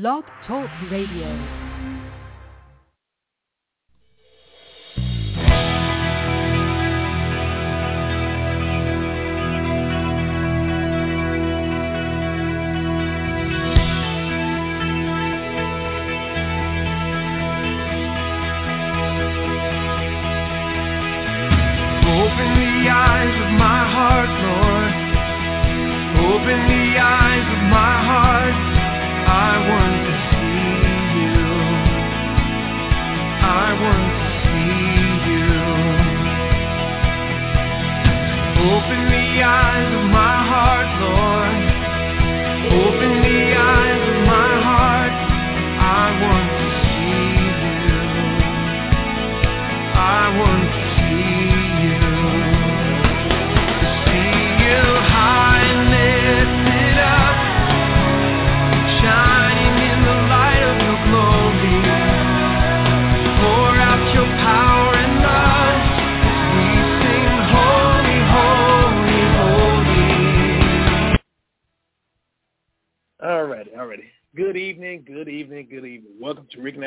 Blog 0.00 0.24
Talk 0.44 0.68
Radio. 0.90 1.63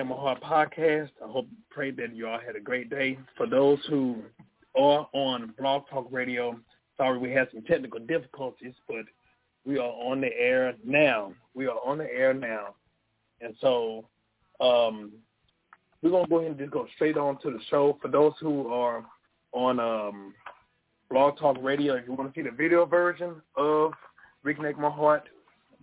My 0.05 0.15
Heart 0.15 0.41
podcast. 0.43 1.09
I 1.23 1.31
hope, 1.31 1.47
pray 1.69 1.91
that 1.91 2.15
you 2.15 2.27
all 2.27 2.39
had 2.39 2.55
a 2.55 2.59
great 2.59 2.89
day. 2.89 3.17
For 3.35 3.47
those 3.47 3.79
who 3.89 4.17
are 4.75 5.07
on 5.13 5.53
Blog 5.57 5.83
Talk 5.89 6.07
Radio, 6.11 6.59
sorry 6.97 7.17
we 7.17 7.31
had 7.31 7.47
some 7.51 7.63
technical 7.63 7.99
difficulties, 7.99 8.73
but 8.87 9.05
we 9.65 9.77
are 9.79 9.89
on 9.89 10.21
the 10.21 10.29
air 10.37 10.75
now. 10.85 11.33
We 11.53 11.67
are 11.67 11.79
on 11.85 11.97
the 11.97 12.05
air 12.05 12.33
now. 12.33 12.75
And 13.41 13.55
so 13.59 14.05
um, 14.59 15.11
we're 16.01 16.11
going 16.11 16.25
to 16.25 16.29
go 16.29 16.39
ahead 16.39 16.51
and 16.51 16.59
just 16.59 16.71
go 16.71 16.87
straight 16.95 17.17
on 17.17 17.39
to 17.41 17.51
the 17.51 17.59
show. 17.69 17.97
For 18.01 18.07
those 18.07 18.33
who 18.39 18.67
are 18.67 19.03
on 19.53 19.79
um, 19.79 20.33
Blog 21.09 21.37
Talk 21.37 21.57
Radio, 21.61 21.95
if 21.95 22.05
you 22.07 22.13
want 22.13 22.33
to 22.33 22.39
see 22.39 22.47
the 22.47 22.55
video 22.55 22.85
version 22.85 23.41
of 23.55 23.93
Reconnect 24.45 24.77
My 24.77 24.89
Heart, 24.89 25.29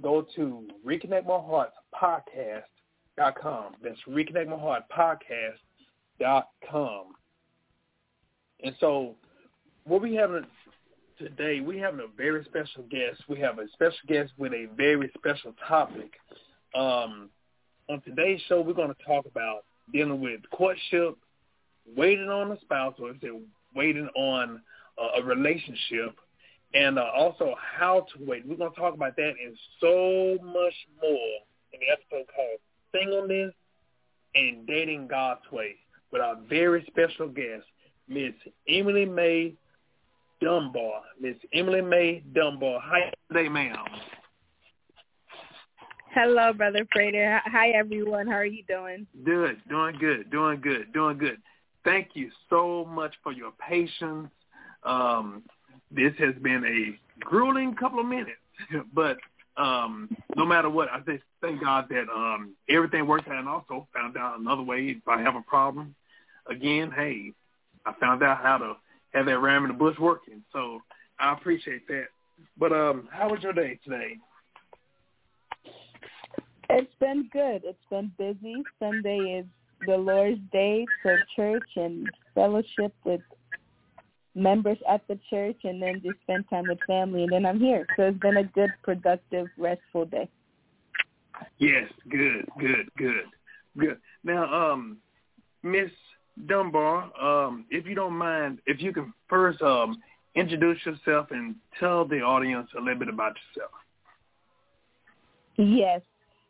go 0.02 0.26
to 0.36 0.68
Reconnect 0.86 1.26
My 1.26 1.38
Heart 3.18 3.36
podcast.com. 3.36 3.74
That's 3.82 3.98
Reconnect 4.08 4.48
My 4.48 4.56
Heart 4.56 4.84
podcast.com. 4.96 7.06
And 8.62 8.76
so 8.80 9.16
what 9.84 10.00
we 10.02 10.14
have 10.14 10.30
today, 11.18 11.60
we 11.60 11.78
have 11.78 11.94
a 11.94 12.06
very 12.16 12.44
special 12.44 12.82
guest. 12.90 13.22
We 13.28 13.38
have 13.40 13.58
a 13.58 13.68
special 13.72 13.98
guest 14.08 14.32
with 14.38 14.52
a 14.52 14.68
very 14.76 15.10
special 15.16 15.54
topic. 15.66 16.12
Um, 16.74 17.30
on 17.88 18.00
today's 18.02 18.40
show, 18.48 18.60
we're 18.60 18.72
going 18.72 18.94
to 18.94 19.04
talk 19.04 19.26
about 19.26 19.64
dealing 19.92 20.20
with 20.20 20.40
courtship, 20.50 21.16
waiting 21.96 22.28
on 22.28 22.52
a 22.52 22.60
spouse, 22.60 22.94
or 22.98 23.12
waiting 23.74 24.08
on 24.16 24.60
uh, 24.98 25.20
a 25.20 25.24
relationship, 25.24 26.16
and 26.72 26.98
uh, 26.98 27.04
also 27.14 27.54
how 27.60 28.06
to 28.16 28.24
wait. 28.24 28.46
We're 28.46 28.56
going 28.56 28.72
to 28.72 28.80
talk 28.80 28.94
about 28.94 29.16
that 29.16 29.34
and 29.44 29.56
so 29.80 30.38
much 30.42 30.74
more 31.02 31.40
in 31.72 31.80
the 31.80 31.92
episode 31.92 32.26
called 32.34 32.58
Singleness 32.94 33.52
and 34.34 34.66
Dating 34.66 35.06
God's 35.08 35.40
Way 35.50 35.76
with 36.12 36.22
our 36.22 36.36
very 36.48 36.84
special 36.86 37.28
guest, 37.28 37.64
Miss 38.08 38.32
Emily 38.68 39.04
May 39.04 39.54
Dunbar. 40.40 41.02
Miss 41.20 41.36
Emily 41.52 41.80
May 41.80 42.22
Dunbar. 42.34 42.80
Hi 42.82 43.12
today, 43.28 43.48
ma'am. 43.48 43.76
Hello, 46.14 46.52
Brother 46.52 46.86
Prater. 46.92 47.40
Hi, 47.46 47.70
everyone. 47.70 48.28
How 48.28 48.34
are 48.34 48.44
you 48.44 48.62
doing? 48.68 49.06
Good, 49.24 49.56
doing 49.68 49.96
good, 49.98 50.30
doing 50.30 50.60
good, 50.60 50.92
doing 50.92 51.18
good. 51.18 51.38
Thank 51.84 52.10
you 52.14 52.30
so 52.48 52.84
much 52.84 53.14
for 53.22 53.32
your 53.32 53.50
patience. 53.68 54.30
Um, 54.84 55.42
this 55.90 56.12
has 56.18 56.34
been 56.42 56.64
a 56.64 57.24
grueling 57.24 57.74
couple 57.74 57.98
of 57.98 58.06
minutes, 58.06 58.38
but 58.94 59.16
um, 59.56 60.16
no 60.36 60.44
matter 60.44 60.68
what, 60.68 60.88
I 60.90 60.98
just 61.00 61.22
thank 61.40 61.60
God 61.60 61.86
that 61.90 62.08
um, 62.12 62.54
everything 62.68 63.06
worked 63.06 63.28
out 63.28 63.38
and 63.38 63.48
also 63.48 63.86
found 63.94 64.16
out 64.16 64.38
another 64.38 64.62
way 64.62 64.96
if 64.96 65.08
I 65.08 65.20
have 65.22 65.36
a 65.36 65.42
problem. 65.42 65.94
Again, 66.48 66.90
hey, 66.94 67.32
I 67.86 67.92
found 68.00 68.22
out 68.22 68.42
how 68.42 68.58
to 68.58 68.74
have 69.12 69.26
that 69.26 69.38
ram 69.38 69.64
in 69.64 69.68
the 69.68 69.76
bush 69.76 69.96
working, 69.98 70.42
so 70.52 70.80
I 71.18 71.32
appreciate 71.32 71.86
that. 71.88 72.06
But 72.58 72.72
um, 72.72 73.08
how 73.12 73.30
was 73.30 73.42
your 73.42 73.52
day 73.52 73.78
today? 73.84 74.16
It's 76.70 76.94
been 76.98 77.28
good. 77.32 77.62
It's 77.64 77.78
been 77.90 78.10
busy. 78.18 78.62
Sunday 78.80 79.40
is 79.40 79.46
the 79.86 79.96
Lord's 79.96 80.40
Day 80.50 80.84
for 81.02 81.22
church 81.36 81.68
and 81.76 82.10
fellowship 82.34 82.92
with 83.04 83.20
members 84.34 84.78
at 84.88 85.06
the 85.08 85.18
church 85.30 85.58
and 85.64 85.80
then 85.80 86.00
just 86.02 86.20
spend 86.22 86.44
time 86.50 86.64
with 86.68 86.78
family 86.86 87.24
and 87.24 87.32
then 87.32 87.46
I'm 87.46 87.60
here. 87.60 87.86
So 87.96 88.04
it's 88.04 88.18
been 88.18 88.36
a 88.36 88.44
good, 88.44 88.70
productive, 88.82 89.46
restful 89.56 90.06
day. 90.06 90.28
Yes, 91.58 91.90
good, 92.08 92.46
good, 92.58 92.88
good, 92.96 93.24
good. 93.78 93.98
Now, 94.22 94.72
um, 94.72 94.98
Miss 95.62 95.90
Dunbar, 96.46 97.10
um, 97.20 97.64
if 97.70 97.86
you 97.86 97.94
don't 97.94 98.16
mind, 98.16 98.58
if 98.66 98.80
you 98.80 98.92
can 98.92 99.12
first 99.28 99.60
um, 99.62 99.96
introduce 100.34 100.78
yourself 100.84 101.28
and 101.30 101.56
tell 101.78 102.06
the 102.06 102.20
audience 102.20 102.68
a 102.76 102.80
little 102.80 102.98
bit 102.98 103.08
about 103.08 103.34
yourself. 103.54 103.70
Yes. 105.56 106.00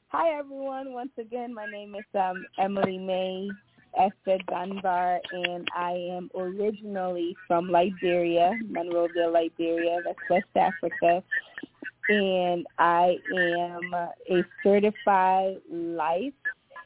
Hi, 0.09 0.39
everyone. 0.39 0.93
Once 0.93 1.11
again, 1.19 1.53
my 1.53 1.67
name 1.67 1.95
is 1.95 2.05
um, 2.15 2.45
Emily 2.59 2.99
May 2.99 3.49
Esther 3.99 4.39
Dunbar, 4.49 5.21
and 5.33 5.69
I 5.77 5.93
am 5.93 6.31
originally 6.37 7.37
from 7.47 7.71
Liberia, 7.71 8.59
Monrovia, 8.69 9.29
Liberia. 9.29 10.01
That's 10.05 10.19
West 10.29 10.47
Africa. 10.57 11.23
And 12.09 12.67
I 12.79 13.17
am 13.35 13.95
a 13.95 14.45
certified 14.63 15.57
life 15.71 16.33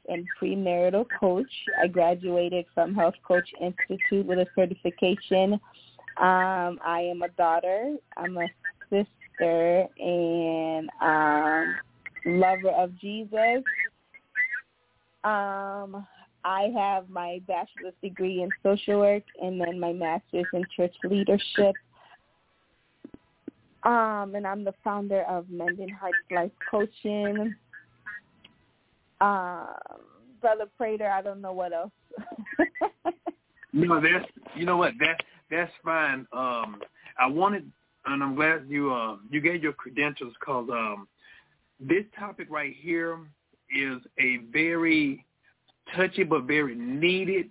and 0.09 0.27
premarital 0.41 1.07
coach. 1.19 1.51
I 1.81 1.87
graduated 1.87 2.67
from 2.75 2.95
Health 2.95 3.17
Coach 3.27 3.49
Institute 3.61 4.27
with 4.27 4.39
a 4.39 4.47
certification. 4.55 5.55
Um, 6.19 6.79
I 6.85 7.07
am 7.11 7.23
a 7.23 7.29
daughter. 7.29 7.97
I'm 8.17 8.37
a 8.39 8.49
sister 8.91 9.87
and 9.99 10.89
um, 11.01 11.77
lover 12.25 12.71
of 12.71 12.99
Jesus. 12.99 13.63
Um, 15.25 16.07
I 16.45 16.73
have 16.77 17.11
my 17.11 17.41
bachelor's 17.47 17.95
degree 18.03 18.43
in 18.43 18.51
social 18.63 19.01
work 19.01 19.25
and 19.43 19.61
then 19.61 19.79
my 19.79 19.93
master's 19.93 20.47
in 20.53 20.65
church 20.77 20.95
leadership. 21.05 21.75
Um, 23.83 24.35
and 24.35 24.47
I'm 24.47 24.65
the 24.65 24.75
founder 24.83 25.23
of 25.23 25.49
Mending 25.51 25.89
Hearts 25.89 26.17
Life 26.31 26.53
Coaching. 26.71 27.55
Um, 29.21 29.67
Brother 30.41 30.67
Prater, 30.77 31.11
I 31.11 31.23
don't 31.23 31.41
know 31.41 31.53
what 31.53 31.73
else. 31.73 31.93
No, 33.73 34.01
that's 34.01 34.25
you 34.57 34.65
know 34.65 34.77
what 34.77 34.95
that 34.99 35.21
that's 35.51 35.73
fine. 35.85 36.27
Um, 36.33 36.81
I 37.19 37.27
wanted, 37.27 37.71
and 38.07 38.23
I'm 38.23 38.35
glad 38.35 38.65
you 38.69 38.93
uh 38.93 39.17
you 39.31 39.41
gave 39.41 39.63
your 39.63 39.73
credentials 39.73 40.33
because 40.41 40.69
um, 40.71 41.07
this 41.79 42.05
topic 42.19 42.49
right 42.51 42.75
here 42.79 43.19
is 43.71 43.99
a 44.19 44.39
very 44.53 45.25
touchy 45.97 46.25
but 46.25 46.45
very 46.45 46.75
needed 46.75 47.51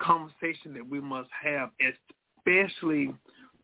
conversation 0.00 0.72
that 0.74 0.88
we 0.88 1.00
must 1.00 1.28
have, 1.42 1.70
especially 1.80 3.12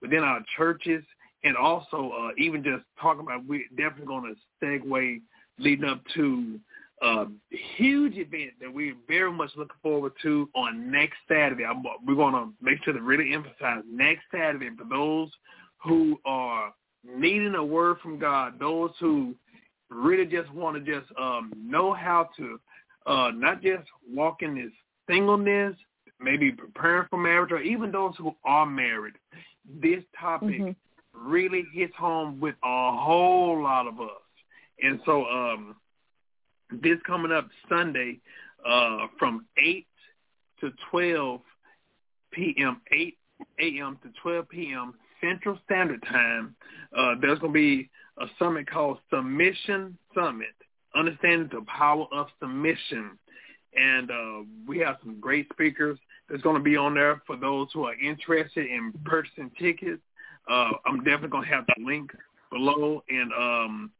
within 0.02 0.22
our 0.22 0.40
churches, 0.56 1.02
and 1.44 1.56
also 1.56 2.12
uh, 2.18 2.30
even 2.38 2.62
just 2.62 2.84
talking 3.00 3.22
about. 3.22 3.46
We're 3.46 3.64
definitely 3.76 4.06
going 4.06 4.34
to 4.34 4.66
segue 4.66 5.20
leading 5.58 5.88
up 5.88 6.02
to 6.14 6.60
a 7.02 7.26
huge 7.76 8.14
event 8.16 8.52
that 8.60 8.72
we're 8.72 8.94
very 9.06 9.32
much 9.32 9.50
looking 9.56 9.76
forward 9.82 10.12
to 10.22 10.48
on 10.54 10.90
next 10.90 11.16
Saturday. 11.28 11.64
I'm, 11.64 11.82
we're 12.06 12.14
going 12.14 12.34
to 12.34 12.48
make 12.62 12.82
sure 12.84 12.94
to 12.94 13.00
really 13.00 13.34
emphasize 13.34 13.82
next 13.90 14.22
Saturday 14.32 14.70
for 14.76 14.84
those 14.88 15.30
who 15.82 16.18
are 16.24 16.72
needing 17.04 17.54
a 17.54 17.64
word 17.64 17.98
from 18.02 18.18
God, 18.18 18.58
those 18.58 18.90
who 18.98 19.34
really 19.90 20.24
just 20.24 20.52
want 20.52 20.82
to 20.84 21.00
just 21.00 21.12
um, 21.18 21.52
know 21.56 21.92
how 21.92 22.28
to 22.38 22.58
uh, 23.06 23.30
not 23.34 23.62
just 23.62 23.88
walk 24.12 24.42
in 24.42 24.54
this 24.54 24.72
singleness, 25.08 25.74
maybe 26.20 26.52
preparing 26.52 27.06
for 27.08 27.18
marriage, 27.18 27.52
or 27.52 27.60
even 27.60 27.90
those 27.90 28.14
who 28.18 28.34
are 28.44 28.66
married. 28.66 29.14
This 29.80 30.02
topic 30.18 30.60
mm-hmm. 30.60 31.28
really 31.28 31.64
hits 31.72 31.94
home 31.96 32.40
with 32.40 32.54
a 32.64 32.96
whole 32.96 33.62
lot 33.62 33.86
of 33.86 34.00
us. 34.00 34.08
And 34.82 35.00
so 35.04 35.24
um, 35.26 35.76
this 36.70 36.98
coming 37.06 37.32
up 37.32 37.48
Sunday 37.68 38.20
uh, 38.68 39.06
from 39.18 39.46
8 39.58 39.86
to 40.60 40.72
12 40.90 41.40
p.m., 42.32 42.80
8 42.92 43.16
a.m. 43.60 43.98
to 44.02 44.08
12 44.22 44.48
p.m. 44.48 44.94
Central 45.20 45.58
Standard 45.64 46.02
Time, 46.02 46.54
uh, 46.96 47.14
there's 47.20 47.38
going 47.38 47.52
to 47.52 47.58
be 47.58 47.90
a 48.18 48.26
summit 48.38 48.68
called 48.68 48.98
Submission 49.12 49.96
Summit, 50.14 50.54
Understanding 50.96 51.48
the 51.52 51.64
Power 51.66 52.06
of 52.12 52.28
Submission. 52.40 53.18
And 53.74 54.10
uh, 54.10 54.42
we 54.66 54.78
have 54.78 54.96
some 55.02 55.20
great 55.20 55.48
speakers 55.52 55.98
that's 56.28 56.42
going 56.42 56.56
to 56.56 56.62
be 56.62 56.76
on 56.76 56.94
there 56.94 57.22
for 57.26 57.36
those 57.36 57.68
who 57.74 57.84
are 57.84 57.94
interested 57.94 58.66
in 58.66 58.92
purchasing 59.04 59.50
tickets. 59.58 60.02
Uh, 60.50 60.70
I'm 60.86 60.98
definitely 60.98 61.28
going 61.28 61.44
to 61.44 61.54
have 61.54 61.66
the 61.66 61.84
link 61.84 62.10
below. 62.50 63.02
And 63.08 63.32
um, 63.32 63.90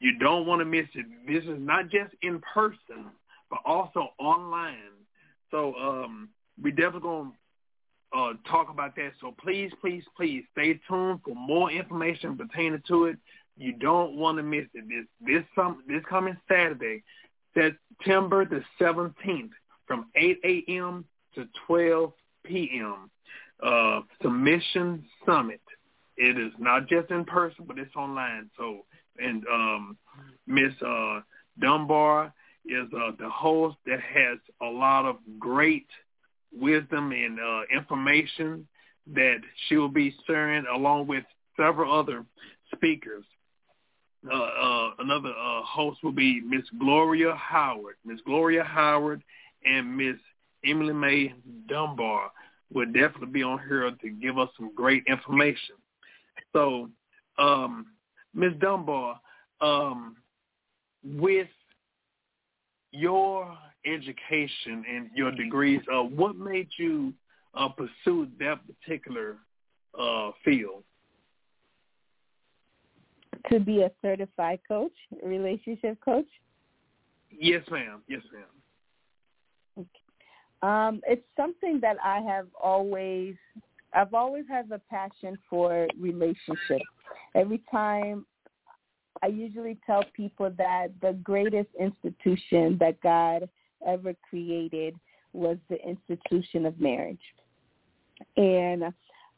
you 0.00 0.18
don't 0.18 0.46
want 0.46 0.60
to 0.60 0.66
miss 0.66 0.86
it. 0.94 1.06
This 1.26 1.44
is 1.44 1.58
not 1.58 1.84
just 1.84 2.14
in 2.22 2.42
person, 2.52 3.06
but 3.50 3.60
also 3.64 4.08
online. 4.18 4.76
So 5.50 5.74
um, 5.76 6.28
we 6.62 6.70
definitely 6.70 7.00
going 7.00 7.32
to 8.12 8.18
uh, 8.18 8.32
talk 8.50 8.70
about 8.70 8.94
that. 8.96 9.12
So 9.20 9.34
please, 9.42 9.70
please, 9.80 10.02
please 10.16 10.44
stay 10.52 10.78
tuned 10.88 11.20
for 11.24 11.34
more 11.34 11.70
information 11.70 12.36
pertaining 12.36 12.82
to 12.88 13.06
it. 13.06 13.16
You 13.56 13.72
don't 13.72 14.16
want 14.16 14.38
to 14.38 14.42
miss 14.42 14.66
it. 14.74 14.84
This 14.88 15.06
this 15.20 15.44
some 15.54 15.82
this 15.86 16.02
coming 16.08 16.36
Saturday, 16.48 17.02
September 17.54 18.44
the 18.44 18.62
seventeenth, 18.78 19.52
from 19.86 20.06
eight 20.16 20.40
a.m. 20.44 21.04
to 21.34 21.46
twelve 21.66 22.12
p.m. 22.44 23.10
Uh, 23.62 24.00
submission 24.22 25.04
summit. 25.24 25.60
It 26.16 26.38
is 26.38 26.52
not 26.58 26.88
just 26.88 27.10
in 27.10 27.24
person, 27.24 27.64
but 27.66 27.78
it's 27.78 27.94
online. 27.96 28.50
So, 28.56 28.84
and 29.18 29.44
um, 29.52 29.96
Miss 30.46 30.72
uh, 30.84 31.20
Dunbar 31.60 32.32
is 32.66 32.88
uh, 32.96 33.12
the 33.18 33.28
host 33.28 33.76
that 33.86 34.00
has 34.00 34.38
a 34.62 34.66
lot 34.66 35.06
of 35.06 35.16
great 35.38 35.86
wisdom 36.52 37.12
and 37.12 37.38
uh, 37.38 37.62
information 37.72 38.66
that 39.12 39.38
she 39.68 39.76
will 39.76 39.88
be 39.88 40.14
sharing 40.26 40.64
along 40.72 41.06
with 41.06 41.24
several 41.56 41.96
other 41.96 42.24
speakers 42.74 43.24
uh, 44.30 44.34
uh, 44.36 44.90
another 45.00 45.30
uh, 45.30 45.62
host 45.62 46.02
will 46.02 46.12
be 46.12 46.40
Miss 46.40 46.64
Gloria 46.78 47.34
Howard. 47.34 47.96
Miss 48.04 48.20
Gloria 48.24 48.64
Howard 48.64 49.22
and 49.64 49.96
Miss 49.96 50.16
Emily 50.64 50.94
Mae 50.94 51.34
Dunbar 51.68 52.30
will 52.72 52.86
definitely 52.86 53.28
be 53.28 53.42
on 53.42 53.60
here 53.68 53.90
to 53.90 54.10
give 54.10 54.38
us 54.38 54.48
some 54.56 54.74
great 54.74 55.04
information. 55.08 55.76
So, 56.52 56.88
um, 57.38 57.86
Miss 58.34 58.52
Dunbar, 58.60 59.20
um, 59.60 60.16
with 61.04 61.48
your 62.90 63.56
education 63.84 64.84
and 64.90 65.10
your 65.14 65.32
degrees, 65.32 65.80
uh, 65.92 66.02
what 66.02 66.36
made 66.36 66.68
you 66.78 67.12
uh, 67.54 67.68
pursue 67.68 68.28
that 68.38 68.60
particular 68.66 69.36
uh, 69.98 70.30
field? 70.44 70.82
To 73.50 73.60
be 73.60 73.82
a 73.82 73.90
certified 74.02 74.60
coach, 74.66 74.92
relationship 75.22 75.98
coach? 76.04 76.26
Yes, 77.30 77.62
ma'am. 77.70 78.02
Yes, 78.08 78.22
ma'am. 78.32 78.44
Okay. 79.78 79.88
Um, 80.62 81.00
it's 81.06 81.26
something 81.36 81.80
that 81.80 81.96
I 82.02 82.20
have 82.20 82.46
always, 82.60 83.34
I've 83.92 84.14
always 84.14 84.44
had 84.48 84.70
a 84.70 84.80
passion 84.90 85.38
for 85.50 85.88
relationships. 85.98 86.84
Every 87.34 87.62
time 87.70 88.24
I 89.22 89.26
usually 89.26 89.78
tell 89.84 90.04
people 90.14 90.50
that 90.56 90.88
the 91.00 91.12
greatest 91.22 91.68
institution 91.78 92.76
that 92.80 93.00
God 93.02 93.48
ever 93.86 94.14
created 94.28 94.94
was 95.32 95.58
the 95.68 95.78
institution 95.86 96.64
of 96.64 96.80
marriage. 96.80 97.20
And 98.36 98.84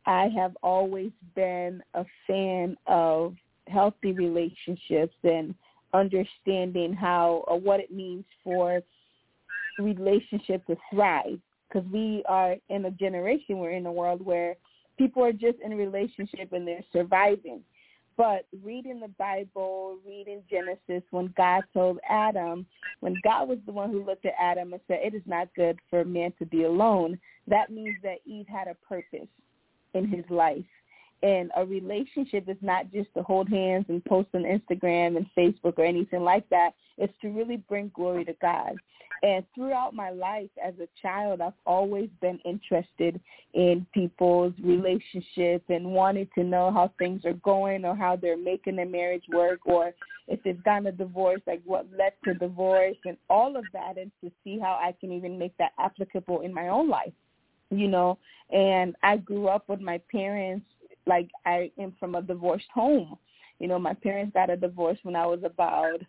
I 0.05 0.29
have 0.37 0.57
always 0.63 1.11
been 1.35 1.83
a 1.95 2.05
fan 2.27 2.77
of 2.87 3.35
healthy 3.69 4.13
relationships 4.13 5.15
and 5.25 5.55
understanding 5.93 6.93
how 6.93 7.45
or 7.49 7.59
what 7.59 7.81
it 7.81 7.91
means 7.91 8.25
for 8.45 8.81
relationship 9.79 10.67
to 10.67 10.77
thrive. 10.93 11.39
Because 11.69 11.89
we 11.91 12.23
are 12.29 12.57
in 12.69 12.85
a 12.85 12.91
generation 12.93 13.59
we're 13.59 13.73
in 13.73 13.87
a 13.87 13.93
world 13.93 14.25
where 14.25 14.55
people 14.99 15.23
are 15.25 15.33
just 15.33 15.59
in 15.65 15.73
a 15.73 15.77
relationship 15.77 16.53
and 16.53 16.67
they're 16.67 16.85
surviving. 16.93 17.61
But 18.17 18.47
reading 18.65 19.01
the 19.01 19.09
bible 19.19 19.99
reading 20.07 20.43
genesis 20.49 21.03
when 21.11 21.35
god 21.37 21.65
told 21.75 21.99
adam 22.09 22.65
when 23.01 23.15
god 23.23 23.47
was 23.47 23.59
the 23.67 23.73
one 23.73 23.91
who 23.91 24.05
looked 24.05 24.25
at 24.25 24.33
adam 24.41 24.73
and 24.73 24.81
said 24.89 25.01
it 25.03 25.15
is 25.15 25.23
not 25.27 25.49
good 25.55 25.79
for 25.91 26.03
man 26.05 26.33
to 26.39 26.47
be 26.47 26.65
alone 26.65 27.19
that 27.47 27.71
means 27.71 27.97
that 28.03 28.19
eve 28.25 28.47
had 28.49 28.69
a 28.69 28.75
purpose 28.89 29.29
in 29.93 30.09
his 30.09 30.25
life 30.31 30.65
and 31.23 31.51
a 31.57 31.65
relationship 31.65 32.49
is 32.49 32.57
not 32.61 32.93
just 32.93 33.13
to 33.15 33.23
hold 33.23 33.49
hands 33.49 33.87
and 33.89 34.05
post 34.05 34.29
on 34.35 34.43
Instagram 34.43 35.17
and 35.17 35.27
Facebook 35.37 35.79
or 35.79 35.85
anything 35.85 36.23
like 36.23 36.49
that. 36.51 36.73
It's 36.99 37.13
to 37.23 37.29
really 37.29 37.57
bring 37.57 37.91
glory 37.95 38.25
to 38.27 38.35
God. 38.41 38.77
And 39.23 39.45
throughout 39.55 39.95
my 39.95 40.11
life 40.11 40.51
as 40.63 40.75
a 40.79 40.89
child, 41.01 41.41
I've 41.41 41.55
always 41.65 42.11
been 42.21 42.39
interested 42.45 43.19
in 43.55 43.87
people's 43.95 44.53
relationships 44.63 45.65
and 45.69 45.87
wanting 45.87 46.29
to 46.35 46.45
know 46.45 46.71
how 46.71 46.93
things 46.99 47.25
are 47.25 47.33
going 47.33 47.87
or 47.87 47.97
how 47.97 48.17
they're 48.17 48.37
making 48.37 48.77
their 48.77 48.87
marriage 48.87 49.25
work 49.33 49.61
or 49.65 49.95
if 50.29 50.43
they've 50.43 50.63
gotten 50.65 50.89
a 50.89 50.93
divorce, 50.93 51.41
like 51.47 51.63
what 51.65 51.87
led 51.97 52.13
to 52.25 52.35
divorce 52.35 52.97
and 53.07 53.17
all 53.31 53.57
of 53.57 53.65
that 53.73 53.97
and 53.97 54.11
to 54.23 54.31
see 54.45 54.59
how 54.59 54.79
I 54.81 54.95
can 55.01 55.13
even 55.13 55.39
make 55.39 55.57
that 55.57 55.73
applicable 55.79 56.43
in 56.43 56.53
my 56.53 56.69
own 56.69 56.91
life 56.91 57.13
you 57.71 57.89
know 57.89 58.19
and 58.53 58.95
i 59.03 59.17
grew 59.17 59.49
up 59.49 59.69
with 59.69 59.81
my 59.81 60.01
parents 60.11 60.65
like 61.07 61.31
I 61.45 61.71
am 61.79 61.95
from 61.99 62.15
a 62.15 62.23
divorced 62.23 62.69
home. 62.75 63.17
You 63.59 63.69
know, 63.69 63.79
my 63.79 63.95
parents 63.95 64.35
got 64.35 64.51
a 64.51 64.57
divorce 64.57 64.99
when 65.03 65.17
I 65.17 65.27
was 65.27 65.41
about 65.45 66.01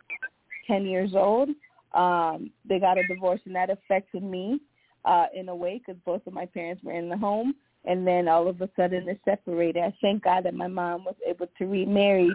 10 0.67 0.85
years 0.85 1.11
old. 1.15 1.49
Um, 1.93 2.51
they 2.67 2.79
got 2.79 2.97
a 2.97 3.07
divorce 3.07 3.39
and 3.45 3.55
that 3.55 3.69
affected 3.69 4.23
me 4.23 4.59
uh, 5.05 5.27
in 5.33 5.49
a 5.49 5.55
way 5.55 5.79
because 5.79 5.99
both 6.05 6.25
of 6.27 6.33
my 6.33 6.45
parents 6.45 6.83
were 6.83 6.91
in 6.91 7.09
the 7.09 7.17
home. 7.17 7.55
And 7.85 8.05
then 8.05 8.27
all 8.27 8.49
of 8.49 8.61
a 8.61 8.69
sudden 8.75 9.05
they 9.05 9.19
separated. 9.23 9.81
I 9.81 9.95
thank 10.01 10.23
God 10.23 10.43
that 10.43 10.53
my 10.53 10.67
mom 10.67 11.05
was 11.05 11.15
able 11.25 11.47
to 11.57 11.65
remarry 11.65 12.29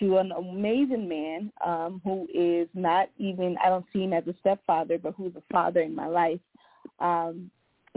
to 0.00 0.18
an 0.18 0.32
amazing 0.32 1.08
man 1.08 1.52
um, 1.64 2.00
who 2.04 2.26
is 2.34 2.68
not 2.74 3.08
even, 3.16 3.56
I 3.64 3.68
don't 3.68 3.86
see 3.92 4.02
him 4.02 4.12
as 4.12 4.26
a 4.26 4.34
stepfather, 4.40 4.98
but 4.98 5.14
who's 5.16 5.34
a 5.36 5.42
father 5.52 5.80
in 5.80 5.94
my 5.94 6.06
life. 6.06 6.40
Um, 6.98 7.50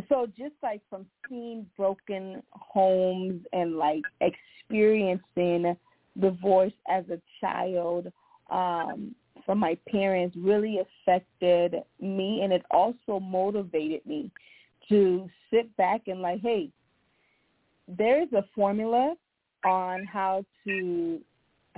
so 0.09 0.27
just 0.37 0.53
like 0.61 0.81
from 0.89 1.05
seeing 1.27 1.65
broken 1.77 2.41
homes 2.51 3.41
and 3.53 3.77
like 3.77 4.03
experiencing 4.21 5.75
divorce 6.19 6.73
as 6.89 7.03
a 7.09 7.19
child 7.39 8.11
um 8.49 9.15
from 9.45 9.57
my 9.57 9.77
parents 9.89 10.35
really 10.37 10.79
affected 10.79 11.75
me 11.99 12.41
and 12.43 12.53
it 12.53 12.63
also 12.71 13.19
motivated 13.19 14.05
me 14.05 14.29
to 14.89 15.29
sit 15.51 15.75
back 15.77 16.01
and 16.07 16.21
like 16.21 16.41
hey 16.41 16.69
there 17.87 18.21
is 18.21 18.31
a 18.33 18.43
formula 18.55 19.15
on 19.65 20.05
how 20.05 20.43
to 20.65 21.19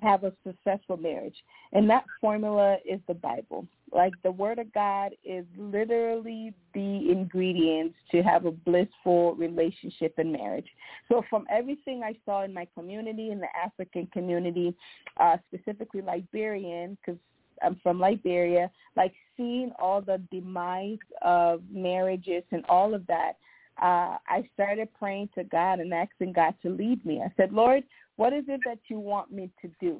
have 0.04 0.24
a 0.24 0.34
successful 0.46 0.98
marriage 0.98 1.36
and 1.72 1.90
that 1.90 2.06
formula 2.22 2.78
is 2.86 3.00
the 3.08 3.14
bible 3.14 3.66
like 3.94 4.14
the 4.24 4.32
word 4.32 4.60
of 4.60 4.74
God 4.74 5.12
is 5.24 5.46
literally 5.58 6.54
the 6.74 7.12
ingredients 7.12 7.96
to 8.12 8.22
have 8.24 8.46
a 8.46 8.52
blissful 8.52 9.36
relationship 9.36 10.16
and 10.18 10.34
marriage. 10.34 10.68
So 11.10 11.24
from 11.30 11.46
everything 11.50 12.02
I 12.04 12.16
saw 12.26 12.44
in 12.44 12.54
my 12.54 12.68
community, 12.74 13.32
in 13.32 13.40
the 13.40 13.48
African 13.56 14.08
community, 14.08 14.76
uh, 15.20 15.38
specifically 15.48 16.02
Liberian, 16.02 16.98
because 16.98 17.20
I'm 17.62 17.80
from 17.84 18.00
Liberia, 18.00 18.72
like 18.98 19.14
seeing 19.38 19.72
all 19.78 20.02
the 20.02 20.22
demise 20.32 20.98
of 21.22 21.62
marriages 21.72 22.44
and 22.52 22.66
all 22.68 22.96
of 22.96 23.06
that, 23.08 23.34
uh, 23.82 24.18
I 24.28 24.48
started 24.54 24.90
praying 24.98 25.30
to 25.36 25.44
God 25.44 25.80
and 25.80 25.94
asking 25.94 26.34
God 26.34 26.56
to 26.62 26.70
lead 26.70 27.06
me. 27.06 27.22
I 27.22 27.32
said, 27.36 27.54
Lord, 27.54 27.84
what 28.16 28.34
is 28.34 28.44
it 28.48 28.62
that 28.66 28.80
you 28.88 29.00
want 29.00 29.32
me 29.32 29.50
to 29.62 29.72
do? 29.82 30.00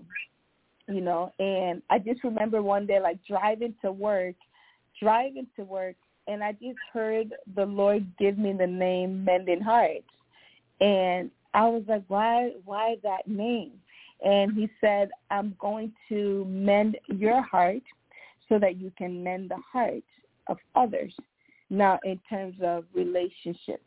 you 0.88 1.02
know, 1.02 1.32
and 1.40 1.82
I 1.90 2.00
just 2.00 2.24
remember 2.24 2.62
one 2.62 2.86
day 2.86 3.00
like 3.00 3.20
driving 3.26 3.74
to 3.82 3.92
work, 3.92 4.36
driving 5.02 5.48
to 5.56 5.64
work, 5.64 5.96
and 6.28 6.44
I 6.44 6.54
just 6.54 6.80
heard 6.92 7.34
the 7.56 7.66
Lord 7.66 8.06
give 8.20 8.38
me 8.38 8.54
the 8.54 8.68
name 8.68 9.24
Mending 9.24 9.62
Hearts, 9.62 10.04
and 10.82 11.32
I 11.54 11.68
was 11.68 11.84
like, 11.88 12.04
why, 12.08 12.52
why 12.66 12.98
that 13.04 13.28
name? 13.28 13.74
And 14.26 14.54
he 14.54 14.70
said, 14.82 15.10
I'm 15.30 15.56
going 15.60 15.92
to 16.10 16.46
mend 16.46 16.98
your 17.08 17.42
heart 17.42 17.84
so 18.50 18.58
that 18.60 18.78
you 18.78 18.92
can 18.98 19.24
mend 19.24 19.52
the 19.52 19.62
heart 19.72 20.04
of 20.48 20.58
others. 20.76 21.14
Now, 21.74 22.00
in 22.04 22.20
terms 22.30 22.56
of 22.62 22.86
relationships, 22.94 23.84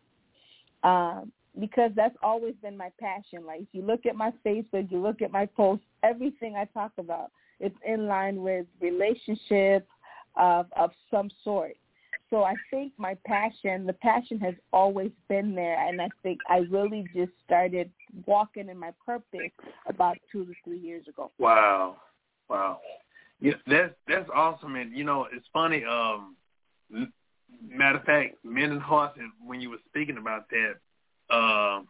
um, 0.83 1.31
because 1.61 1.93
that's 1.95 2.17
always 2.21 2.55
been 2.61 2.77
my 2.77 2.91
passion. 2.99 3.47
Like, 3.47 3.61
if 3.61 3.69
you 3.71 3.83
look 3.83 4.07
at 4.07 4.17
my 4.17 4.33
Facebook, 4.45 4.91
you 4.91 4.99
look 5.01 5.23
at 5.23 5.31
my 5.31 5.47
posts, 5.47 5.87
everything 6.03 6.57
I 6.57 6.65
talk 6.65 6.91
about, 6.99 7.31
it's 7.61 7.77
in 7.87 8.09
line 8.09 8.43
with 8.43 8.67
relationships 8.81 9.87
of 10.35 10.67
of 10.77 10.91
some 11.13 11.31
sort. 11.45 11.77
So 12.29 12.43
I 12.43 12.55
think 12.73 12.93
my 12.99 13.17
passion, 13.25 13.87
the 13.87 13.93
passion 13.93 14.41
has 14.41 14.55
always 14.73 15.13
been 15.29 15.55
there, 15.55 15.79
and 15.89 16.03
I 16.03 16.09
think 16.25 16.41
I 16.49 16.67
really 16.69 17.07
just 17.15 17.31
started 17.45 17.89
walking 18.27 18.69
in 18.69 18.77
my 18.77 18.91
purpose 19.07 19.53
about 19.89 20.17
two 20.33 20.45
to 20.45 20.53
three 20.65 20.81
years 20.81 21.07
ago. 21.07 21.31
Wow, 21.39 21.99
wow, 22.49 22.81
yeah, 23.41 23.55
that's 23.69 23.95
that's 24.09 24.29
awesome, 24.35 24.75
and 24.75 24.93
you 24.93 25.05
know 25.05 25.29
it's 25.33 25.47
funny. 25.53 25.85
Um, 25.85 26.37
matter 27.63 27.99
of 27.99 28.05
fact, 28.05 28.37
Mending 28.45 28.81
Hearts, 28.81 29.17
and 29.19 29.31
when 29.45 29.61
you 29.61 29.71
were 29.71 29.79
speaking 29.89 30.19
about 30.19 30.49
that, 30.51 31.35
uh, 31.35 31.83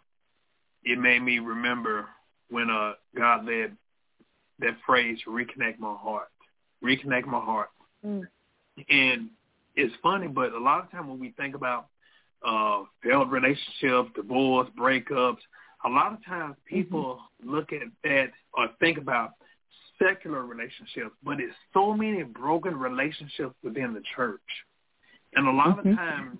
it 0.84 0.98
made 0.98 1.22
me 1.22 1.38
remember 1.38 2.06
when 2.50 2.70
uh 2.70 2.92
God 3.16 3.44
led 3.44 3.76
that 4.60 4.76
phrase, 4.86 5.18
"reconnect 5.26 5.78
my 5.78 5.94
heart," 5.94 6.28
reconnect 6.82 7.26
my 7.26 7.40
heart, 7.40 7.70
Mm. 8.04 8.28
and 8.88 9.30
it's 9.74 9.94
funny, 10.02 10.28
but 10.28 10.52
a 10.52 10.58
lot 10.58 10.84
of 10.84 10.90
time 10.90 11.08
when 11.08 11.18
we 11.18 11.30
think 11.30 11.54
about 11.54 11.88
uh, 12.42 12.84
failed 13.02 13.30
relationships, 13.32 14.10
divorce, 14.14 14.68
breakups, 14.78 15.38
a 15.84 15.88
lot 15.88 16.12
of 16.12 16.24
times 16.24 16.56
people 16.66 17.16
mm-hmm. 17.16 17.54
look 17.54 17.72
at 17.72 17.88
that 18.04 18.30
or 18.52 18.68
think 18.80 18.98
about 18.98 19.32
secular 19.98 20.44
relationships, 20.44 21.14
but 21.22 21.40
it's 21.40 21.54
so 21.72 21.94
many 21.94 22.22
broken 22.22 22.78
relationships 22.78 23.54
within 23.62 23.94
the 23.94 24.02
church. 24.14 24.40
And 25.36 25.46
a 25.46 25.52
lot 25.52 25.78
mm-hmm. 25.78 25.90
of 25.90 25.96
times 25.96 26.38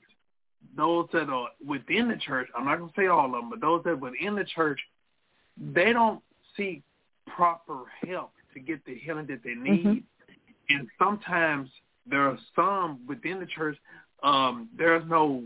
those 0.77 1.07
that 1.13 1.29
are 1.29 1.49
within 1.65 2.09
the 2.09 2.17
church, 2.17 2.49
I'm 2.57 2.65
not 2.65 2.79
going 2.79 2.91
to 2.91 3.01
say 3.01 3.07
all 3.07 3.27
of 3.27 3.33
them, 3.33 3.51
but 3.51 3.61
those 3.61 3.85
that 3.85 3.91
are 3.91 3.97
within 3.97 4.35
the 4.35 4.45
church, 4.45 4.81
they 5.75 5.93
don't 5.93 6.23
seek 6.57 6.83
proper 7.27 7.85
help 8.07 8.33
to 8.55 8.61
get 8.61 8.85
the 8.85 8.95
healing 8.95 9.27
that 9.27 9.43
they 9.45 9.55
need. 9.55 9.85
Mm-hmm. 9.85 9.99
And 10.71 10.89
sometimes 10.99 11.71
there 12.09 12.23
are 12.23 12.39
some 12.55 13.01
within 13.07 13.39
the 13.39 13.47
church, 13.47 13.77
um, 14.23 14.69
there's 14.77 15.05
no 15.09 15.45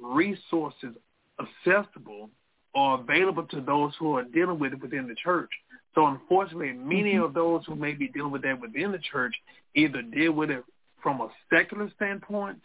resources 0.00 0.94
accessible 1.40 2.30
or 2.74 3.00
available 3.00 3.44
to 3.44 3.60
those 3.60 3.92
who 3.98 4.16
are 4.16 4.24
dealing 4.24 4.58
with 4.58 4.72
it 4.72 4.82
within 4.82 5.08
the 5.08 5.14
church. 5.14 5.50
So 5.94 6.06
unfortunately, 6.06 6.72
many 6.72 7.14
mm-hmm. 7.14 7.24
of 7.24 7.34
those 7.34 7.62
who 7.66 7.74
may 7.74 7.92
be 7.92 8.08
dealing 8.08 8.32
with 8.32 8.42
that 8.42 8.60
within 8.60 8.92
the 8.92 8.98
church 8.98 9.34
either 9.74 10.02
deal 10.02 10.32
with 10.32 10.50
it 10.50 10.64
from 11.02 11.20
a 11.20 11.28
secular 11.52 11.90
standpoint 11.96 12.58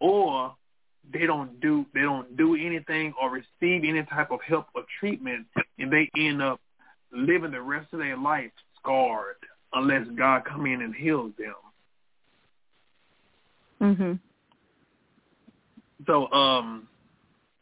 or 0.00 0.54
they 1.12 1.26
don't 1.26 1.60
do 1.60 1.84
they 1.94 2.02
don't 2.02 2.36
do 2.36 2.54
anything 2.54 3.12
or 3.20 3.30
receive 3.30 3.82
any 3.84 4.04
type 4.04 4.30
of 4.30 4.40
help 4.46 4.66
or 4.74 4.84
treatment 5.00 5.46
and 5.78 5.92
they 5.92 6.08
end 6.16 6.40
up 6.42 6.60
living 7.12 7.50
the 7.50 7.60
rest 7.60 7.92
of 7.92 7.98
their 7.98 8.16
life 8.16 8.50
scarred 8.78 9.36
unless 9.72 10.06
God 10.16 10.44
come 10.44 10.66
in 10.66 10.82
and 10.82 10.94
heals 10.94 11.32
them. 11.38 11.54
Mhm. 13.80 14.18
So 16.06 16.30
um, 16.32 16.88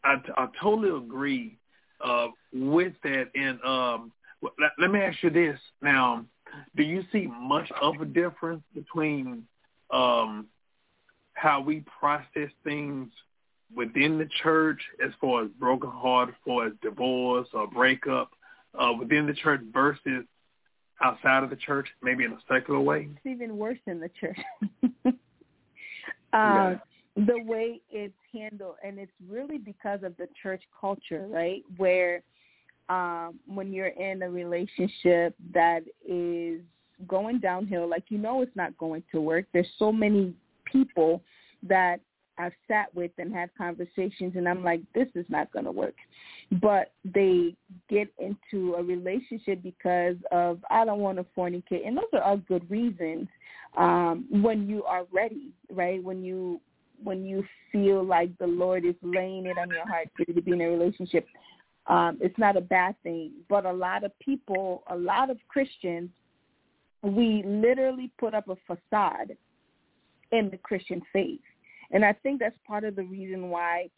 I, 0.03 0.15
I 0.37 0.47
totally 0.61 0.95
agree 0.95 1.57
uh, 2.03 2.27
with 2.53 2.93
that. 3.03 3.29
And 3.35 3.61
um, 3.63 4.11
let, 4.41 4.71
let 4.79 4.91
me 4.91 4.99
ask 4.99 5.21
you 5.23 5.29
this 5.29 5.59
now: 5.81 6.25
Do 6.75 6.83
you 6.83 7.03
see 7.11 7.27
much 7.27 7.69
of 7.81 8.01
a 8.01 8.05
difference 8.05 8.63
between 8.73 9.45
um, 9.91 10.47
how 11.41 11.59
we 11.59 11.83
process 11.99 12.51
things 12.63 13.09
within 13.75 14.19
the 14.19 14.29
church, 14.43 14.79
as 15.03 15.11
far 15.19 15.43
as 15.43 15.49
broken 15.59 15.89
heart, 15.89 16.29
as 16.29 16.35
far 16.45 16.67
as 16.67 16.73
divorce 16.83 17.47
or 17.53 17.65
breakup 17.67 18.29
uh, 18.77 18.93
within 18.97 19.25
the 19.25 19.33
church, 19.33 19.59
versus 19.73 20.23
outside 21.03 21.43
of 21.43 21.49
the 21.49 21.55
church, 21.55 21.87
maybe 22.03 22.25
in 22.25 22.33
a 22.33 22.37
secular 22.47 22.79
way? 22.79 23.09
It's 23.11 23.25
even 23.25 23.57
worse 23.57 23.79
in 23.87 23.99
the 23.99 24.09
church. 24.19 24.37
Yeah. 26.33 26.77
um, 27.17 27.25
the 27.27 27.43
way 27.43 27.81
it's 27.89 28.13
handled, 28.33 28.75
and 28.85 28.97
it's 28.97 29.11
really 29.29 29.57
because 29.57 30.01
of 30.01 30.15
the 30.15 30.29
church 30.41 30.63
culture, 30.79 31.27
right? 31.29 31.61
Where 31.75 32.23
um, 32.87 33.37
when 33.47 33.73
you're 33.73 33.87
in 33.87 34.21
a 34.21 34.29
relationship 34.29 35.35
that 35.53 35.81
is 36.07 36.61
going 37.05 37.39
downhill, 37.39 37.89
like 37.89 38.05
you 38.07 38.17
know 38.17 38.41
it's 38.41 38.55
not 38.55 38.77
going 38.77 39.03
to 39.11 39.19
work. 39.19 39.43
There's 39.51 39.67
so 39.77 39.91
many 39.91 40.33
people 40.71 41.21
that 41.63 41.99
I've 42.37 42.53
sat 42.67 42.93
with 42.95 43.11
and 43.17 43.33
had 43.33 43.49
conversations, 43.57 44.33
and 44.35 44.47
I'm 44.47 44.63
like, 44.63 44.81
this 44.95 45.07
is 45.15 45.25
not 45.29 45.51
going 45.51 45.65
to 45.65 45.71
work. 45.71 45.95
But 46.61 46.91
they 47.05 47.55
get 47.89 48.11
into 48.17 48.75
a 48.75 48.83
relationship 48.83 49.61
because 49.61 50.15
of 50.31 50.59
I 50.69 50.85
don't 50.85 50.99
want 50.99 51.17
to 51.17 51.25
fornicate, 51.37 51.85
and 51.85 51.95
those 51.95 52.05
are 52.13 52.21
all 52.21 52.37
good 52.37 52.69
reasons 52.69 53.27
um, 53.77 54.25
when 54.29 54.67
you 54.67 54.83
are 54.83 55.05
ready, 55.11 55.51
right? 55.69 56.03
When 56.03 56.23
you 56.23 56.59
when 57.03 57.25
you 57.25 57.43
feel 57.71 58.03
like 58.03 58.37
the 58.37 58.47
Lord 58.47 58.85
is 58.85 58.95
laying 59.01 59.45
it 59.45 59.57
on 59.57 59.69
your 59.69 59.87
heart 59.87 60.07
to 60.17 60.41
be 60.41 60.51
in 60.51 60.61
a 60.61 60.69
relationship, 60.69 61.25
um, 61.87 62.17
it's 62.21 62.37
not 62.37 62.57
a 62.57 62.61
bad 62.61 62.95
thing. 63.03 63.31
But 63.49 63.65
a 63.65 63.73
lot 63.73 64.03
of 64.03 64.17
people, 64.19 64.83
a 64.87 64.95
lot 64.95 65.29
of 65.29 65.37
Christians, 65.47 66.09
we 67.01 67.43
literally 67.45 68.11
put 68.19 68.33
up 68.33 68.49
a 68.49 68.55
facade 68.67 69.35
in 70.31 70.49
the 70.49 70.57
Christian 70.57 71.01
faith. 71.11 71.41
And 71.91 72.05
I 72.05 72.13
think 72.13 72.39
that's 72.39 72.57
part 72.65 72.83
of 72.83 72.95
the 72.95 73.03
reason 73.03 73.49
why 73.49 73.89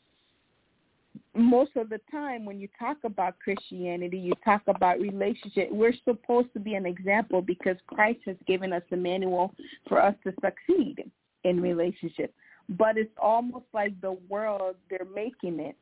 most 1.35 1.71
of 1.75 1.89
the 1.89 1.99
time 2.11 2.45
when 2.45 2.59
you 2.59 2.67
talk 2.79 2.97
about 3.03 3.39
Christianity, 3.39 4.17
you 4.17 4.33
talk 4.43 4.61
about 4.67 4.99
relationship. 4.99 5.69
We're 5.71 5.93
supposed 6.05 6.53
to 6.53 6.59
be 6.59 6.75
an 6.75 6.85
example 6.85 7.41
because 7.41 7.77
Christ 7.87 8.19
has 8.25 8.35
given 8.47 8.73
us 8.73 8.83
a 8.91 8.95
manual 8.95 9.53
for 9.87 10.01
us 10.01 10.15
to 10.23 10.33
succeed 10.41 11.09
in 11.43 11.61
relationship. 11.61 12.33
But 12.69 12.97
it's 12.97 13.15
almost 13.21 13.65
like 13.73 13.99
the 14.01 14.17
world, 14.29 14.75
they're 14.89 15.07
making 15.13 15.59
it. 15.59 15.75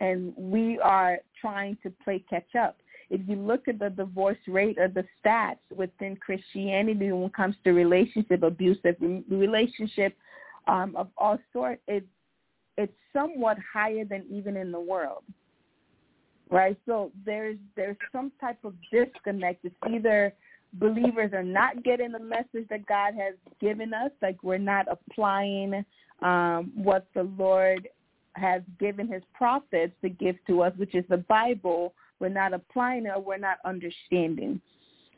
And 0.00 0.34
we 0.36 0.78
are 0.80 1.18
trying 1.40 1.78
to 1.82 1.92
play 2.04 2.24
catch 2.28 2.54
up. 2.58 2.76
If 3.10 3.20
you 3.28 3.36
look 3.36 3.68
at 3.68 3.78
the 3.78 3.90
divorce 3.90 4.38
rate 4.48 4.78
or 4.78 4.88
the 4.88 5.04
stats 5.24 5.58
within 5.74 6.16
Christianity 6.16 7.12
when 7.12 7.24
it 7.24 7.34
comes 7.34 7.56
to 7.64 7.72
relationship, 7.72 8.42
abusive 8.42 8.96
relationship 9.30 10.16
um, 10.66 10.96
of 10.96 11.08
all 11.16 11.38
sorts, 11.52 11.82
it's 11.86 12.06
it's 12.78 12.92
somewhat 13.12 13.56
higher 13.72 14.04
than 14.04 14.24
even 14.30 14.56
in 14.56 14.70
the 14.72 14.80
world. 14.80 15.22
Right? 16.50 16.76
So 16.86 17.12
there's 17.24 17.58
there's 17.76 17.96
some 18.12 18.32
type 18.40 18.58
of 18.64 18.74
disconnect. 18.92 19.64
It's 19.64 19.74
either 19.88 20.32
believers 20.74 21.32
are 21.32 21.42
not 21.42 21.82
getting 21.84 22.12
the 22.12 22.18
message 22.18 22.66
that 22.68 22.84
god 22.86 23.14
has 23.14 23.34
given 23.60 23.94
us 23.94 24.10
like 24.20 24.42
we're 24.42 24.58
not 24.58 24.86
applying 24.90 25.84
um 26.22 26.72
what 26.74 27.06
the 27.14 27.22
lord 27.38 27.88
has 28.34 28.62
given 28.78 29.08
his 29.10 29.22
prophets 29.32 29.92
to 30.02 30.08
give 30.08 30.36
to 30.46 30.62
us 30.62 30.72
which 30.76 30.94
is 30.94 31.04
the 31.08 31.16
bible 31.16 31.94
we're 32.20 32.28
not 32.28 32.52
applying 32.52 33.06
it 33.06 33.12
or 33.14 33.20
we're 33.20 33.38
not 33.38 33.58
understanding 33.64 34.60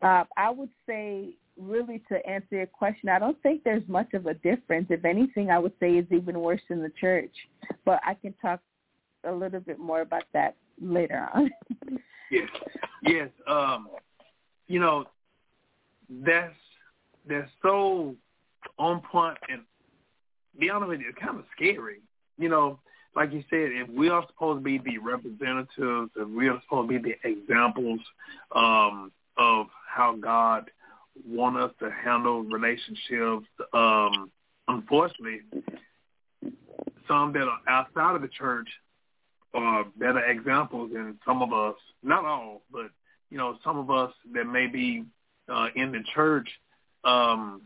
uh 0.03 0.25
i 0.37 0.51
would 0.51 0.71
say 0.87 1.35
really 1.59 2.03
to 2.09 2.27
answer 2.27 2.57
your 2.57 2.67
question, 2.67 3.09
I 3.09 3.19
don't 3.19 3.41
think 3.43 3.65
there's 3.65 3.87
much 3.89 4.15
of 4.15 4.27
a 4.27 4.35
difference. 4.35 4.87
If 4.91 5.05
anything, 5.05 5.51
I 5.51 5.59
would 5.59 5.73
say 5.81 5.93
it's 5.93 6.13
even 6.13 6.41
worse 6.41 6.61
in 6.71 6.83
the 6.83 6.93
church. 7.01 7.33
But 7.85 8.01
I 8.07 8.15
can 8.15 8.35
talk 8.41 8.61
a 9.25 9.33
little 9.33 9.61
bit 9.61 9.79
more 9.79 10.01
about 10.01 10.25
that 10.33 10.55
later 10.81 11.29
on. 11.35 11.51
yes, 12.31 12.49
yes. 13.05 13.29
Um, 13.47 13.89
you 14.69 14.81
know, 14.81 15.07
that's 16.25 16.55
that's 17.29 17.51
so 17.63 18.15
on 18.79 19.01
point 19.01 19.37
and 19.51 19.63
be 20.59 20.71
honest 20.71 20.89
with 20.89 21.01
you, 21.01 21.09
it's 21.11 21.19
kind 21.19 21.39
of 21.39 21.45
scary. 21.55 22.01
You 22.39 22.49
know, 22.49 22.79
like 23.19 23.33
you 23.33 23.43
said, 23.51 23.73
if 23.73 23.89
we 23.89 24.09
are 24.11 24.25
supposed 24.29 24.61
to 24.61 24.63
be 24.63 24.79
the 24.79 24.99
representatives, 24.99 26.13
if 26.15 26.29
we 26.29 26.47
are 26.49 26.63
supposed 26.63 26.89
to 26.89 27.01
be 27.01 27.11
the 27.11 27.29
examples 27.29 27.99
um, 28.55 29.11
of 29.37 29.67
how 29.93 30.15
God 30.15 30.71
want 31.27 31.57
us 31.57 31.73
to 31.81 31.91
handle 31.91 32.45
relationships. 32.45 33.49
Um, 33.73 34.31
unfortunately, 34.69 35.41
some 37.09 37.33
that 37.33 37.43
are 37.43 37.59
outside 37.67 38.15
of 38.15 38.23
the 38.23 38.29
church 38.29 38.69
are 39.53 39.85
better 39.97 40.25
examples 40.25 40.93
than 40.93 41.19
some 41.27 41.43
of 41.43 41.53
us. 41.53 41.75
Not 42.05 42.25
all, 42.25 42.63
but 42.71 42.87
you 43.31 43.37
know, 43.37 43.59
some 43.65 43.79
of 43.79 43.91
us 43.91 44.13
that 44.33 44.45
may 44.45 44.69
be 44.69 45.07
uh, 45.53 45.67
in 45.75 45.91
the 45.91 46.05
church. 46.15 46.49
Um, 47.03 47.63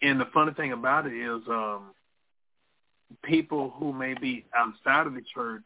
and 0.00 0.20
the 0.20 0.26
funny 0.32 0.52
thing 0.52 0.70
about 0.70 1.06
it 1.06 1.12
is, 1.12 1.42
um, 1.48 1.92
people 3.24 3.72
who 3.78 3.92
may 3.92 4.14
be 4.14 4.44
outside 4.56 5.06
of 5.06 5.14
the 5.14 5.22
church, 5.34 5.64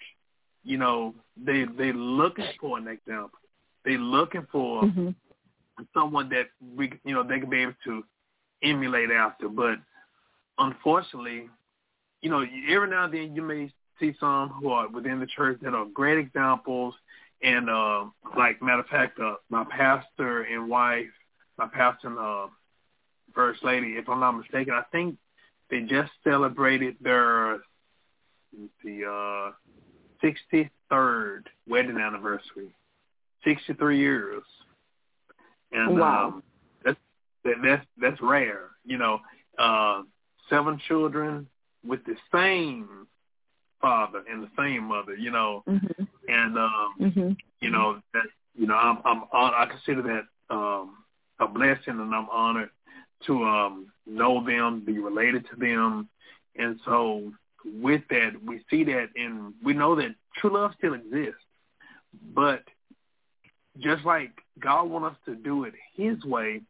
you 0.64 0.78
know, 0.78 1.14
they 1.36 1.64
they 1.76 1.92
looking 1.92 2.48
for 2.60 2.78
an 2.78 2.88
example. 2.88 3.38
They're 3.84 3.98
looking 3.98 4.46
for 4.50 4.84
hmm 4.86 5.10
someone 5.94 6.28
that 6.28 6.46
we, 6.76 6.92
you 7.04 7.14
know, 7.14 7.22
they 7.22 7.40
can 7.40 7.50
be 7.50 7.62
able 7.62 7.74
to 7.84 8.04
emulate 8.62 9.10
after. 9.10 9.48
But 9.48 9.78
unfortunately, 10.58 11.48
you 12.20 12.30
know, 12.30 12.44
every 12.70 12.88
now 12.90 13.04
and 13.04 13.14
then 13.14 13.34
you 13.34 13.42
may 13.42 13.72
see 13.98 14.14
some 14.20 14.50
who 14.50 14.68
are 14.70 14.88
within 14.88 15.20
the 15.20 15.26
church 15.26 15.58
that 15.62 15.74
are 15.74 15.86
great 15.86 16.18
examples. 16.18 16.94
And 17.42 17.68
uh, 17.68 18.04
like 18.36 18.62
matter 18.62 18.80
of 18.80 18.86
fact, 18.86 19.18
uh, 19.18 19.34
my 19.50 19.64
pastor 19.70 20.42
and 20.42 20.68
wife, 20.68 21.06
my 21.58 21.66
pastor 21.68 22.08
and 22.08 22.18
uh, 22.18 22.46
first 23.34 23.64
lady, 23.64 23.94
if 23.96 24.08
I'm 24.08 24.20
not 24.20 24.32
mistaken, 24.32 24.74
I 24.74 24.82
think 24.92 25.16
they 25.72 25.80
just 25.80 26.12
celebrated 26.22 26.96
their 27.00 27.60
the 28.84 29.06
uh, 29.06 29.52
63rd 30.22 31.44
wedding 31.66 31.96
anniversary, 31.98 32.74
63 33.42 33.98
years, 33.98 34.42
and 35.72 35.98
Wow. 35.98 36.26
um, 36.26 36.42
that's 36.84 36.98
that, 37.44 37.54
that's 37.64 37.86
that's 37.98 38.20
rare. 38.20 38.68
You 38.84 38.98
know, 38.98 39.20
uh, 39.58 40.02
seven 40.50 40.78
children 40.86 41.48
with 41.84 42.04
the 42.04 42.16
same 42.32 43.06
father 43.80 44.22
and 44.30 44.42
the 44.42 44.50
same 44.58 44.84
mother. 44.84 45.16
You 45.16 45.30
know, 45.30 45.64
hmm 45.66 46.04
and 46.28 46.58
um, 46.58 46.94
hmm 47.00 47.30
you 47.62 47.70
know 47.70 47.98
that 48.12 48.24
you 48.54 48.66
know 48.66 48.74
I'm 48.74 48.98
I'm 49.06 49.22
I 49.32 49.66
consider 49.70 50.02
that 50.02 50.54
um 50.54 50.98
a 51.40 51.48
blessing 51.48 51.98
and 51.98 52.14
I'm 52.14 52.28
honored 52.30 52.68
to 53.26 53.44
um 53.44 53.92
know 54.06 54.44
them, 54.44 54.84
be 54.84 54.98
related 54.98 55.46
to 55.50 55.56
them, 55.56 56.08
and 56.56 56.78
so 56.84 57.32
with 57.64 58.02
that 58.10 58.32
we 58.44 58.60
see 58.68 58.84
that 58.84 59.08
and 59.16 59.54
we 59.62 59.72
know 59.72 59.94
that 59.96 60.14
true 60.36 60.54
love 60.54 60.72
still 60.78 60.94
exists, 60.94 61.42
but 62.34 62.62
just 63.78 64.04
like 64.04 64.30
God 64.58 64.84
wants 64.90 65.16
us 65.16 65.24
to 65.26 65.34
do 65.34 65.64
it 65.64 65.74
His 65.94 66.22
way, 66.24 66.62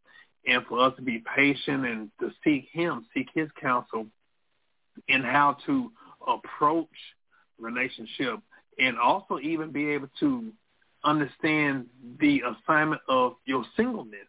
and 0.47 0.65
for 0.67 0.79
us 0.79 0.95
to 0.97 1.01
be 1.01 1.23
patient 1.35 1.85
and 1.85 2.11
to 2.19 2.31
seek 2.43 2.67
Him, 2.71 3.05
seek 3.13 3.27
His 3.33 3.49
counsel, 3.59 4.07
in 5.07 5.21
how 5.21 5.57
to 5.65 5.91
approach 6.27 6.87
relationship 7.59 8.39
and 8.79 8.97
also 8.97 9.39
even 9.39 9.71
be 9.71 9.89
able 9.91 10.09
to 10.19 10.51
understand 11.03 11.85
the 12.19 12.41
assignment 12.41 13.01
of 13.07 13.33
your 13.45 13.63
singleness. 13.75 14.27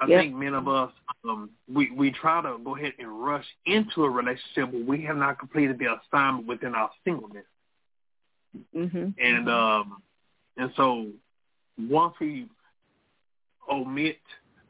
I 0.00 0.06
Yep. 0.06 0.16
think 0.16 0.34
many 0.34 0.54
of 0.54 0.68
us 0.68 0.90
um, 1.28 1.50
we 1.72 1.90
we 1.90 2.10
try 2.10 2.42
to 2.42 2.58
go 2.64 2.76
ahead 2.76 2.92
and 2.98 3.24
rush 3.24 3.46
into 3.66 4.04
a 4.04 4.10
relationship, 4.10 4.72
but 4.72 4.84
we 4.86 5.02
have 5.04 5.16
not 5.16 5.38
completed 5.38 5.78
the 5.78 5.86
assignment 5.94 6.46
within 6.46 6.74
our 6.74 6.90
singleness. 7.04 7.46
hmm 8.74 9.10
And 9.18 9.48
um, 9.48 10.02
and 10.56 10.70
so 10.76 11.06
once 11.78 12.14
we 12.20 12.48
omit, 13.70 14.18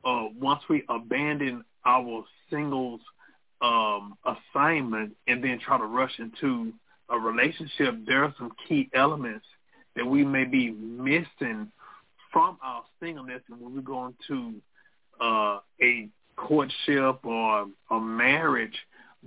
uh, 0.04 0.26
once 0.40 0.60
we 0.68 0.84
abandon 0.88 1.64
our 1.84 2.24
singles 2.50 3.00
um, 3.60 4.14
assignment 4.24 5.14
and 5.26 5.42
then 5.42 5.58
try 5.64 5.78
to 5.78 5.84
rush 5.84 6.12
into 6.18 6.72
a 7.10 7.18
relationship, 7.18 7.94
there 8.06 8.24
are 8.24 8.34
some 8.38 8.52
key 8.68 8.88
elements 8.94 9.46
that 9.96 10.06
we 10.06 10.24
may 10.24 10.44
be 10.44 10.70
missing 10.70 11.70
from 12.32 12.58
our 12.62 12.82
singleness, 13.00 13.42
and 13.48 13.60
when 13.60 13.74
we 13.74 13.82
go 13.82 14.06
into 14.06 14.54
uh, 15.20 15.58
a 15.82 16.08
courtship 16.36 17.24
or 17.24 17.66
a 17.90 18.00
marriage 18.00 18.76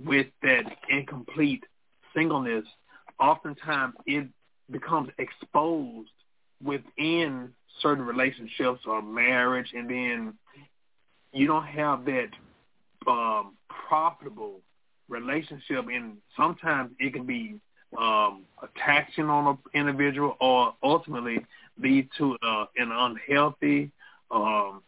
with 0.04 0.26
that 0.42 0.64
incomplete 0.88 1.64
singleness, 2.14 2.64
oftentimes 3.18 3.94
it 4.06 4.28
becomes 4.70 5.08
exposed 5.18 6.10
within 6.62 7.50
certain 7.80 8.04
relationships 8.04 8.80
or 8.86 9.02
marriage, 9.02 9.72
and 9.74 9.88
then 9.88 10.34
you 11.32 11.46
don't 11.46 11.66
have 11.66 12.04
that 12.04 12.28
um, 13.06 13.54
profitable 13.88 14.60
relationship, 15.08 15.86
and 15.88 16.18
sometimes 16.36 16.90
it 16.98 17.12
can 17.12 17.24
be 17.24 17.60
um, 17.96 18.44
a 18.62 18.68
taxing 18.76 19.26
on 19.26 19.46
an 19.46 19.58
individual, 19.72 20.36
or 20.40 20.74
ultimately 20.82 21.44
lead 21.80 22.08
to 22.18 22.36
uh, 22.42 22.66
an 22.76 22.90
unhealthy, 22.92 23.90
um, 24.30 24.82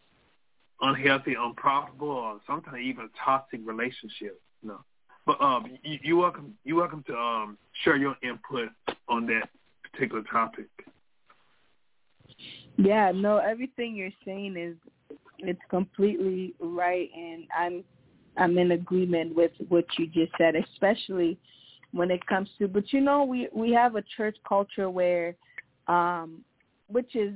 unhealthy, 0.81 1.35
unprofitable, 1.37 2.09
or 2.09 2.39
sometimes 2.47 2.77
even 2.81 3.09
toxic 3.23 3.61
relationship. 3.63 4.41
You 4.61 4.69
know, 4.69 4.83
but 5.25 5.41
um, 5.41 5.77
you, 5.83 5.99
you 6.03 6.17
welcome 6.17 6.55
you 6.63 6.75
welcome 6.75 7.03
to 7.07 7.15
um, 7.15 7.57
share 7.83 7.97
your 7.97 8.15
input 8.23 8.69
on 9.07 9.25
that 9.27 9.49
particular 9.91 10.23
topic. 10.31 10.67
Yeah, 12.77 13.11
no, 13.13 13.37
everything 13.37 13.95
you're 13.95 14.09
saying 14.25 14.55
is 14.57 14.75
it's 15.39 15.61
completely 15.69 16.53
right 16.59 17.09
and 17.15 17.45
I'm 17.57 17.83
I'm 18.37 18.57
in 18.57 18.71
agreement 18.71 19.35
with 19.35 19.51
what 19.67 19.85
you 19.97 20.07
just 20.07 20.31
said, 20.37 20.55
especially 20.55 21.37
when 21.91 22.09
it 22.09 22.25
comes 22.25 22.49
to 22.59 22.67
but 22.67 22.91
you 22.93 23.01
know, 23.01 23.23
we 23.23 23.49
we 23.53 23.71
have 23.73 23.95
a 23.95 24.03
church 24.17 24.37
culture 24.47 24.89
where 24.89 25.35
um 25.87 26.41
which 26.87 27.15
is 27.15 27.33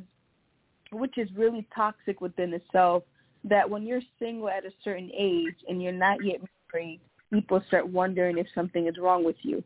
which 0.92 1.18
is 1.18 1.30
really 1.36 1.68
toxic 1.76 2.22
within 2.22 2.54
itself 2.54 3.04
that 3.46 3.70
when 3.70 3.86
you're 3.86 4.02
single 4.20 4.50
at 4.50 4.66
a 4.66 4.72
certain 4.84 5.12
age 5.18 5.56
and 5.68 5.82
you're 5.82 5.92
not 5.92 6.24
yet 6.24 6.42
married, 6.74 7.00
people 7.32 7.62
start 7.68 7.88
wondering 7.88 8.38
if 8.38 8.48
something 8.56 8.88
is 8.88 8.96
wrong 9.00 9.24
with 9.24 9.38
you. 9.44 9.64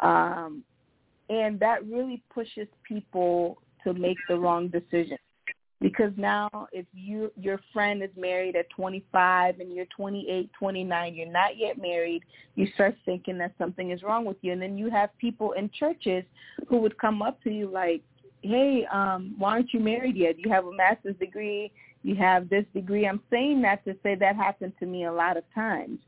Um 0.00 0.64
and 1.30 1.60
that 1.60 1.86
really 1.86 2.22
pushes 2.32 2.66
people 2.84 3.58
to 3.84 3.92
make 3.92 4.16
the 4.28 4.36
wrong 4.38 4.68
decision. 4.68 5.18
Because 5.80 6.12
now 6.16 6.48
if 6.72 6.86
you 6.92 7.30
your 7.36 7.60
friend 7.72 8.02
is 8.02 8.10
married 8.16 8.56
at 8.56 8.70
25 8.70 9.60
and 9.60 9.72
you're 9.72 9.86
28 9.94 10.50
29 10.58 11.14
you're 11.14 11.30
not 11.30 11.56
yet 11.56 11.78
married 11.78 12.22
you 12.54 12.66
start 12.74 12.96
thinking 13.04 13.38
that 13.38 13.52
something 13.58 13.90
is 13.90 14.02
wrong 14.02 14.24
with 14.24 14.38
you. 14.40 14.52
And 14.52 14.62
then 14.62 14.78
you 14.78 14.90
have 14.90 15.10
people 15.18 15.52
in 15.52 15.70
churches 15.78 16.24
who 16.68 16.78
would 16.78 16.98
come 16.98 17.22
up 17.22 17.42
to 17.44 17.50
you 17.50 17.70
like 17.70 18.02
hey 18.42 18.86
um 18.90 19.34
why 19.36 19.50
aren't 19.50 19.74
you 19.74 19.80
married 19.80 20.16
yet? 20.16 20.38
You 20.38 20.50
have 20.50 20.64
a 20.64 20.72
master's 20.72 21.16
degree 21.16 21.70
you 22.02 22.14
have 22.16 22.48
this 22.48 22.64
degree. 22.74 23.06
I'm 23.06 23.20
saying 23.30 23.62
that 23.62 23.84
to 23.84 23.96
say 24.02 24.14
that 24.16 24.36
happened 24.36 24.72
to 24.80 24.86
me 24.86 25.04
a 25.04 25.12
lot 25.12 25.36
of 25.36 25.44
times. 25.54 25.98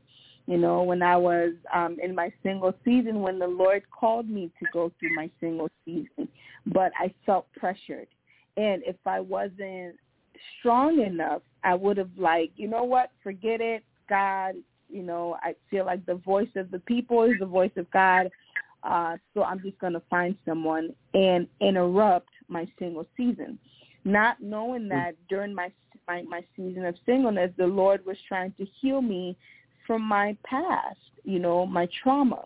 You 0.47 0.57
know 0.57 0.81
when 0.81 1.01
i 1.03 1.15
was 1.15 1.51
um 1.73 1.97
in 2.03 2.15
my 2.15 2.33
single 2.43 2.73
season 2.83 3.21
when 3.21 3.37
the 3.37 3.47
lord 3.47 3.83
called 3.91 4.27
me 4.27 4.51
to 4.59 4.65
go 4.73 4.91
through 4.99 5.15
my 5.15 5.29
single 5.39 5.69
season 5.85 6.27
but 6.65 6.91
i 6.99 7.13
felt 7.25 7.45
pressured. 7.55 8.07
And 8.57 8.81
if 8.85 8.95
i 9.05 9.19
wasn't 9.19 9.95
strong 10.59 11.01
enough 11.01 11.41
i 11.63 11.75
would 11.75 11.97
have 11.97 12.09
like 12.17 12.51
you 12.55 12.67
know 12.67 12.83
what? 12.83 13.11
Forget 13.23 13.61
it. 13.61 13.83
God 14.09 14.55
you 14.89 15.03
know 15.03 15.37
i 15.41 15.53
feel 15.69 15.85
like 15.85 16.05
the 16.05 16.15
voice 16.15 16.49
of 16.55 16.69
the 16.71 16.79
people 16.79 17.23
is 17.23 17.33
the 17.39 17.45
voice 17.45 17.71
of 17.77 17.89
god. 17.91 18.29
Uh 18.83 19.17
so 19.33 19.43
i'm 19.43 19.61
just 19.61 19.77
going 19.79 19.93
to 19.93 20.01
find 20.09 20.35
someone 20.43 20.93
and 21.13 21.47
interrupt 21.61 22.29
my 22.47 22.67
single 22.79 23.05
season 23.15 23.59
not 24.03 24.41
knowing 24.41 24.83
mm. 24.83 24.89
that 24.89 25.15
during 25.29 25.53
my 25.53 25.71
my 26.07 26.23
my 26.23 26.41
season 26.55 26.85
of 26.85 26.95
singleness 27.05 27.51
the 27.57 27.65
lord 27.65 28.03
was 28.05 28.17
trying 28.27 28.51
to 28.53 28.65
heal 28.79 29.01
me 29.01 29.35
from 29.91 30.01
my 30.01 30.37
past, 30.45 30.99
you 31.23 31.39
know, 31.39 31.65
my 31.65 31.87
trauma. 32.01 32.43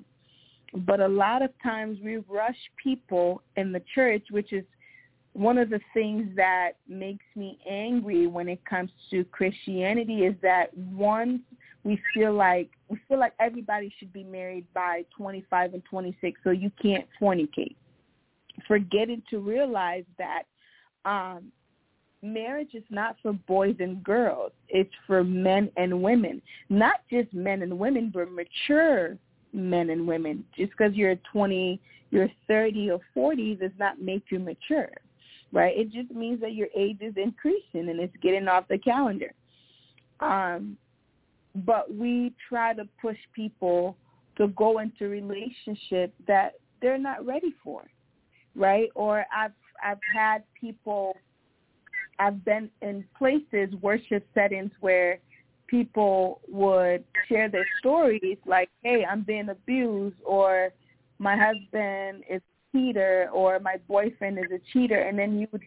But 0.74 1.00
a 1.00 1.08
lot 1.08 1.44
of 1.44 1.52
times 1.62 2.00
we 2.04 2.18
rush 2.18 2.58
people 2.82 3.42
in 3.56 3.72
the 3.72 3.82
church, 3.94 4.24
which 4.32 4.52
is 4.52 4.64
one 5.34 5.58
of 5.58 5.70
the 5.70 5.80
things 5.94 6.28
that 6.36 6.72
makes 6.88 7.26
me 7.36 7.60
angry 7.70 8.28
when 8.28 8.50
it 8.50 8.64
comes 8.66 8.90
to 9.12 9.24
Christianity 9.26 10.26
is 10.26 10.34
that 10.42 10.76
once 10.76 11.42
we 11.84 12.02
feel 12.14 12.34
like 12.34 12.70
we 12.90 12.98
feel 13.08 13.20
like 13.20 13.34
everybody 13.40 13.94
should 14.00 14.12
be 14.12 14.24
married 14.24 14.66
by 14.74 15.04
25 15.16 15.76
and 15.76 15.84
26 15.86 16.40
so 16.44 16.50
you 16.50 16.72
can't 16.82 17.06
fornicate. 17.22 17.76
Forgetting 18.68 19.22
to 19.30 19.40
realize 19.40 20.06
that 20.18 20.44
um 21.06 21.52
marriage 22.22 22.74
is 22.74 22.84
not 22.90 23.16
for 23.22 23.34
boys 23.34 23.76
and 23.80 24.04
girls. 24.04 24.52
It's 24.68 24.94
for 25.06 25.24
men 25.24 25.70
and 25.78 26.02
women. 26.02 26.42
Not 26.70 27.02
just 27.10 27.34
men 27.34 27.62
and 27.62 27.78
women, 27.78 28.12
but 28.14 28.32
mature 28.32 29.18
men 29.54 29.92
and 29.92 30.08
women. 30.08 30.44
Just 30.58 30.72
because 30.72 30.94
you're 30.96 31.16
20, 31.32 31.80
you're 32.12 32.30
30 32.48 32.92
or 32.92 33.00
40 33.14 33.56
does 33.56 33.72
not 33.80 34.02
make 34.02 34.24
you 34.30 34.40
mature, 34.40 34.90
right? 35.52 35.78
It 35.78 35.92
just 35.92 36.12
means 36.12 36.42
that 36.42 36.54
your 36.54 36.68
age 36.76 36.98
is 37.02 37.14
increasing 37.16 37.90
and 37.90 38.00
it's 38.00 38.16
getting 38.22 38.48
off 38.48 38.68
the 38.68 38.78
calendar. 38.78 39.32
Um, 40.20 40.78
but 41.64 41.94
we 41.94 42.34
try 42.50 42.74
to 42.74 42.88
push 43.02 43.18
people 43.34 43.98
to 44.38 44.48
go 44.50 44.80
into 44.80 45.08
relationships 45.08 46.14
that 46.28 46.56
they're 46.82 46.98
not 46.98 47.26
ready 47.26 47.54
for, 47.64 47.84
right? 48.56 48.90
Or 48.96 49.26
I've 49.36 49.54
I've 49.84 50.00
had 50.14 50.44
people 50.60 51.16
I've 52.20 52.44
been 52.46 52.70
in 52.82 53.04
places, 53.18 53.74
worship 53.82 54.26
settings 54.34 54.72
where 54.80 55.20
people 55.68 56.42
would 56.48 57.04
share 57.28 57.50
their 57.50 57.68
stories 57.80 58.38
like, 58.46 58.70
hey, 58.84 59.06
I'm 59.10 59.24
being 59.24 59.50
abused 59.50 60.16
or 60.24 60.70
my 61.20 61.36
husband 61.36 62.24
is 62.30 62.42
a 62.42 62.78
cheater 62.78 63.30
or 63.34 63.60
my 63.60 63.78
boyfriend 63.88 64.38
is 64.40 64.52
a 64.54 64.60
cheater. 64.72 65.00
And 65.00 65.18
then 65.18 65.40
you 65.40 65.48
would 65.52 65.64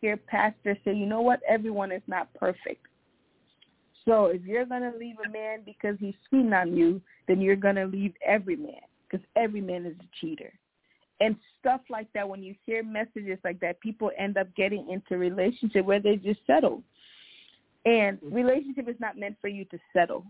hear 0.00 0.16
pastors 0.16 0.78
say, 0.84 0.94
you 0.94 1.06
know 1.06 1.20
what, 1.20 1.40
everyone 1.48 1.92
is 1.92 2.02
not 2.06 2.32
perfect. 2.34 2.86
So 4.04 4.26
if 4.26 4.42
you're 4.44 4.66
going 4.66 4.90
to 4.90 4.96
leave 4.96 5.16
a 5.26 5.30
man 5.30 5.60
because 5.64 5.96
he's 5.98 6.14
cheating 6.30 6.52
on 6.52 6.76
you, 6.76 7.00
then 7.26 7.40
you're 7.40 7.56
going 7.56 7.74
to 7.74 7.86
leave 7.86 8.14
every 8.24 8.56
man 8.56 8.74
because 9.08 9.24
every 9.34 9.60
man 9.60 9.84
is 9.84 9.96
a 9.98 10.08
cheater. 10.20 10.52
And 11.20 11.36
stuff 11.58 11.80
like 11.88 12.08
that, 12.12 12.28
when 12.28 12.42
you 12.42 12.54
hear 12.66 12.82
messages 12.82 13.38
like 13.42 13.60
that, 13.60 13.80
people 13.80 14.10
end 14.18 14.36
up 14.36 14.54
getting 14.54 14.90
into 14.90 15.16
relationship 15.16 15.84
where 15.84 16.00
they 16.00 16.16
just 16.16 16.40
settle. 16.46 16.82
And 17.84 18.18
mm-hmm. 18.18 18.34
relationship 18.34 18.88
is 18.88 18.96
not 18.98 19.16
meant 19.18 19.36
for 19.40 19.48
you 19.48 19.64
to 19.66 19.78
settle. 19.92 20.24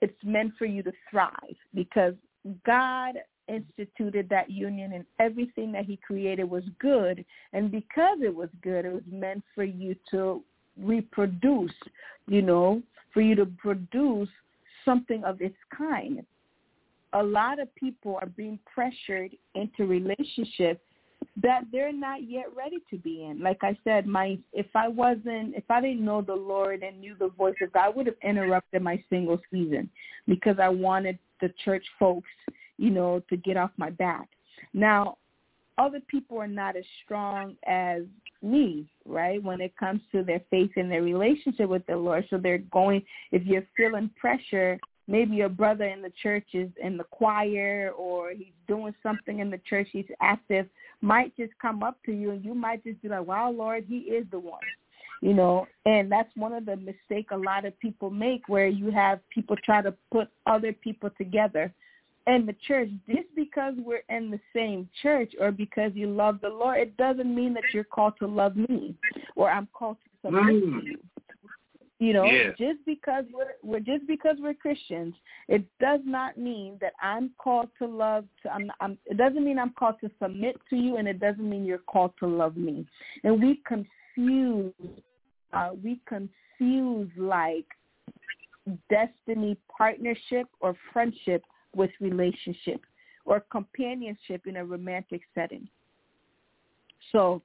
It's 0.00 0.12
meant 0.24 0.52
for 0.58 0.66
you 0.66 0.82
to 0.82 0.92
thrive 1.10 1.56
because 1.74 2.14
God 2.66 3.14
instituted 3.48 4.28
that 4.28 4.50
union 4.50 4.92
and 4.92 5.04
everything 5.18 5.72
that 5.72 5.84
he 5.84 5.96
created 5.96 6.44
was 6.44 6.64
good. 6.78 7.24
And 7.52 7.70
because 7.70 8.18
it 8.22 8.34
was 8.34 8.48
good, 8.62 8.84
it 8.84 8.92
was 8.92 9.02
meant 9.10 9.42
for 9.54 9.64
you 9.64 9.94
to 10.10 10.42
reproduce, 10.80 11.72
you 12.26 12.42
know, 12.42 12.82
for 13.12 13.20
you 13.20 13.34
to 13.36 13.46
produce 13.46 14.28
something 14.84 15.22
of 15.24 15.40
its 15.40 15.56
kind. 15.76 16.24
A 17.14 17.22
lot 17.22 17.60
of 17.60 17.74
people 17.74 18.18
are 18.20 18.28
being 18.28 18.58
pressured 18.72 19.36
into 19.54 19.86
relationships 19.86 20.80
that 21.40 21.62
they're 21.70 21.92
not 21.92 22.28
yet 22.28 22.46
ready 22.56 22.78
to 22.90 22.98
be 22.98 23.24
in. 23.24 23.40
Like 23.40 23.58
I 23.62 23.76
said, 23.84 24.06
my 24.06 24.38
if 24.52 24.66
I 24.74 24.88
wasn't 24.88 25.54
if 25.54 25.64
I 25.70 25.80
didn't 25.80 26.04
know 26.04 26.22
the 26.22 26.34
Lord 26.34 26.82
and 26.82 27.00
knew 27.00 27.14
the 27.18 27.28
voice 27.28 27.54
of 27.62 27.72
God, 27.72 27.84
I 27.84 27.88
would 27.90 28.06
have 28.06 28.16
interrupted 28.22 28.82
my 28.82 29.02
single 29.08 29.40
season 29.50 29.88
because 30.26 30.56
I 30.60 30.68
wanted 30.68 31.18
the 31.40 31.52
church 31.64 31.84
folks, 31.98 32.28
you 32.76 32.90
know, 32.90 33.22
to 33.30 33.36
get 33.36 33.56
off 33.56 33.70
my 33.76 33.90
back. 33.90 34.28
Now, 34.74 35.18
other 35.78 36.00
people 36.00 36.38
are 36.38 36.48
not 36.48 36.76
as 36.76 36.84
strong 37.04 37.56
as 37.66 38.02
me, 38.42 38.86
right, 39.06 39.42
when 39.42 39.60
it 39.60 39.76
comes 39.76 40.00
to 40.12 40.22
their 40.22 40.40
faith 40.50 40.70
and 40.76 40.90
their 40.90 41.02
relationship 41.02 41.68
with 41.68 41.86
the 41.86 41.96
Lord. 41.96 42.26
So 42.30 42.38
they're 42.38 42.58
going, 42.58 43.02
if 43.30 43.44
you're 43.44 43.66
feeling 43.76 44.10
pressure, 44.18 44.78
maybe 45.08 45.36
your 45.36 45.48
brother 45.48 45.84
in 45.84 46.02
the 46.02 46.12
church 46.22 46.46
is 46.52 46.70
in 46.82 46.96
the 46.96 47.04
choir 47.04 47.92
or 47.96 48.30
he's 48.30 48.52
doing 48.68 48.94
something 49.02 49.40
in 49.40 49.50
the 49.50 49.60
church, 49.68 49.88
he's 49.92 50.06
active, 50.20 50.66
might 51.00 51.36
just 51.36 51.52
come 51.60 51.82
up 51.82 51.98
to 52.06 52.12
you 52.12 52.30
and 52.30 52.44
you 52.44 52.54
might 52.54 52.84
just 52.84 53.02
be 53.02 53.08
like, 53.08 53.26
wow, 53.26 53.50
Lord, 53.50 53.84
he 53.88 53.98
is 53.98 54.26
the 54.30 54.38
one. 54.38 54.60
You 55.20 55.34
know, 55.34 55.68
and 55.86 56.10
that's 56.10 56.30
one 56.34 56.52
of 56.52 56.66
the 56.66 56.76
mistake 56.76 57.28
a 57.30 57.36
lot 57.36 57.64
of 57.64 57.78
people 57.78 58.10
make 58.10 58.48
where 58.48 58.66
you 58.66 58.90
have 58.90 59.20
people 59.30 59.54
try 59.64 59.80
to 59.80 59.94
put 60.10 60.28
other 60.46 60.72
people 60.72 61.10
together 61.16 61.72
in 62.26 62.46
the 62.46 62.54
church 62.66 62.88
just 63.08 63.28
because 63.36 63.74
we're 63.78 64.02
in 64.08 64.30
the 64.30 64.40
same 64.54 64.88
church 65.00 65.32
or 65.40 65.52
because 65.52 65.92
you 65.94 66.08
love 66.08 66.40
the 66.40 66.48
Lord, 66.48 66.78
it 66.78 66.96
doesn't 66.96 67.32
mean 67.32 67.54
that 67.54 67.62
you're 67.72 67.84
called 67.84 68.14
to 68.18 68.26
love 68.26 68.56
me 68.56 68.94
or 69.36 69.50
I'm 69.50 69.68
called 69.72 69.96
to 70.04 70.26
submit 70.26 70.42
mm. 70.42 70.80
to 70.80 70.86
you. 70.86 70.98
You 72.02 72.12
know, 72.12 72.24
yeah. 72.24 72.50
just 72.58 72.84
because 72.84 73.22
we're, 73.32 73.52
we're 73.62 73.78
just 73.78 74.08
because 74.08 74.34
we're 74.40 74.54
Christians, 74.54 75.14
it 75.46 75.64
does 75.78 76.00
not 76.04 76.36
mean 76.36 76.76
that 76.80 76.94
I'm 77.00 77.30
called 77.38 77.68
to 77.78 77.86
love. 77.86 78.24
To, 78.42 78.52
I'm, 78.52 78.72
I'm, 78.80 78.98
it 79.06 79.16
doesn't 79.16 79.44
mean 79.44 79.56
I'm 79.56 79.72
called 79.78 80.00
to 80.00 80.10
submit 80.20 80.56
to 80.70 80.76
you, 80.76 80.96
and 80.96 81.06
it 81.06 81.20
doesn't 81.20 81.48
mean 81.48 81.64
you're 81.64 81.78
called 81.78 82.10
to 82.18 82.26
love 82.26 82.56
me. 82.56 82.84
And 83.22 83.40
we 83.40 83.62
confuse, 83.68 84.74
uh, 85.52 85.70
we 85.80 86.00
confuse 86.08 87.08
like 87.16 87.66
destiny 88.90 89.56
partnership 89.78 90.48
or 90.58 90.74
friendship 90.92 91.44
with 91.76 91.92
relationship 92.00 92.80
or 93.26 93.44
companionship 93.52 94.48
in 94.48 94.56
a 94.56 94.64
romantic 94.64 95.20
setting. 95.36 95.68
So, 97.12 97.42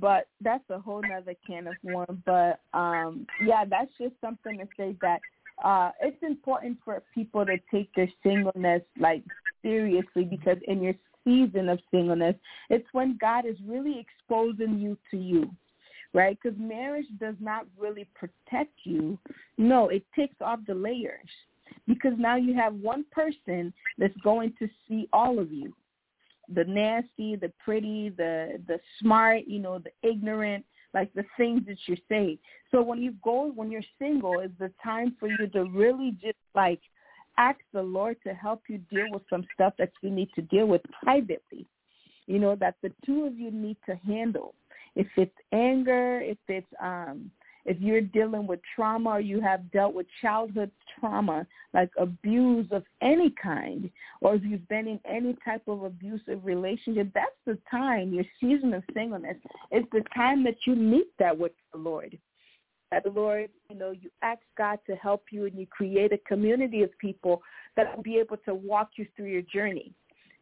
but 0.00 0.28
that's 0.40 0.68
a 0.70 0.78
whole 0.78 1.02
nother 1.02 1.34
can 1.46 1.66
of 1.66 1.74
worms. 1.82 2.20
But 2.24 2.60
um, 2.74 3.26
yeah, 3.44 3.64
that's 3.68 3.90
just 4.00 4.14
something 4.20 4.58
to 4.58 4.68
say 4.76 4.96
that 5.02 5.20
uh, 5.62 5.90
it's 6.00 6.22
important 6.22 6.78
for 6.84 7.02
people 7.14 7.44
to 7.46 7.56
take 7.70 7.94
their 7.94 8.08
singleness 8.22 8.82
like 8.98 9.22
seriously 9.62 10.24
because 10.24 10.56
in 10.66 10.82
your 10.82 10.94
season 11.24 11.68
of 11.68 11.78
singleness, 11.90 12.34
it's 12.70 12.86
when 12.92 13.18
God 13.20 13.46
is 13.46 13.56
really 13.66 13.98
exposing 13.98 14.78
you 14.78 14.96
to 15.10 15.16
you 15.16 15.50
right? 16.14 16.38
Because 16.42 16.58
marriage 16.60 17.06
does 17.18 17.36
not 17.40 17.66
really 17.78 18.06
protect 18.14 18.72
you. 18.84 19.18
No, 19.56 19.88
it 19.88 20.04
takes 20.14 20.36
off 20.40 20.60
the 20.66 20.74
layers 20.74 21.28
because 21.88 22.12
now 22.18 22.36
you 22.36 22.54
have 22.54 22.74
one 22.74 23.04
person 23.10 23.72
that's 23.96 24.16
going 24.22 24.52
to 24.58 24.68
see 24.86 25.08
all 25.12 25.38
of 25.38 25.50
you 25.50 25.74
the 26.52 26.64
nasty 26.64 27.36
the 27.36 27.52
pretty 27.64 28.10
the 28.10 28.60
the 28.66 28.78
smart 29.00 29.42
you 29.46 29.58
know 29.58 29.78
the 29.78 30.08
ignorant 30.08 30.64
like 30.94 31.12
the 31.14 31.24
things 31.38 31.62
that 31.66 31.78
you 31.86 31.96
say. 32.08 32.38
So 32.70 32.82
when 32.82 33.00
you 33.00 33.14
go 33.22 33.50
when 33.54 33.70
you're 33.70 33.82
single 33.98 34.40
is 34.40 34.50
the 34.58 34.70
time 34.82 35.16
for 35.18 35.28
you 35.28 35.46
to 35.48 35.64
really 35.64 36.16
just 36.20 36.36
like 36.54 36.80
ask 37.38 37.58
the 37.72 37.82
lord 37.82 38.16
to 38.26 38.34
help 38.34 38.62
you 38.68 38.78
deal 38.90 39.06
with 39.10 39.22
some 39.30 39.46
stuff 39.54 39.72
that 39.78 39.90
you 40.02 40.10
need 40.10 40.28
to 40.34 40.42
deal 40.42 40.66
with 40.66 40.82
privately. 41.02 41.66
You 42.26 42.38
know 42.38 42.56
that 42.56 42.76
the 42.82 42.92
two 43.04 43.24
of 43.26 43.38
you 43.38 43.50
need 43.50 43.76
to 43.86 43.96
handle. 43.96 44.54
If 44.94 45.06
it's 45.16 45.36
anger 45.52 46.20
if 46.20 46.38
it's 46.48 46.66
um 46.82 47.30
if 47.64 47.80
you're 47.80 48.00
dealing 48.00 48.46
with 48.46 48.60
trauma 48.74 49.10
or 49.10 49.20
you 49.20 49.40
have 49.40 49.70
dealt 49.70 49.94
with 49.94 50.06
childhood 50.20 50.70
trauma, 50.98 51.46
like 51.74 51.90
abuse 51.98 52.66
of 52.72 52.84
any 53.00 53.32
kind, 53.42 53.90
or 54.20 54.34
if 54.34 54.42
you've 54.44 54.68
been 54.68 54.88
in 54.88 55.00
any 55.08 55.36
type 55.44 55.62
of 55.68 55.84
abusive 55.84 56.44
relationship, 56.44 57.08
that's 57.14 57.30
the 57.46 57.58
time, 57.70 58.12
your 58.12 58.24
season 58.40 58.74
of 58.74 58.82
singleness, 58.92 59.36
it's 59.70 59.88
the 59.92 60.02
time 60.14 60.42
that 60.44 60.56
you 60.66 60.74
meet 60.74 61.08
that 61.18 61.36
with 61.36 61.52
the 61.72 61.78
Lord. 61.78 62.18
That 62.90 63.04
the 63.04 63.10
Lord, 63.10 63.48
you 63.70 63.76
know, 63.76 63.92
you 63.92 64.10
ask 64.22 64.42
God 64.58 64.78
to 64.86 64.94
help 64.96 65.26
you 65.30 65.46
and 65.46 65.58
you 65.58 65.66
create 65.66 66.12
a 66.12 66.18
community 66.18 66.82
of 66.82 66.90
people 66.98 67.42
that 67.76 67.96
will 67.96 68.02
be 68.02 68.18
able 68.18 68.36
to 68.44 68.54
walk 68.54 68.90
you 68.96 69.06
through 69.16 69.28
your 69.28 69.42
journey 69.42 69.94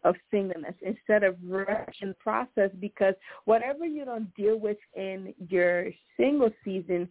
of 0.05 0.15
singleness 0.31 0.75
instead 0.83 1.23
of 1.23 1.37
rushing 1.47 2.15
process 2.19 2.71
because 2.81 3.15
whatever 3.45 3.85
you 3.85 4.05
don't 4.05 4.35
deal 4.35 4.59
with 4.59 4.79
in 4.95 5.35
your 5.49 5.91
single 6.17 6.51
season, 6.65 7.09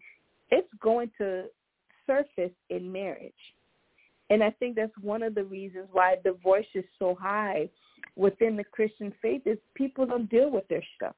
it's 0.49 0.67
going 0.81 1.11
to 1.17 1.45
surface 2.07 2.55
in 2.69 2.91
marriage. 2.91 3.33
And 4.31 4.43
I 4.43 4.51
think 4.51 4.75
that's 4.75 4.91
one 5.01 5.23
of 5.23 5.35
the 5.35 5.43
reasons 5.43 5.87
why 5.91 6.15
divorce 6.23 6.65
is 6.75 6.85
so 6.97 7.17
high 7.19 7.69
within 8.15 8.55
the 8.55 8.63
Christian 8.63 9.13
faith 9.21 9.41
is 9.45 9.57
people 9.75 10.05
don't 10.05 10.29
deal 10.29 10.51
with 10.51 10.67
their 10.67 10.83
stuff. 10.95 11.15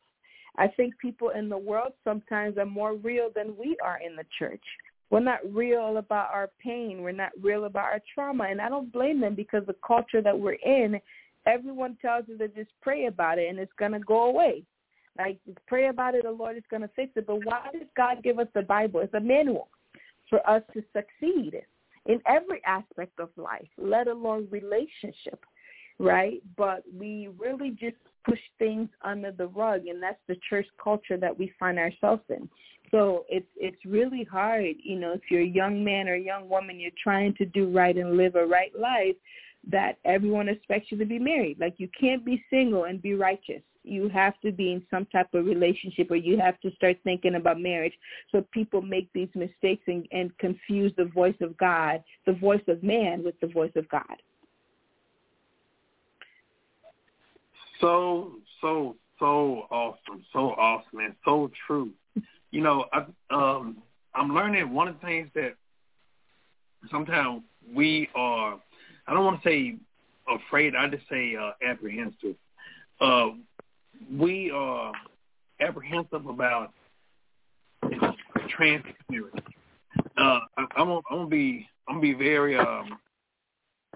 I 0.58 0.68
think 0.68 0.98
people 1.00 1.30
in 1.30 1.50
the 1.50 1.58
world 1.58 1.94
sometimes 2.04 2.58
are 2.58 2.66
more 2.66 2.96
real 2.96 3.30
than 3.34 3.56
we 3.58 3.78
are 3.84 4.00
in 4.06 4.16
the 4.16 4.26
church. 4.38 4.64
We're 5.10 5.20
not 5.20 5.40
real 5.54 5.98
about 5.98 6.30
our 6.34 6.50
pain. 6.64 7.02
We're 7.02 7.12
not 7.12 7.32
real 7.42 7.66
about 7.66 7.86
our 7.86 8.02
trauma. 8.14 8.46
And 8.46 8.62
I 8.62 8.70
don't 8.70 8.92
blame 8.92 9.20
them 9.20 9.36
because 9.36 9.66
the 9.66 9.76
culture 9.86 10.22
that 10.22 10.38
we're 10.38 10.54
in 10.54 11.00
everyone 11.46 11.98
tells 12.02 12.26
you 12.28 12.38
to 12.38 12.48
just 12.50 12.72
pray 12.82 13.06
about 13.06 13.40
it 13.40 13.50
and 13.50 13.60
it's 13.60 13.72
going 13.78 13.94
to 13.94 14.00
go 14.00 14.26
away. 14.26 14.64
Like, 15.18 15.38
pray 15.68 15.88
about 15.88 16.16
it, 16.16 16.24
the 16.24 16.32
Lord 16.32 16.56
is 16.56 16.64
going 16.70 16.84
to 16.84 16.90
fix 16.96 17.12
it. 17.16 17.28
But 17.28 17.46
why 17.46 17.68
does 17.74 17.88
God 17.98 18.24
give 18.24 18.40
us 18.40 18.48
the 18.54 18.62
Bible? 18.62 19.02
It's 19.02 19.14
a 19.14 19.20
manual 19.20 19.68
for 20.30 20.48
us 20.50 20.64
to 20.74 20.82
succeed 20.94 21.62
in 22.06 22.22
every 22.26 22.62
aspect 22.66 23.20
of 23.20 23.30
life, 23.36 23.68
let 23.78 24.08
alone 24.08 24.48
relationship, 24.50 25.46
right? 26.00 26.42
But 26.58 26.84
we 26.98 27.30
really 27.38 27.72
just 27.72 27.98
push 28.26 28.40
things 28.58 28.90
under 29.04 29.32
the 29.32 29.48
rug, 29.48 29.88
and 29.88 30.02
that's 30.02 30.22
the 30.28 30.38
church 30.50 30.68
culture 30.82 31.18
that 31.18 31.38
we 31.38 31.54
find 31.60 31.78
ourselves 31.78 32.24
in. 32.30 32.50
So 32.90 33.26
it's 33.30 33.48
it's 33.56 33.84
really 33.86 34.24
hard, 34.24 34.76
you 34.84 35.00
know, 35.00 35.14
if 35.14 35.22
you're 35.30 35.42
a 35.42 35.46
young 35.46 35.84
man 35.84 36.10
or 36.10 36.16
a 36.16 36.20
young 36.20 36.50
woman, 36.50 36.80
you're 36.80 36.92
trying 37.02 37.34
to 37.36 37.46
do 37.46 37.70
right 37.72 37.96
and 37.96 38.18
live 38.18 38.36
a 38.36 38.46
right 38.46 38.72
life, 38.78 39.16
that 39.70 39.98
everyone 40.06 40.50
expects 40.50 40.92
you 40.92 40.98
to 40.98 41.06
be 41.06 41.20
married. 41.20 41.60
Like 41.60 41.76
you 41.78 41.88
can't 42.00 42.26
be 42.26 42.44
single 42.50 42.86
and 42.86 43.02
be 43.02 43.14
righteous. 43.14 43.62
You 43.84 44.10
have 44.10 44.40
to 44.42 44.52
be 44.52 44.74
in 44.74 44.84
some 44.92 45.06
type 45.08 45.34
of 45.34 45.46
relationship 45.46 46.12
or 46.12 46.16
you 46.16 46.40
have 46.40 46.60
to 46.62 46.72
start 46.76 46.98
thinking 47.04 47.36
about 47.36 47.60
marriage. 47.60 47.94
So 48.32 48.46
people 48.52 48.82
make 48.82 49.12
these 49.14 49.30
mistakes 49.34 49.84
and, 49.88 50.08
and 50.12 50.36
confuse 50.38 50.94
the 50.98 51.06
voice 51.06 51.36
of 51.42 51.58
God, 51.58 52.04
the 52.26 52.34
voice 52.34 52.62
of 52.68 52.84
man 52.84 53.24
with 53.24 53.40
the 53.40 53.48
voice 53.48 53.72
of 53.76 53.88
God. 53.90 54.04
So, 57.80 58.34
so, 58.62 58.96
so 59.20 59.66
awesome. 59.72 60.24
So 60.34 60.40
awesome 60.52 61.00
and 61.00 61.16
so 61.26 61.50
true. 61.66 61.92
You 62.52 62.62
know, 62.62 62.86
I, 62.94 63.06
um, 63.32 63.78
I'm 64.14 64.36
learning 64.36 64.72
one 64.74 64.88
of 64.88 65.00
the 65.00 65.08
things 65.08 65.30
that 65.36 65.56
sometimes 66.90 67.44
we 67.76 68.10
are– 68.16 68.60
I 69.12 69.14
don't 69.14 69.26
want 69.26 69.44
to 69.44 69.50
say 69.50 69.76
afraid. 70.34 70.74
I 70.74 70.88
just 70.88 71.04
say 71.10 71.36
uh, 71.36 71.52
apprehensive. 71.70 72.36
Uh, 73.02 73.32
we 74.18 74.50
are 74.52 74.94
apprehensive 75.60 76.28
about 76.28 76.72
transparency. 78.48 78.96
Uh, 80.18 80.40
I, 80.58 80.66
I'm 80.78 80.88
gonna, 80.88 81.02
I'm 81.12 81.28
be 81.28 81.68
I'm 81.90 81.96
gonna 81.96 82.02
be 82.02 82.14
very 82.14 82.58
um, 82.58 82.98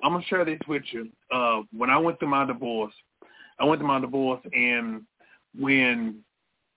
I'm 0.03 0.11
gonna 0.11 0.25
share 0.25 0.43
this 0.43 0.59
with 0.67 0.83
you. 0.91 1.07
Uh, 1.31 1.61
when 1.71 1.89
I 1.89 1.97
went 1.97 2.19
through 2.19 2.27
my 2.27 2.45
divorce, 2.45 2.93
I 3.57 3.63
went 3.63 3.79
through 3.79 3.87
my 3.87 4.01
divorce, 4.01 4.41
and 4.51 5.03
when 5.57 6.25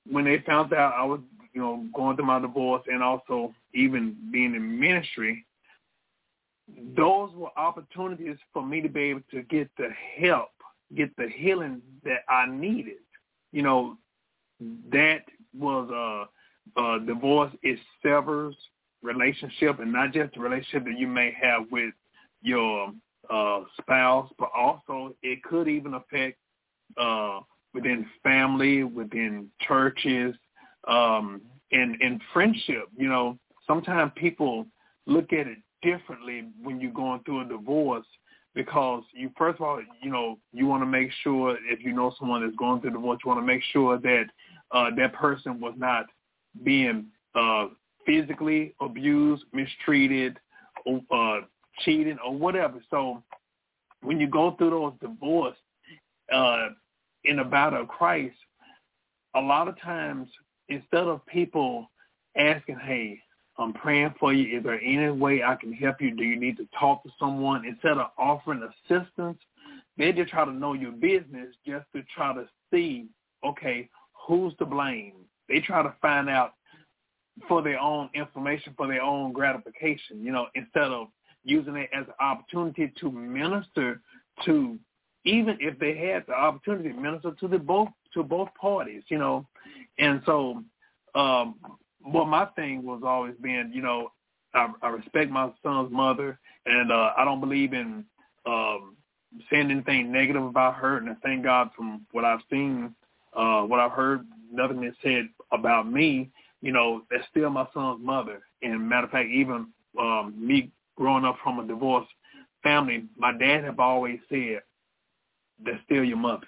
when 0.09 0.25
they 0.25 0.39
found 0.47 0.73
out 0.73 0.95
I 0.97 1.05
was, 1.05 1.19
you 1.53 1.61
know, 1.61 1.85
going 1.93 2.15
through 2.15 2.27
my 2.27 2.39
divorce 2.39 2.85
and 2.87 3.03
also 3.03 3.53
even 3.75 4.17
being 4.31 4.55
in 4.55 4.79
ministry, 4.79 5.45
those 6.97 7.31
were 7.35 7.57
opportunities 7.57 8.37
for 8.53 8.65
me 8.65 8.81
to 8.81 8.89
be 8.89 9.01
able 9.05 9.23
to 9.31 9.43
get 9.43 9.71
the 9.77 9.89
help, 10.21 10.51
get 10.95 11.15
the 11.17 11.29
healing 11.29 11.81
that 12.05 12.21
I 12.29 12.47
needed. 12.47 12.99
You 13.53 13.63
know, 13.63 13.99
that 14.93 15.23
was 15.57 15.91
a, 15.91 16.81
a 16.81 17.01
divorce. 17.01 17.53
It 17.63 17.79
severs 18.03 18.57
relationship, 19.03 19.81
and 19.81 19.93
not 19.93 20.13
just 20.13 20.35
the 20.35 20.41
relationship 20.41 20.85
that 20.85 20.99
you 20.99 21.07
may 21.07 21.35
have 21.41 21.71
with 21.71 21.95
your 22.43 22.93
uh, 23.31 23.61
spouse, 23.81 24.31
but 24.39 24.51
also 24.57 25.15
it 25.23 25.43
could 25.43 25.69
even 25.69 25.95
affect 25.95 26.39
uh, 26.97 27.41
within 27.75 28.07
family, 28.23 28.85
within 28.85 29.49
churches, 29.67 30.35
um, 30.87 31.41
and 31.73 31.97
and 32.01 32.21
friendship. 32.33 32.89
You 32.97 33.09
know, 33.09 33.39
sometimes 33.67 34.13
people 34.17 34.67
look 35.07 35.33
at 35.33 35.47
it 35.47 35.59
differently 35.83 36.49
when 36.63 36.81
you're 36.81 36.93
going 36.93 37.21
through 37.25 37.43
a 37.43 37.45
divorce 37.45 38.07
because 38.55 39.05
you 39.15 39.31
first 39.39 39.61
of 39.61 39.67
all, 39.67 39.81
you 40.03 40.11
know, 40.11 40.39
you 40.53 40.67
want 40.67 40.83
to 40.83 40.87
make 40.87 41.11
sure 41.23 41.57
if 41.71 41.81
you 41.81 41.93
know 41.93 42.13
someone 42.19 42.43
that's 42.43 42.57
going 42.57 42.81
through 42.81 42.91
divorce, 42.91 43.21
you 43.25 43.29
want 43.29 43.41
to 43.41 43.47
make 43.47 43.63
sure 43.73 43.99
that 43.99 44.25
uh, 44.73 44.91
that 44.97 45.13
person 45.15 45.61
was 45.61 45.75
not 45.77 46.07
being 46.65 47.07
uh, 47.35 47.67
physically 48.05 48.75
abused, 48.81 49.45
mistreated, 49.53 50.39
uh, 50.87 51.37
cheating, 51.81 52.19
or 52.25 52.35
whatever. 52.35 52.81
So 52.91 53.23
when 54.03 54.19
you 54.19 54.27
go 54.27 54.53
through 54.53 54.71
those 54.71 54.95
divorce 55.01 55.57
uh, 56.35 56.69
in 57.25 57.39
a 57.39 57.45
battle 57.45 57.83
of 57.83 57.89
Christ, 57.89 58.37
a 59.37 59.41
lot 59.41 59.69
of 59.69 59.81
times 59.81 60.29
instead 60.69 61.05
of 61.05 61.25
people 61.27 61.91
asking, 62.37 62.79
"Hey, 62.79 63.21
I'm 63.59 63.73
praying 63.73 64.15
for 64.21 64.33
you. 64.33 64.59
Is 64.59 64.65
there 64.65 64.81
any 64.81 65.11
way 65.11 65.43
I 65.43 65.57
can 65.57 65.73
help 65.73 66.01
you? 66.01 66.15
Do 66.15 66.25
you 66.25 66.39
need 66.39 66.57
to 66.59 66.69
talk 66.79 67.03
to 67.03 67.11
someone?" 67.19 67.65
Instead 67.65 67.99
of 67.99 68.11
offering 68.19 68.63
assistance, 68.63 69.39
they 69.97 70.13
just 70.13 70.31
try 70.31 70.45
to 70.45 70.53
know 70.53 70.75
your 70.75 70.93
business 70.93 71.55
just 71.67 71.87
to 71.95 72.03
try 72.15 72.33
to 72.35 72.49
see, 72.71 73.09
okay, 73.45 73.89
who's 74.27 74.55
to 74.57 74.67
blame. 74.67 75.15
They 75.49 75.61
try 75.61 75.83
to 75.83 75.95
find 76.01 76.29
out 76.29 76.55
for 77.47 77.63
their 77.63 77.79
own 77.79 78.11
information, 78.15 78.75
for 78.77 78.87
their 78.87 79.03
own 79.03 79.33
gratification, 79.33 80.23
you 80.23 80.33
know, 80.33 80.47
instead 80.55 80.85
of 80.85 81.09
using 81.45 81.77
it 81.77 81.91
as 81.93 82.07
an 82.07 82.15
opportunity 82.21 82.93
to 83.01 83.11
minister 83.11 84.01
to 84.45 84.79
even 85.25 85.57
if 85.61 85.79
they 85.79 85.97
had 85.97 86.25
the 86.27 86.33
opportunity 86.33 86.91
to 86.91 87.01
minister 87.01 87.33
to 87.33 87.49
the 87.49 87.59
both 87.59 87.89
to 88.15 88.23
both 88.23 88.49
parties, 88.61 89.03
you 89.09 89.19
know. 89.19 89.47
And 89.99 90.23
so 90.27 90.63
um 91.15 91.57
well 92.13 92.25
my 92.27 92.47
thing 92.57 92.83
was 92.85 93.03
always 93.05 93.35
being, 93.43 93.71
you 93.73 93.83
know, 93.83 94.13
I, 94.55 94.73
I 94.83 94.89
respect 94.89 95.31
my 95.31 95.51
son's 95.63 95.93
mother 95.93 96.39
and 96.67 96.91
uh 96.91 97.13
I 97.17 97.25
don't 97.25 97.41
believe 97.41 97.73
in 97.73 98.05
um 98.47 98.97
saying 99.51 99.71
anything 99.71 100.11
negative 100.11 100.43
about 100.45 100.77
her 100.77 100.97
and 100.99 101.11
I 101.11 101.15
thank 101.23 101.45
God 101.45 101.71
from 101.77 102.07
what 102.13 102.25
I've 102.25 102.41
seen, 102.51 102.95
uh 103.37 103.63
what 103.63 103.81
I've 103.81 103.93
heard, 103.93 104.27
nothing 104.51 104.83
is 104.85 104.95
said 105.03 105.29
about 105.53 105.91
me, 105.91 106.31
you 106.63 106.73
know, 106.73 107.03
that's 107.11 107.25
still 107.31 107.51
my 107.51 107.67
son's 107.75 108.05
mother. 108.05 108.41
And 108.63 108.89
matter 108.89 109.07
of 109.07 109.13
fact, 109.13 109.29
even 109.29 109.69
um 109.99 110.35
me 110.37 110.71
growing 110.97 111.25
up 111.25 111.37
from 111.43 111.61
a 111.61 111.67
divorced 111.67 112.11
family, 112.63 113.05
my 113.17 113.37
dad 113.37 113.65
have 113.65 113.81
always 113.81 114.19
said, 114.29 114.61
that's 115.65 115.83
still 115.85 116.05
your 116.05 116.17
mother. 116.17 116.47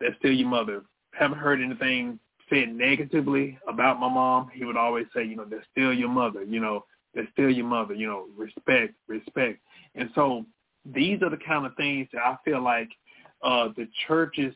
That's 0.00 0.16
still 0.18 0.32
your 0.32 0.48
mother. 0.48 0.82
Haven't 1.12 1.38
heard 1.38 1.60
anything 1.60 2.18
said 2.52 2.74
negatively 2.74 3.58
about 3.68 4.00
my 4.00 4.08
mom. 4.08 4.50
He 4.52 4.64
would 4.64 4.76
always 4.76 5.06
say, 5.14 5.24
you 5.24 5.36
know, 5.36 5.46
that's 5.48 5.64
still 5.70 5.92
your 5.92 6.08
mother. 6.08 6.42
You 6.42 6.60
know, 6.60 6.84
that's 7.14 7.28
still 7.32 7.50
your 7.50 7.66
mother. 7.66 7.94
You 7.94 8.06
know, 8.06 8.26
respect, 8.36 8.94
respect. 9.08 9.60
And 9.94 10.10
so 10.14 10.44
these 10.84 11.22
are 11.22 11.30
the 11.30 11.38
kind 11.46 11.66
of 11.66 11.74
things 11.76 12.08
that 12.12 12.22
I 12.22 12.36
feel 12.44 12.62
like 12.62 12.88
uh, 13.42 13.68
the 13.76 13.88
churches, 14.06 14.54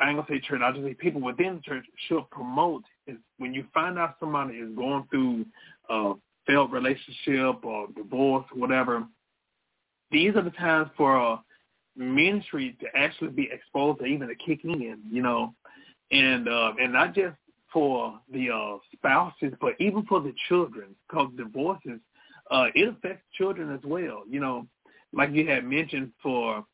I 0.00 0.08
ain't 0.10 0.18
gonna 0.18 0.26
say 0.28 0.40
church, 0.40 0.60
I 0.62 0.72
just 0.72 0.84
say 0.84 0.94
people 0.94 1.20
within 1.20 1.56
the 1.56 1.62
church 1.62 1.84
should 2.08 2.28
promote. 2.30 2.82
Is 3.06 3.16
when 3.38 3.54
you 3.54 3.64
find 3.72 3.98
out 3.98 4.16
somebody 4.18 4.56
is 4.56 4.74
going 4.76 5.06
through 5.10 5.46
a 5.88 6.14
failed 6.46 6.72
relationship 6.72 7.64
or 7.64 7.86
divorce, 7.96 8.46
whatever. 8.54 9.06
These 10.10 10.34
are 10.34 10.42
the 10.42 10.50
times 10.50 10.90
for 10.96 11.34
uh, 11.34 11.36
ministry 11.96 12.76
to 12.80 12.86
actually 12.96 13.30
be 13.30 13.48
exposed 13.52 14.00
to 14.00 14.06
even 14.06 14.28
to 14.28 14.34
kick 14.34 14.64
in, 14.64 14.98
you 15.08 15.22
know, 15.22 15.54
and 16.10 16.48
uh, 16.48 16.72
and 16.80 16.92
not 16.92 17.14
just 17.14 17.36
for 17.72 18.18
the 18.32 18.50
uh, 18.50 18.78
spouses, 18.92 19.52
but 19.60 19.74
even 19.78 20.04
for 20.06 20.20
the 20.20 20.34
children, 20.48 20.94
because 21.08 21.30
divorces 21.36 22.00
uh, 22.50 22.66
it 22.74 22.88
affects 22.88 23.24
children 23.36 23.72
as 23.72 23.80
well. 23.84 24.22
You 24.28 24.40
know, 24.40 24.66
like 25.12 25.30
you 25.32 25.48
had 25.48 25.64
mentioned, 25.64 26.12
for 26.22 26.64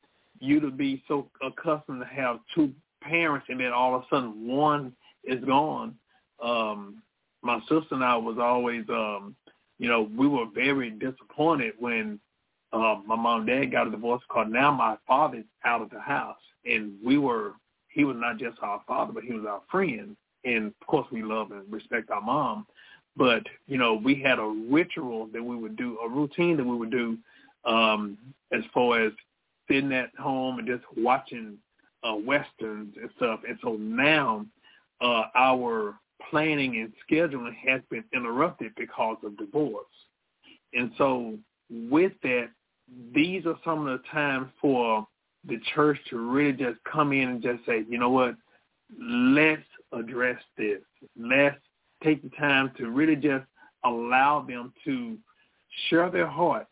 you 0.40 0.61
to 0.61 0.70
be 0.70 1.03
so 1.09 1.29
accustomed 1.42 2.01
to 2.01 2.07
have 2.07 2.40
two 2.55 2.72
parents, 3.03 3.46
and 3.49 3.61
then 3.61 3.72
all 3.72 3.94
of 3.94 4.03
a 4.03 4.07
sudden 4.11 4.46
one 4.46 4.92
is 5.25 5.42
gone. 5.44 5.94
Um, 6.42 7.03
my 7.42 7.61
sister 7.61 7.87
and 7.92 8.05
I 8.05 8.16
was 8.16 8.38
always, 8.40 8.85
um, 8.88 9.37
you 9.79 9.88
know, 9.88 10.11
we 10.16 10.27
were 10.27 10.46
very 10.55 10.90
disappointed 10.90 11.75
when 11.79 12.18
uh, 12.72 12.96
my 13.07 13.16
mom 13.16 13.40
and 13.40 13.46
dad 13.46 13.72
got 13.72 13.87
a 13.87 13.90
divorce 13.90 14.22
because 14.29 14.49
now 14.51 14.72
my 14.72 14.96
father's 15.07 15.44
out 15.64 15.83
of 15.83 15.90
the 15.90 16.01
house, 16.01 16.37
and 16.64 16.92
we 17.05 17.18
were 17.18 17.53
he 17.96 18.04
was 18.04 18.16
not 18.18 18.37
just 18.38 18.59
our 18.61 18.82
father, 18.87 19.12
but 19.12 19.24
he 19.24 19.32
was 19.32 19.46
our 19.48 19.62
friend, 19.70 20.16
and 20.44 20.66
of 20.66 20.87
course 20.87 21.06
we 21.11 21.22
love 21.22 21.50
and 21.50 21.62
respect 21.72 22.11
our 22.11 22.20
mom, 22.20 22.66
but 23.16 23.42
you 23.66 23.78
know 23.78 23.94
we 23.94 24.20
had 24.20 24.38
a 24.38 24.66
ritual 24.70 25.28
that 25.32 25.42
we 25.42 25.56
would 25.56 25.76
do, 25.76 25.98
a 26.04 26.09
routine 26.09 26.59
that 26.59 26.64
we 26.64 26.76
would 26.76 26.90
do, 26.90 27.16
um, 27.64 28.18
as 28.52 28.62
far 28.74 29.02
as 29.02 29.12
sitting 29.66 29.92
at 29.94 30.14
home 30.18 30.59
and 30.59 30.68
just 30.68 30.85
watching 30.98 31.56
uh, 32.04 32.14
westerns 32.14 32.94
and 33.00 33.11
stuff, 33.16 33.40
and 33.48 33.59
so 33.62 33.76
now 33.80 34.44
uh, 35.00 35.22
our 35.35 35.94
planning 36.30 36.76
and 36.76 36.92
scheduling 37.09 37.54
has 37.66 37.80
been 37.90 38.04
interrupted 38.12 38.72
because 38.76 39.16
of 39.24 39.38
divorce. 39.38 39.87
And 40.74 40.90
so 40.98 41.38
with 41.70 42.12
that, 42.22 42.50
these 43.14 43.46
are 43.46 43.59
some 43.64 43.87
of 43.87 43.98
the 43.98 44.09
times 44.09 44.48
for 44.61 45.06
the 45.46 45.59
church 45.74 45.98
to 46.11 46.18
really 46.18 46.52
just 46.52 46.78
come 46.90 47.12
in 47.12 47.28
and 47.28 47.42
just 47.42 47.64
say, 47.66 47.85
you 47.88 47.98
know 47.98 48.11
what, 48.11 48.35
let's 49.00 49.62
address 49.92 50.40
this. 50.56 50.80
Let's 51.18 51.56
take 52.02 52.22
the 52.22 52.30
time 52.37 52.72
to 52.78 52.90
really 52.90 53.16
just 53.16 53.44
allow 53.85 54.44
them 54.46 54.72
to 54.85 55.16
share 55.88 56.11
their 56.11 56.26
heart. 56.26 56.66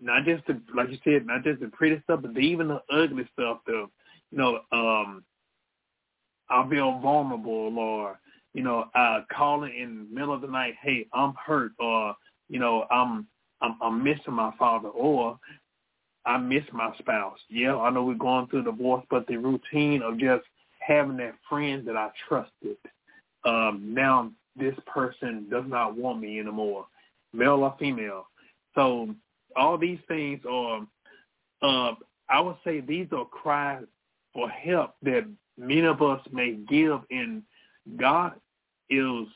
Not 0.00 0.24
just 0.24 0.46
the, 0.46 0.60
like 0.74 0.90
you 0.90 0.98
said, 1.04 1.26
not 1.26 1.44
just 1.44 1.60
the 1.60 1.68
pretty 1.68 2.00
stuff, 2.04 2.20
but 2.22 2.36
even 2.38 2.68
the 2.68 2.82
ugly 2.90 3.28
stuff. 3.32 3.58
The, 3.66 3.86
you 4.30 4.38
know, 4.38 4.60
um, 4.72 5.24
I 6.48 6.68
feel 6.68 6.98
vulnerable, 7.00 7.78
or 7.78 8.18
you 8.54 8.62
know, 8.62 8.86
uh, 8.94 9.20
calling 9.32 9.76
in 9.76 9.98
the 9.98 10.14
middle 10.14 10.34
of 10.34 10.40
the 10.40 10.48
night, 10.48 10.74
hey, 10.82 11.06
I'm 11.12 11.34
hurt, 11.34 11.72
or 11.78 12.14
you 12.48 12.58
know, 12.58 12.86
I'm 12.90 13.26
I'm, 13.60 13.76
I'm 13.82 14.02
missing 14.02 14.32
my 14.32 14.52
father, 14.58 14.88
or 14.88 15.38
I 16.30 16.38
miss 16.38 16.62
my 16.72 16.94
spouse. 16.96 17.40
Yeah, 17.48 17.76
I 17.76 17.90
know 17.90 18.04
we're 18.04 18.14
going 18.14 18.46
through 18.46 18.62
divorce, 18.62 19.04
but 19.10 19.26
the 19.26 19.36
routine 19.36 20.00
of 20.00 20.16
just 20.16 20.44
having 20.78 21.16
that 21.16 21.34
friend 21.48 21.84
that 21.88 21.96
I 21.96 22.10
trusted, 22.28 22.76
um, 23.44 23.92
now 23.92 24.30
this 24.54 24.76
person 24.86 25.48
does 25.50 25.64
not 25.66 25.96
want 25.96 26.20
me 26.20 26.38
anymore, 26.38 26.86
male 27.32 27.64
or 27.64 27.74
female. 27.80 28.28
So 28.76 29.12
all 29.56 29.76
these 29.76 29.98
things 30.06 30.40
are, 30.48 30.86
uh, 31.62 31.94
I 32.28 32.40
would 32.40 32.58
say 32.62 32.80
these 32.80 33.08
are 33.10 33.24
cries 33.24 33.84
for 34.32 34.48
help 34.48 34.94
that 35.02 35.28
many 35.58 35.84
of 35.84 36.00
us 36.00 36.20
may 36.30 36.52
give, 36.52 37.00
and 37.10 37.42
God 37.96 38.34
is 38.88 39.26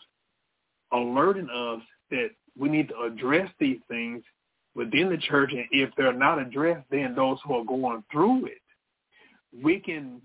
alerting 0.93 1.49
us 1.51 1.83
that 2.13 2.31
we 2.57 2.69
need 2.69 2.91
to 2.91 3.01
address 3.01 3.51
these 3.59 3.81
things 3.89 4.23
within 4.75 5.09
the 5.09 5.19
church, 5.19 5.53
and 5.53 5.67
if 5.71 5.91
they're 5.97 6.13
not 6.13 6.39
addressed, 6.39 6.87
then 6.91 7.15
those 7.15 7.39
who 7.45 7.55
are 7.55 7.65
going 7.65 8.03
through 8.11 8.47
it, 8.47 8.63
we 9.63 9.79
can 9.81 10.21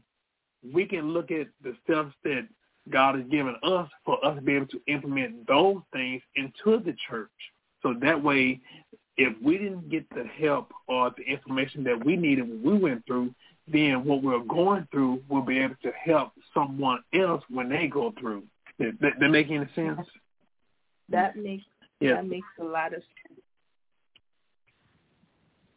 we 0.73 0.85
can 0.85 1.13
look 1.13 1.31
at 1.31 1.47
the 1.63 1.75
steps 1.83 2.13
that 2.23 2.47
God 2.91 3.15
has 3.15 3.25
given 3.29 3.55
us 3.63 3.89
for 4.05 4.23
us 4.25 4.35
to 4.35 4.41
be 4.41 4.55
able 4.55 4.67
to 4.67 4.81
implement 4.87 5.47
those 5.47 5.77
things 5.93 6.21
into 6.35 6.83
the 6.83 6.95
church. 7.09 7.29
So 7.81 7.93
that 8.01 8.21
way, 8.21 8.59
if 9.17 9.35
we 9.41 9.57
didn't 9.57 9.89
get 9.89 10.09
the 10.09 10.25
help 10.39 10.71
or 10.87 11.11
the 11.17 11.23
information 11.23 11.83
that 11.85 12.03
we 12.03 12.15
needed 12.15 12.49
when 12.49 12.63
we 12.63 12.77
went 12.77 13.05
through, 13.05 13.33
then 13.67 14.03
what 14.05 14.23
we're 14.23 14.39
going 14.39 14.87
through 14.91 15.21
will 15.29 15.41
be 15.41 15.59
able 15.59 15.75
to 15.83 15.91
help 15.91 16.31
someone 16.53 16.99
else 17.13 17.43
when 17.49 17.69
they 17.69 17.87
go 17.87 18.13
through. 18.19 18.43
That, 18.79 18.97
that, 19.01 19.13
that 19.19 19.29
make 19.29 19.49
any 19.51 19.67
sense? 19.75 19.99
That 21.09 21.35
makes 21.35 21.63
yeah. 21.99 22.15
that 22.15 22.27
makes 22.27 22.47
a 22.59 22.63
lot 22.63 22.93
of 22.93 23.01
sense. 23.01 23.39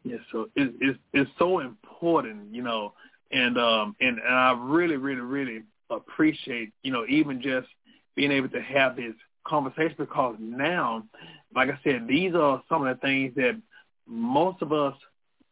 Yeah, 0.05 0.17
so 0.33 0.49
it, 0.57 0.75
it's 0.81 0.99
it's 1.13 1.31
so 1.39 1.61
important, 1.61 2.53
you 2.55 2.63
know, 2.63 2.93
and 3.31 3.59
um 3.59 3.97
and, 4.01 4.19
and 4.19 4.35
I 4.35 4.53
really 4.59 4.97
really 4.97 5.21
really 5.21 5.63
appreciate, 5.91 6.73
you 6.83 6.93
know, 6.93 7.05
even 7.09 7.41
just 7.43 7.69
being 8.17 8.33
able 8.33 8.49
to 8.51 8.63
have 8.63 8.97
this 8.97 9.15
conversation 9.47 9.95
because 9.99 10.37
now, 10.41 11.05
like 11.55 11.69
I 11.69 11.79
said, 11.85 12.07
these 12.09 12.35
are 12.35 12.63
some 12.69 12.87
of 12.87 12.97
the 12.97 13.01
things 13.01 13.35
that 13.37 13.61
most 14.07 14.63
of 14.63 14.73
us 14.73 14.95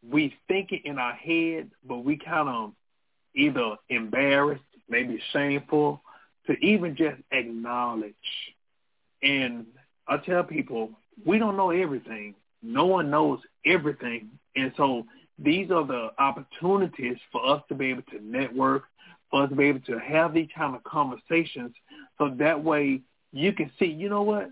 we 0.09 0.35
think 0.49 0.73
it 0.73 0.85
in 0.85 0.99
our 0.99 1.13
head, 1.13 1.71
but 1.87 1.99
we 1.99 2.17
kind 2.17 2.49
of 2.49 2.73
either 3.35 3.77
embarrassed, 3.89 4.63
maybe 4.89 5.21
shameful, 5.33 6.03
to 6.47 6.55
even 6.65 6.97
just 6.97 7.21
acknowledge. 7.31 8.15
And 9.23 9.67
I 10.09 10.17
tell 10.19 10.43
people, 10.43 10.91
we 11.25 11.39
don't 11.39 11.57
know 11.57 11.71
everything. 11.71 12.35
No 12.63 12.87
one 12.87 13.11
knows 13.11 13.41
everything. 13.65 14.31
And 14.57 14.73
so 14.77 15.07
these 15.39 15.71
are 15.71 15.87
the 15.87 16.11
opportunities 16.19 17.17
for 17.33 17.45
us 17.47 17.63
to 17.69 17.75
be 17.75 17.87
able 17.87 18.03
to 18.03 18.21
network, 18.23 18.85
for 19.31 19.45
us 19.45 19.51
to 19.51 19.57
be 19.57 19.65
able 19.65 19.81
to 19.81 19.99
have 19.99 20.35
these 20.35 20.49
kind 20.57 20.75
of 20.75 20.83
conversations 20.85 21.73
so 22.19 22.35
that 22.39 22.63
way 22.63 23.01
you 23.33 23.53
can 23.53 23.71
see, 23.79 23.87
you 23.87 24.09
know 24.09 24.23
what? 24.23 24.51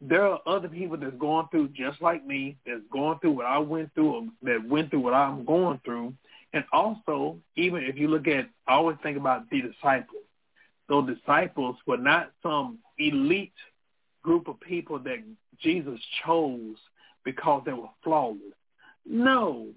There 0.00 0.26
are 0.26 0.40
other 0.46 0.68
people 0.68 0.96
that's 0.96 1.16
going 1.16 1.46
through 1.50 1.68
just 1.68 2.00
like 2.00 2.26
me, 2.26 2.56
that's 2.66 2.82
going 2.92 3.18
through 3.18 3.32
what 3.32 3.46
I 3.46 3.58
went 3.58 3.94
through, 3.94 4.14
or 4.14 4.22
that 4.42 4.68
went 4.68 4.90
through 4.90 5.00
what 5.00 5.14
I'm 5.14 5.44
going 5.44 5.80
through. 5.84 6.14
And 6.52 6.64
also, 6.72 7.38
even 7.56 7.82
if 7.82 7.96
you 7.96 8.08
look 8.08 8.28
at, 8.28 8.48
I 8.66 8.74
always 8.74 8.96
think 9.02 9.16
about 9.16 9.50
the 9.50 9.62
disciples. 9.62 10.22
Those 10.88 11.16
disciples 11.16 11.76
were 11.86 11.96
not 11.96 12.30
some 12.42 12.78
elite 12.98 13.52
group 14.22 14.48
of 14.48 14.60
people 14.60 14.98
that 15.00 15.18
Jesus 15.60 15.98
chose 16.24 16.76
because 17.24 17.62
they 17.64 17.72
were 17.72 17.88
flawless. 18.02 18.40
No, 19.06 19.68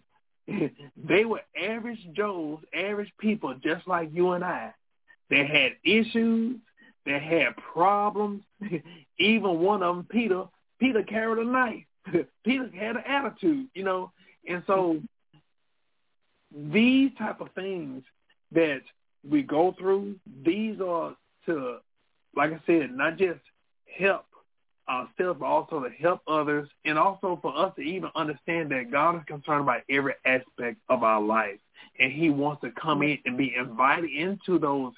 they 0.48 1.26
were 1.26 1.42
average 1.60 2.00
Joes, 2.14 2.60
average 2.74 3.12
people 3.20 3.56
just 3.64 3.88
like 3.88 4.10
you 4.14 4.32
and 4.32 4.44
I. 4.44 4.74
They 5.30 5.46
had 5.46 5.74
issues. 5.84 6.58
They 7.06 7.20
had 7.20 7.56
problems. 7.74 8.44
Even 9.20 9.60
one 9.60 9.84
of 9.84 9.96
them, 9.96 10.08
Peter, 10.10 10.46
Peter 10.80 11.04
carried 11.04 11.46
a 11.46 11.50
knife. 11.50 11.84
Peter 12.46 12.70
had 12.74 12.98
an 12.98 13.04
attitude, 13.06 13.68
you 13.74 13.84
know. 13.84 14.12
And 14.48 14.64
so 14.68 15.02
these 16.56 17.12
type 17.18 17.42
of 17.42 17.50
things 17.52 18.04
that 18.52 18.82
we 19.30 19.42
go 19.44 19.76
through, 19.78 20.16
these 20.46 20.80
are 20.80 21.16
to, 21.46 21.78
like 22.36 22.54
I 22.54 22.62
said, 22.66 22.92
not 22.92 23.18
just 23.18 23.40
help 23.98 24.26
ourselves, 24.90 25.40
but 25.40 25.46
also 25.46 25.82
to 25.82 25.90
help 25.90 26.22
others, 26.28 26.70
and 26.86 26.98
also 26.98 27.40
for 27.42 27.56
us 27.58 27.74
to 27.76 27.82
even 27.82 28.10
understand 28.16 28.72
that 28.72 28.92
God 28.92 29.16
is 29.18 29.22
concerned 29.28 29.62
about 29.62 29.82
every 29.90 30.14
aspect 30.26 30.78
of 30.90 31.04
our 31.04 31.22
life, 31.22 31.60
and 32.00 32.12
He 32.12 32.30
wants 32.30 32.62
to 32.62 32.72
come 32.72 33.02
in 33.02 33.18
and 33.26 33.38
be 33.38 33.54
invited 33.56 34.10
into 34.10 34.60
those 34.60 34.94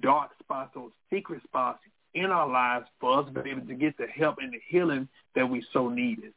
dark 0.00 0.30
spots, 0.40 0.70
those 0.74 0.92
secret 1.10 1.42
spots 1.44 1.80
in 2.14 2.26
our 2.26 2.48
lives 2.48 2.86
for 3.00 3.20
us 3.20 3.26
to 3.34 3.42
be 3.42 3.50
able 3.50 3.66
to 3.66 3.74
get 3.74 3.96
the 3.96 4.06
help 4.06 4.36
and 4.40 4.52
the 4.52 4.60
healing 4.68 5.08
that 5.34 5.48
we 5.48 5.64
so 5.72 5.88
needed. 5.88 6.32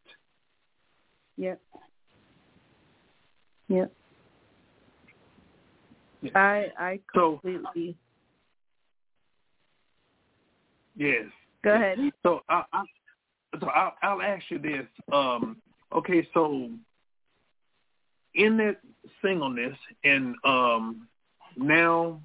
Yep. 1.38 1.62
Yep. 3.68 3.92
Yeah. 6.22 6.32
I 6.36 6.72
I 6.80 7.00
completely. 7.14 7.96
So, 10.98 11.04
yes. 11.04 11.26
Go 11.66 11.74
ahead. 11.74 11.98
So 12.24 12.42
I, 12.48 12.64
I 12.72 12.84
so 13.60 13.68
I'll, 13.68 13.94
I'll 14.04 14.22
ask 14.22 14.44
you 14.50 14.60
this. 14.60 14.86
Um, 15.12 15.58
okay, 15.92 16.28
so 16.34 16.70
in 18.36 18.58
that 18.58 18.78
singleness 19.24 19.76
and 20.04 20.36
um, 20.46 21.08
now 21.58 22.22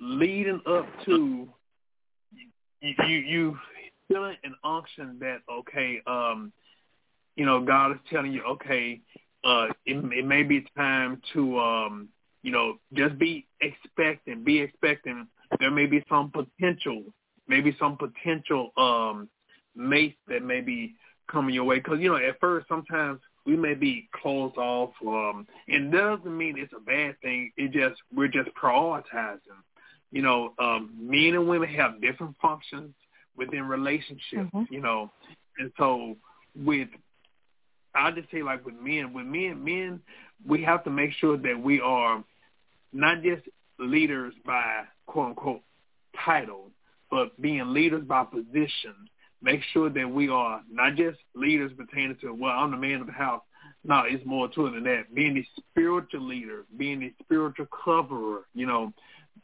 leading 0.00 0.60
up 0.66 0.86
to 1.04 1.48
you, 2.80 2.94
you 3.06 3.58
feeling 4.08 4.36
an 4.42 4.54
unction 4.64 5.16
that 5.20 5.38
okay, 5.48 6.02
um, 6.08 6.52
you 7.36 7.46
know, 7.46 7.64
God 7.64 7.92
is 7.92 7.98
telling 8.10 8.32
you, 8.32 8.42
okay, 8.42 9.00
uh, 9.44 9.66
it, 9.86 9.96
it 10.12 10.26
may 10.26 10.42
be 10.42 10.66
time 10.76 11.20
to, 11.32 11.58
um, 11.58 12.08
you 12.42 12.50
know, 12.50 12.78
just 12.94 13.18
be 13.18 13.46
expecting, 13.60 14.44
be 14.44 14.60
expecting. 14.60 15.26
There 15.60 15.70
may 15.70 15.86
be 15.86 16.04
some 16.08 16.30
potential 16.30 17.04
maybe 17.48 17.76
some 17.78 17.96
potential 17.96 18.70
um 18.76 19.28
mates 19.74 20.18
that 20.28 20.42
may 20.42 20.60
be 20.60 20.94
coming 21.30 21.54
your 21.54 21.64
way. 21.64 21.76
Because 21.76 22.00
you 22.00 22.10
know, 22.10 22.16
at 22.16 22.40
first 22.40 22.68
sometimes 22.68 23.20
we 23.44 23.56
may 23.56 23.74
be 23.74 24.08
closed 24.12 24.56
off, 24.56 24.90
um, 25.06 25.46
and 25.68 25.92
that 25.92 26.16
doesn't 26.18 26.36
mean 26.36 26.56
it's 26.58 26.72
a 26.76 26.80
bad 26.80 27.20
thing. 27.20 27.52
It 27.56 27.72
just 27.72 28.00
we're 28.14 28.28
just 28.28 28.50
prioritizing. 28.54 29.38
You 30.10 30.22
know, 30.22 30.52
um, 30.58 30.92
men 30.98 31.34
and 31.34 31.48
women 31.48 31.70
have 31.70 32.00
different 32.00 32.36
functions 32.40 32.94
within 33.36 33.66
relationships. 33.66 34.50
Mm-hmm. 34.54 34.72
You 34.72 34.80
know, 34.80 35.10
and 35.58 35.72
so 35.78 36.16
with 36.54 36.88
I'll 37.94 38.12
just 38.12 38.30
say 38.30 38.42
like 38.42 38.64
with 38.64 38.74
men, 38.80 39.12
with 39.12 39.26
men, 39.26 39.62
men, 39.64 40.00
we 40.46 40.62
have 40.62 40.84
to 40.84 40.90
make 40.90 41.12
sure 41.12 41.36
that 41.36 41.60
we 41.60 41.80
are 41.80 42.22
not 42.92 43.22
just 43.22 43.42
leaders 43.78 44.34
by 44.44 44.82
quote 45.06 45.30
unquote 45.30 45.62
title, 46.24 46.70
but 47.12 47.38
being 47.42 47.74
leaders 47.74 48.02
by 48.04 48.24
position. 48.24 48.94
Make 49.42 49.60
sure 49.74 49.90
that 49.90 50.10
we 50.10 50.30
are 50.30 50.62
not 50.70 50.96
just 50.96 51.18
leaders 51.34 51.70
pertaining 51.76 52.16
to, 52.22 52.32
well, 52.32 52.52
I'm 52.52 52.70
the 52.70 52.76
man 52.78 53.02
of 53.02 53.06
the 53.06 53.12
house. 53.12 53.42
No, 53.84 54.04
it's 54.06 54.24
more 54.24 54.48
to 54.48 54.66
it 54.66 54.70
than 54.72 54.84
that. 54.84 55.14
Being 55.14 55.36
a 55.36 55.48
spiritual 55.56 56.22
leader, 56.22 56.64
being 56.78 57.02
a 57.02 57.12
spiritual 57.22 57.66
coverer, 57.84 58.46
you 58.54 58.66
know, 58.66 58.94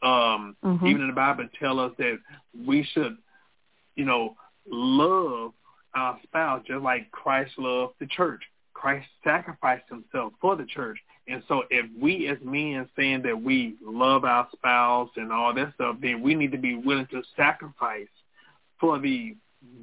um, 0.01 0.55
mm-hmm. 0.65 0.87
even 0.87 1.01
in 1.01 1.07
the 1.09 1.13
Bible 1.13 1.47
tell 1.59 1.79
us 1.79 1.91
that 1.99 2.17
we 2.65 2.87
should, 2.93 3.17
you 3.95 4.05
know, 4.05 4.35
love 4.67 5.51
our 5.93 6.17
spouse 6.23 6.63
just 6.65 6.81
like 6.81 7.11
Christ 7.11 7.51
loved 7.59 7.93
the 7.99 8.07
church. 8.07 8.41
Christ 8.73 9.07
sacrificed 9.23 9.89
himself 9.89 10.33
for 10.41 10.55
the 10.55 10.65
church. 10.65 10.97
And 11.29 11.43
so 11.47 11.63
if 11.69 11.85
we 11.99 12.27
as 12.27 12.37
men 12.43 12.89
saying 12.97 13.21
that 13.23 13.39
we 13.39 13.75
love 13.85 14.25
our 14.25 14.47
spouse 14.51 15.09
and 15.15 15.31
all 15.31 15.53
that 15.53 15.73
stuff, 15.75 15.97
then 16.01 16.23
we 16.23 16.33
need 16.33 16.51
to 16.51 16.57
be 16.57 16.75
willing 16.75 17.07
to 17.11 17.21
sacrifice 17.37 18.07
for 18.79 18.97
the 18.99 19.35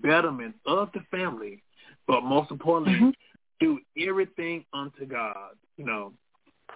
betterment 0.03 0.57
of 0.67 0.91
the 0.93 1.01
family. 1.11 1.63
But 2.09 2.23
most 2.23 2.51
importantly, 2.51 2.95
mm-hmm. 2.99 3.11
do 3.61 3.79
everything 4.09 4.65
unto 4.73 5.07
God, 5.07 5.53
you 5.77 5.85
know. 5.85 6.13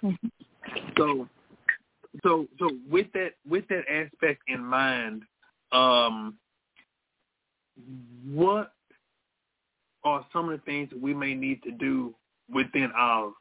Mm-hmm. 0.03 0.29
So 0.97 1.29
so 2.23 2.47
so 2.61 2.71
with 2.89 3.07
that 3.15 3.33
with 3.49 3.67
that 3.69 3.83
aspect 3.91 4.43
in 4.47 4.65
mind, 4.65 5.23
um 5.73 6.37
what 8.25 8.73
are 10.05 10.25
some 10.33 10.49
of 10.49 10.59
the 10.59 10.65
things 10.65 10.91
that 10.91 11.01
we 11.01 11.13
may 11.13 11.35
need 11.35 11.63
to 11.63 11.71
do 11.73 12.15
within 12.53 12.91
our 12.97 13.33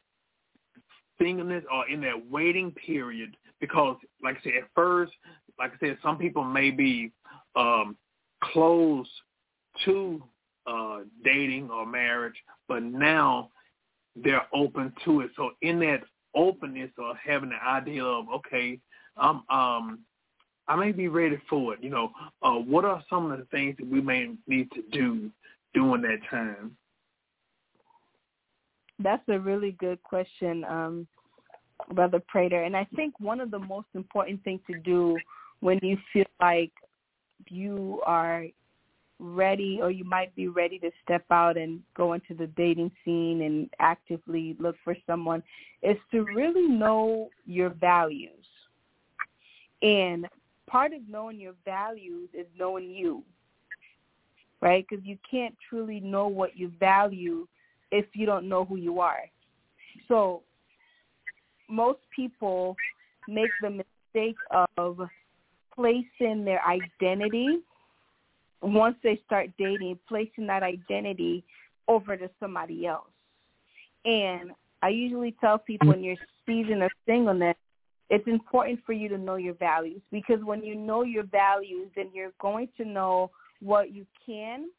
singleness 1.21 1.63
or 1.71 1.87
in 1.89 2.01
that 2.01 2.29
waiting 2.29 2.71
period 2.71 3.35
because 3.59 3.97
like 4.23 4.37
I 4.37 4.43
said 4.43 4.53
at 4.63 4.69
first 4.75 5.11
like 5.57 5.71
I 5.73 5.79
said 5.79 5.97
some 6.03 6.17
people 6.17 6.43
may 6.43 6.71
be 6.71 7.11
um 7.55 7.95
close 8.43 9.07
to 9.85 10.23
uh 10.67 10.99
dating 11.23 11.69
or 11.69 11.85
marriage 11.85 12.35
but 12.67 12.83
now 12.83 13.49
they're 14.15 14.45
open 14.53 14.93
to 15.05 15.21
it. 15.21 15.31
So 15.35 15.51
in 15.61 15.79
that 15.79 16.01
openness 16.35 16.91
or 16.97 17.15
having 17.15 17.49
the 17.49 17.63
idea 17.67 18.03
of 18.03 18.25
okay 18.29 18.79
I'm 19.17 19.41
um 19.49 19.99
I 20.67 20.75
may 20.75 20.91
be 20.91 21.07
ready 21.07 21.39
for 21.49 21.73
it 21.73 21.83
you 21.83 21.89
know 21.89 22.11
uh 22.41 22.53
what 22.53 22.85
are 22.85 23.03
some 23.09 23.31
of 23.31 23.39
the 23.39 23.45
things 23.45 23.75
that 23.79 23.89
we 23.89 24.01
may 24.01 24.31
need 24.47 24.71
to 24.71 24.83
do 24.91 25.31
during 25.73 26.01
that 26.03 26.19
time 26.29 26.75
that's 28.99 29.27
a 29.29 29.39
really 29.39 29.71
good 29.73 30.01
question, 30.03 30.63
um, 30.65 31.07
Brother 31.93 32.21
Prater. 32.27 32.63
And 32.63 32.75
I 32.75 32.85
think 32.95 33.19
one 33.19 33.39
of 33.39 33.51
the 33.51 33.59
most 33.59 33.87
important 33.95 34.43
things 34.43 34.61
to 34.67 34.79
do 34.79 35.17
when 35.61 35.79
you 35.81 35.97
feel 36.13 36.25
like 36.39 36.71
you 37.47 38.01
are 38.05 38.45
ready 39.19 39.79
or 39.81 39.91
you 39.91 40.05
might 40.05 40.33
be 40.35 40.47
ready 40.47 40.79
to 40.79 40.91
step 41.03 41.25
out 41.29 41.57
and 41.57 41.81
go 41.95 42.13
into 42.13 42.33
the 42.33 42.47
dating 42.47 42.91
scene 43.03 43.41
and 43.41 43.69
actively 43.79 44.55
look 44.59 44.75
for 44.83 44.95
someone 45.05 45.43
is 45.81 45.97
to 46.11 46.23
really 46.33 46.67
know 46.67 47.29
your 47.45 47.69
values. 47.69 48.45
And 49.81 50.27
part 50.67 50.93
of 50.93 51.01
knowing 51.09 51.39
your 51.39 51.55
values 51.65 52.29
is 52.33 52.45
knowing 52.57 52.91
you, 52.91 53.23
right? 54.61 54.85
Because 54.89 55.05
you 55.05 55.17
can't 55.29 55.55
truly 55.69 55.99
know 55.99 56.27
what 56.27 56.57
you 56.57 56.71
value 56.79 57.47
if 57.91 58.05
you 58.13 58.25
don't 58.25 58.47
know 58.47 58.65
who 58.65 58.77
you 58.77 58.99
are. 58.99 59.21
So 60.07 60.43
most 61.69 61.99
people 62.15 62.75
make 63.27 63.51
the 63.61 63.69
mistake 63.69 64.37
of 64.77 64.99
placing 65.75 66.43
their 66.45 66.65
identity 66.65 67.59
once 68.61 68.95
they 69.03 69.21
start 69.25 69.49
dating, 69.57 69.99
placing 70.07 70.47
that 70.47 70.63
identity 70.63 71.43
over 71.87 72.17
to 72.17 72.29
somebody 72.39 72.85
else. 72.85 73.07
And 74.05 74.51
I 74.81 74.89
usually 74.89 75.35
tell 75.39 75.57
people 75.57 75.91
in 75.91 76.03
your 76.03 76.15
season 76.45 76.81
of 76.81 76.91
singleness, 77.05 77.55
it's 78.09 78.27
important 78.27 78.79
for 78.85 78.93
you 78.93 79.07
to 79.09 79.17
know 79.17 79.35
your 79.35 79.53
values 79.53 80.01
because 80.11 80.43
when 80.43 80.63
you 80.63 80.75
know 80.75 81.03
your 81.03 81.23
values, 81.23 81.89
then 81.95 82.09
you're 82.13 82.31
going 82.41 82.69
to 82.77 82.85
know 82.85 83.29
what 83.61 83.93
you 83.93 84.05
can, 84.25 84.69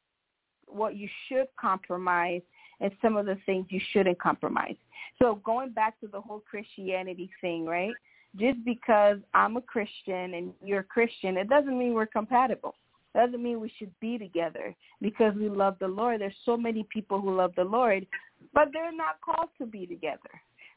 what 0.67 0.97
you 0.97 1.09
should 1.29 1.47
compromise, 1.61 2.43
and 2.81 2.93
some 3.03 3.17
of 3.17 3.27
the 3.27 3.37
things 3.47 3.67
you 3.69 3.81
shouldn't 3.93 4.19
compromise. 4.19 4.77
So 5.19 5.41
going 5.45 5.71
back 5.71 6.01
to 6.01 6.07
the 6.07 6.21
whole 6.21 6.41
Christianity 6.41 7.31
thing, 7.41 7.67
right? 7.67 7.93
Just 8.37 8.65
because 8.65 9.19
I'm 9.35 9.57
a 9.57 9.61
Christian 9.61 10.35
and 10.35 10.53
you're 10.65 10.81
a 10.81 10.85
Christian, 10.85 11.37
it 11.37 11.49
doesn't 11.49 11.79
mean 11.79 11.95
we're 11.95 12.07
compatible. 12.07 12.75
It 13.15 13.19
doesn't 13.19 13.43
mean 13.43 13.61
we 13.61 13.73
should 13.79 13.93
be 14.01 14.19
together 14.19 14.75
because 15.01 15.35
we 15.35 15.49
love 15.49 15.77
the 15.81 15.89
Lord. 15.89 16.21
There's 16.21 16.33
so 16.45 16.57
many 16.57 16.87
people 16.93 17.21
who 17.21 17.35
love 17.35 17.53
the 17.57 17.65
Lord, 17.65 18.07
but 18.55 18.69
they're 18.73 18.95
not 18.95 19.21
called 19.21 19.51
to 19.59 19.67
be 19.67 19.87
together 19.87 20.31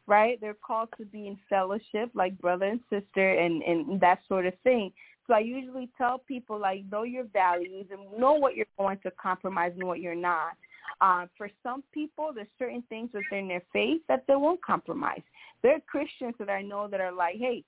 right? 0.08 0.40
They're 0.42 0.56
called 0.56 0.90
to 0.98 1.06
be 1.06 1.28
in 1.28 1.38
fellowship, 1.50 2.12
like 2.14 2.38
brother 2.40 2.66
and 2.66 2.80
sister, 2.90 3.40
and 3.40 3.62
and 3.64 4.00
that 4.02 4.20
sort 4.28 4.46
of 4.46 4.54
thing. 4.64 4.92
So 5.28 5.34
I 5.34 5.40
usually 5.40 5.90
tell 5.98 6.20
people 6.20 6.60
like 6.60 6.84
know 6.92 7.04
your 7.04 7.24
values 7.26 7.88
and 7.92 8.20
know 8.20 8.34
what 8.34 8.56
you're 8.56 8.66
going 8.78 9.00
to 9.04 9.12
compromise 9.12 9.72
and 9.78 9.88
what 9.88 10.02
you're 10.02 10.16
not. 10.16 10.58
Uh, 11.02 11.26
for 11.38 11.50
some 11.62 11.84
people, 11.94 12.32
there's 12.34 12.48
certain 12.58 12.84
things 12.90 13.10
within 13.14 13.48
their 13.48 13.64
faith 13.72 14.02
that 14.08 14.24
they 14.28 14.36
won't 14.36 14.62
compromise. 14.62 15.22
There 15.62 15.76
are 15.76 15.82
Christians 15.82 16.36
that 16.40 16.50
I 16.50 16.62
know 16.62 16.88
that 16.88 17.02
are 17.02 17.12
like, 17.12 17.36
hey, 17.38 17.64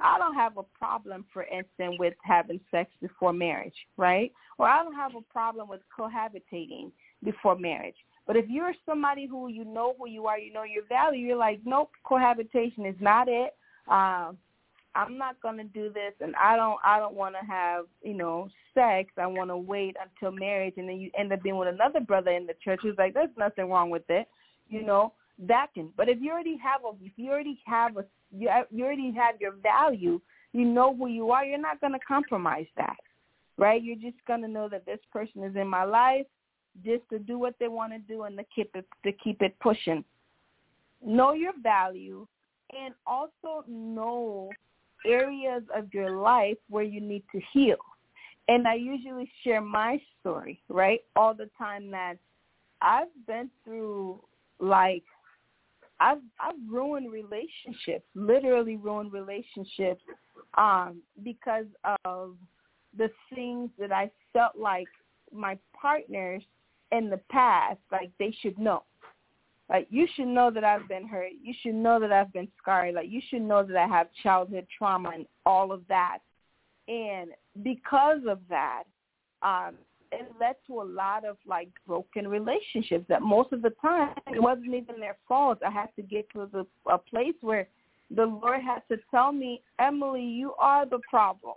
I 0.00 0.18
don't 0.18 0.34
have 0.34 0.56
a 0.56 0.62
problem, 0.62 1.24
for 1.32 1.44
instance, 1.44 1.96
with 1.98 2.14
having 2.22 2.60
sex 2.70 2.90
before 3.00 3.32
marriage, 3.32 3.74
right? 3.96 4.32
Or 4.58 4.66
I 4.66 4.82
don't 4.82 4.94
have 4.94 5.14
a 5.14 5.32
problem 5.32 5.68
with 5.68 5.80
cohabitating 5.96 6.90
before 7.22 7.56
marriage. 7.56 7.96
But 8.26 8.36
if 8.36 8.46
you're 8.48 8.74
somebody 8.86 9.26
who 9.26 9.48
you 9.48 9.64
know 9.64 9.94
who 9.98 10.08
you 10.08 10.26
are, 10.26 10.38
you 10.38 10.52
know 10.52 10.62
your 10.62 10.84
value, 10.88 11.26
you're 11.26 11.36
like, 11.36 11.60
nope, 11.64 11.90
cohabitation 12.04 12.86
is 12.86 12.94
not 13.00 13.28
it. 13.28 13.54
Um, 13.88 14.38
I'm 14.94 15.16
not 15.16 15.36
to 15.42 15.64
do 15.64 15.92
this, 15.92 16.12
and 16.20 16.34
I 16.36 16.56
don't, 16.56 16.78
I 16.84 16.98
don't 16.98 17.14
want 17.14 17.36
to 17.40 17.46
have, 17.46 17.84
you 18.02 18.14
know, 18.14 18.48
sex. 18.74 19.10
I 19.16 19.26
want 19.26 19.50
to 19.50 19.56
wait 19.56 19.96
until 20.02 20.32
marriage, 20.32 20.74
and 20.76 20.88
then 20.88 21.00
you 21.00 21.10
end 21.18 21.32
up 21.32 21.42
being 21.42 21.56
with 21.56 21.68
another 21.68 22.00
brother 22.00 22.32
in 22.32 22.46
the 22.46 22.54
church 22.62 22.80
who's 22.82 22.98
like, 22.98 23.14
there's 23.14 23.28
nothing 23.38 23.70
wrong 23.70 23.90
with 23.90 24.08
it, 24.08 24.28
you 24.68 24.82
know. 24.82 25.12
That 25.46 25.68
can, 25.72 25.88
but 25.96 26.10
if 26.10 26.18
you 26.20 26.32
already 26.32 26.58
have 26.58 26.82
a, 26.84 26.90
if 27.02 27.12
you 27.16 27.30
already 27.30 27.58
have 27.64 27.96
a, 27.96 28.04
you, 28.30 28.50
you 28.70 28.84
already 28.84 29.10
have 29.12 29.40
your 29.40 29.52
value, 29.52 30.20
you 30.52 30.64
know 30.66 30.94
who 30.94 31.06
you 31.06 31.30
are. 31.30 31.46
You're 31.46 31.58
not 31.58 31.80
to 31.80 31.98
compromise 32.06 32.66
that, 32.76 32.98
right? 33.56 33.82
You're 33.82 33.96
just 33.96 34.18
to 34.42 34.48
know 34.48 34.68
that 34.68 34.84
this 34.84 34.98
person 35.10 35.42
is 35.44 35.56
in 35.56 35.66
my 35.66 35.84
life 35.84 36.26
just 36.84 37.08
to 37.10 37.18
do 37.18 37.38
what 37.38 37.54
they 37.58 37.68
want 37.68 37.92
to 37.92 37.98
do 38.00 38.24
and 38.24 38.36
to 38.36 38.44
keep 38.54 38.70
it 38.74 38.86
to 39.04 39.12
keep 39.12 39.40
it 39.42 39.58
pushing. 39.60 40.04
Know 41.04 41.32
your 41.32 41.52
value 41.62 42.26
and 42.78 42.94
also 43.06 43.64
know 43.66 44.50
areas 45.06 45.62
of 45.74 45.92
your 45.92 46.20
life 46.20 46.56
where 46.68 46.84
you 46.84 47.00
need 47.00 47.24
to 47.32 47.40
heal. 47.52 47.76
And 48.48 48.66
I 48.66 48.74
usually 48.74 49.30
share 49.44 49.60
my 49.60 50.00
story, 50.20 50.60
right? 50.68 51.00
All 51.14 51.34
the 51.34 51.48
time 51.56 51.90
that 51.92 52.14
I've 52.82 53.08
been 53.26 53.50
through 53.64 54.22
like 54.58 55.04
I've 56.00 56.22
I've 56.40 56.54
ruined 56.68 57.12
relationships, 57.12 58.04
literally 58.14 58.76
ruined 58.76 59.12
relationships, 59.12 60.02
um, 60.56 61.02
because 61.22 61.66
of 62.04 62.36
the 62.96 63.10
things 63.32 63.70
that 63.78 63.92
I 63.92 64.10
felt 64.32 64.56
like 64.56 64.88
my 65.32 65.58
partners 65.80 66.42
in 66.90 67.10
the 67.10 67.20
past, 67.30 67.78
like 67.92 68.10
they 68.18 68.34
should 68.40 68.58
know. 68.58 68.82
Like 69.70 69.86
you 69.88 70.08
should 70.14 70.26
know 70.26 70.50
that 70.50 70.64
I've 70.64 70.88
been 70.88 71.06
hurt. 71.06 71.30
You 71.40 71.54
should 71.62 71.76
know 71.76 72.00
that 72.00 72.10
I've 72.10 72.32
been 72.32 72.48
scarred. 72.60 72.94
Like 72.96 73.08
you 73.08 73.22
should 73.30 73.42
know 73.42 73.62
that 73.62 73.76
I 73.76 73.86
have 73.86 74.08
childhood 74.22 74.66
trauma 74.76 75.12
and 75.14 75.26
all 75.46 75.70
of 75.70 75.82
that. 75.88 76.18
And 76.88 77.30
because 77.62 78.18
of 78.28 78.40
that, 78.48 78.82
um, 79.42 79.76
it 80.10 80.26
led 80.40 80.56
to 80.66 80.82
a 80.82 80.82
lot 80.82 81.24
of 81.24 81.36
like 81.46 81.68
broken 81.86 82.26
relationships 82.26 83.04
that 83.08 83.22
most 83.22 83.52
of 83.52 83.62
the 83.62 83.70
time 83.80 84.12
it 84.26 84.42
wasn't 84.42 84.74
even 84.74 84.98
their 84.98 85.16
fault. 85.28 85.58
I 85.64 85.70
had 85.70 85.94
to 85.94 86.02
get 86.02 86.28
to 86.32 86.48
the, 86.52 86.66
a 86.90 86.98
place 86.98 87.36
where 87.40 87.68
the 88.10 88.26
Lord 88.26 88.60
had 88.62 88.82
to 88.88 89.00
tell 89.08 89.30
me, 89.30 89.62
Emily, 89.78 90.24
you 90.24 90.52
are 90.58 90.84
the 90.84 90.98
problem. 91.08 91.54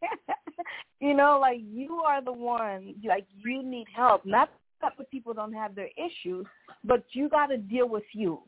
you 1.00 1.14
know, 1.14 1.38
like 1.40 1.58
you 1.60 1.96
are 2.06 2.22
the 2.22 2.32
one, 2.32 2.94
like 3.04 3.26
you 3.44 3.64
need 3.64 3.88
help. 3.92 4.24
Not 4.24 4.48
the 4.98 5.04
people 5.04 5.32
don't 5.32 5.52
have 5.52 5.74
their 5.74 5.90
issues, 5.96 6.46
but 6.84 7.04
you 7.12 7.28
got 7.28 7.46
to 7.46 7.58
deal 7.58 7.88
with 7.88 8.04
you. 8.12 8.40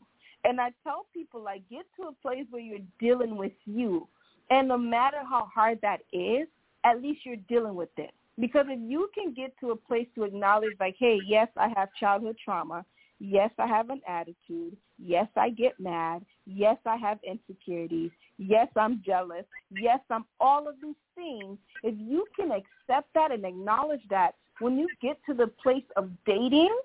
And 0.43 0.61
I 0.61 0.71
tell 0.83 1.07
people, 1.13 1.41
like, 1.41 1.67
get 1.69 1.85
to 1.99 2.07
a 2.07 2.11
place 2.21 2.45
where 2.49 2.61
you're 2.61 2.79
dealing 2.99 3.35
with 3.35 3.53
you. 3.65 4.07
And 4.49 4.67
no 4.67 4.77
matter 4.77 5.17
how 5.27 5.49
hard 5.53 5.79
that 5.81 6.01
is, 6.13 6.47
at 6.83 7.01
least 7.01 7.21
you're 7.25 7.35
dealing 7.49 7.75
with 7.75 7.89
it. 7.97 8.11
Because 8.39 8.65
if 8.69 8.79
you 8.81 9.09
can 9.15 9.33
get 9.33 9.57
to 9.59 9.71
a 9.71 9.75
place 9.75 10.07
to 10.15 10.23
acknowledge, 10.23 10.73
like, 10.79 10.95
hey, 10.99 11.19
yes, 11.25 11.47
I 11.57 11.69
have 11.75 11.89
childhood 11.99 12.37
trauma. 12.43 12.85
Yes, 13.19 13.49
I 13.57 13.65
have 13.65 13.89
an 13.89 14.01
attitude. 14.07 14.75
Yes, 14.99 15.27
I 15.37 15.49
get 15.49 15.79
mad. 15.79 16.25
Yes, 16.45 16.77
I 16.85 16.97
have 16.97 17.17
insecurities. 17.23 18.11
Yes, 18.37 18.67
I'm 18.75 19.01
jealous. 19.05 19.45
Yes, 19.71 19.99
I'm 20.09 20.25
all 20.39 20.67
of 20.67 20.75
these 20.83 20.95
things. 21.15 21.57
If 21.81 21.95
you 21.97 22.25
can 22.35 22.51
accept 22.51 23.13
that 23.13 23.31
and 23.31 23.45
acknowledge 23.45 24.01
that, 24.09 24.35
when 24.59 24.77
you 24.77 24.87
get 25.01 25.17
to 25.27 25.33
the 25.33 25.47
place 25.47 25.83
of 25.95 26.09
dating, 26.25 26.75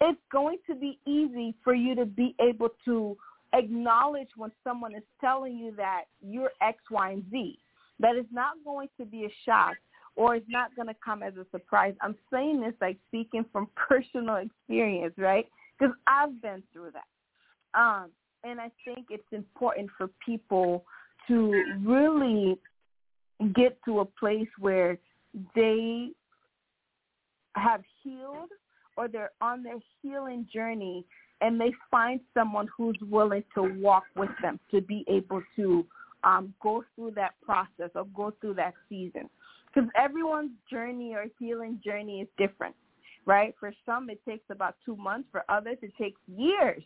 it's 0.00 0.20
going 0.30 0.58
to 0.68 0.74
be 0.74 0.98
easy 1.06 1.54
for 1.64 1.74
you 1.74 1.94
to 1.94 2.04
be 2.04 2.34
able 2.40 2.70
to 2.84 3.16
acknowledge 3.52 4.28
when 4.36 4.50
someone 4.62 4.94
is 4.94 5.02
telling 5.20 5.56
you 5.56 5.72
that 5.76 6.04
you're 6.20 6.50
X, 6.60 6.78
Y, 6.90 7.10
and 7.10 7.24
Z. 7.30 7.58
That 8.00 8.16
is 8.16 8.26
not 8.30 8.54
going 8.64 8.88
to 8.98 9.06
be 9.06 9.24
a 9.24 9.32
shock 9.44 9.76
or 10.16 10.34
it's 10.36 10.46
not 10.48 10.74
going 10.74 10.88
to 10.88 10.96
come 11.04 11.22
as 11.22 11.34
a 11.36 11.46
surprise. 11.50 11.94
I'm 12.00 12.16
saying 12.32 12.60
this 12.60 12.74
like 12.80 12.98
speaking 13.08 13.44
from 13.52 13.68
personal 13.88 14.36
experience, 14.36 15.14
right? 15.16 15.46
Because 15.78 15.94
I've 16.06 16.40
been 16.42 16.62
through 16.72 16.92
that. 16.92 17.78
Um, 17.78 18.10
and 18.44 18.60
I 18.60 18.70
think 18.84 19.06
it's 19.10 19.22
important 19.32 19.90
for 19.96 20.08
people 20.24 20.84
to 21.28 21.64
really 21.84 22.58
get 23.54 23.78
to 23.84 24.00
a 24.00 24.04
place 24.04 24.48
where 24.58 24.98
they 25.54 26.10
have 27.56 27.82
healed 28.02 28.50
or 28.96 29.08
they're 29.08 29.32
on 29.40 29.62
their 29.62 29.78
healing 30.02 30.46
journey 30.52 31.04
and 31.40 31.60
they 31.60 31.72
find 31.90 32.20
someone 32.32 32.68
who's 32.74 32.96
willing 33.02 33.44
to 33.54 33.62
walk 33.78 34.04
with 34.16 34.30
them 34.40 34.58
to 34.70 34.80
be 34.80 35.04
able 35.08 35.42
to 35.54 35.84
um, 36.24 36.54
go 36.62 36.82
through 36.94 37.10
that 37.12 37.34
process 37.44 37.90
or 37.94 38.06
go 38.16 38.32
through 38.40 38.54
that 38.54 38.74
season. 38.88 39.28
Because 39.66 39.90
everyone's 39.96 40.52
journey 40.70 41.14
or 41.14 41.26
healing 41.38 41.78
journey 41.84 42.22
is 42.22 42.28
different, 42.38 42.74
right? 43.26 43.54
For 43.60 43.72
some, 43.84 44.08
it 44.08 44.20
takes 44.26 44.44
about 44.48 44.76
two 44.84 44.96
months. 44.96 45.28
For 45.30 45.44
others, 45.50 45.76
it 45.82 45.92
takes 46.00 46.20
years 46.26 46.82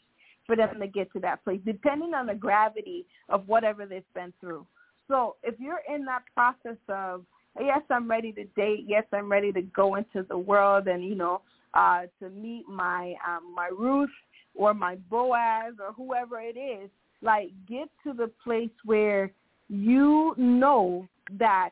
for 0.46 0.56
them 0.56 0.80
to 0.80 0.88
get 0.88 1.12
to 1.12 1.20
that 1.20 1.44
place, 1.44 1.60
depending 1.64 2.14
on 2.14 2.26
the 2.26 2.34
gravity 2.34 3.06
of 3.28 3.46
whatever 3.46 3.86
they've 3.86 4.02
been 4.14 4.32
through. 4.40 4.66
So 5.06 5.36
if 5.44 5.54
you're 5.60 5.82
in 5.92 6.04
that 6.06 6.22
process 6.34 6.78
of, 6.88 7.24
yes, 7.58 7.82
I'm 7.90 8.10
ready 8.10 8.32
to 8.32 8.44
date, 8.44 8.84
yes, 8.86 9.04
I'm 9.12 9.30
ready 9.30 9.52
to 9.52 9.62
go 9.62 9.96
into 9.96 10.22
the 10.28 10.38
world 10.38 10.86
and, 10.86 11.04
you 11.04 11.14
know, 11.14 11.42
uh, 11.74 12.02
to 12.20 12.30
meet 12.30 12.68
my 12.68 13.14
um, 13.26 13.54
my 13.54 13.68
Ruth 13.68 14.10
or 14.54 14.74
my 14.74 14.96
Boaz 15.08 15.74
or 15.80 15.92
whoever 15.92 16.40
it 16.40 16.56
is, 16.58 16.90
like 17.22 17.50
get 17.68 17.88
to 18.04 18.12
the 18.12 18.30
place 18.42 18.70
where 18.84 19.30
you 19.68 20.34
know 20.36 21.06
that 21.38 21.70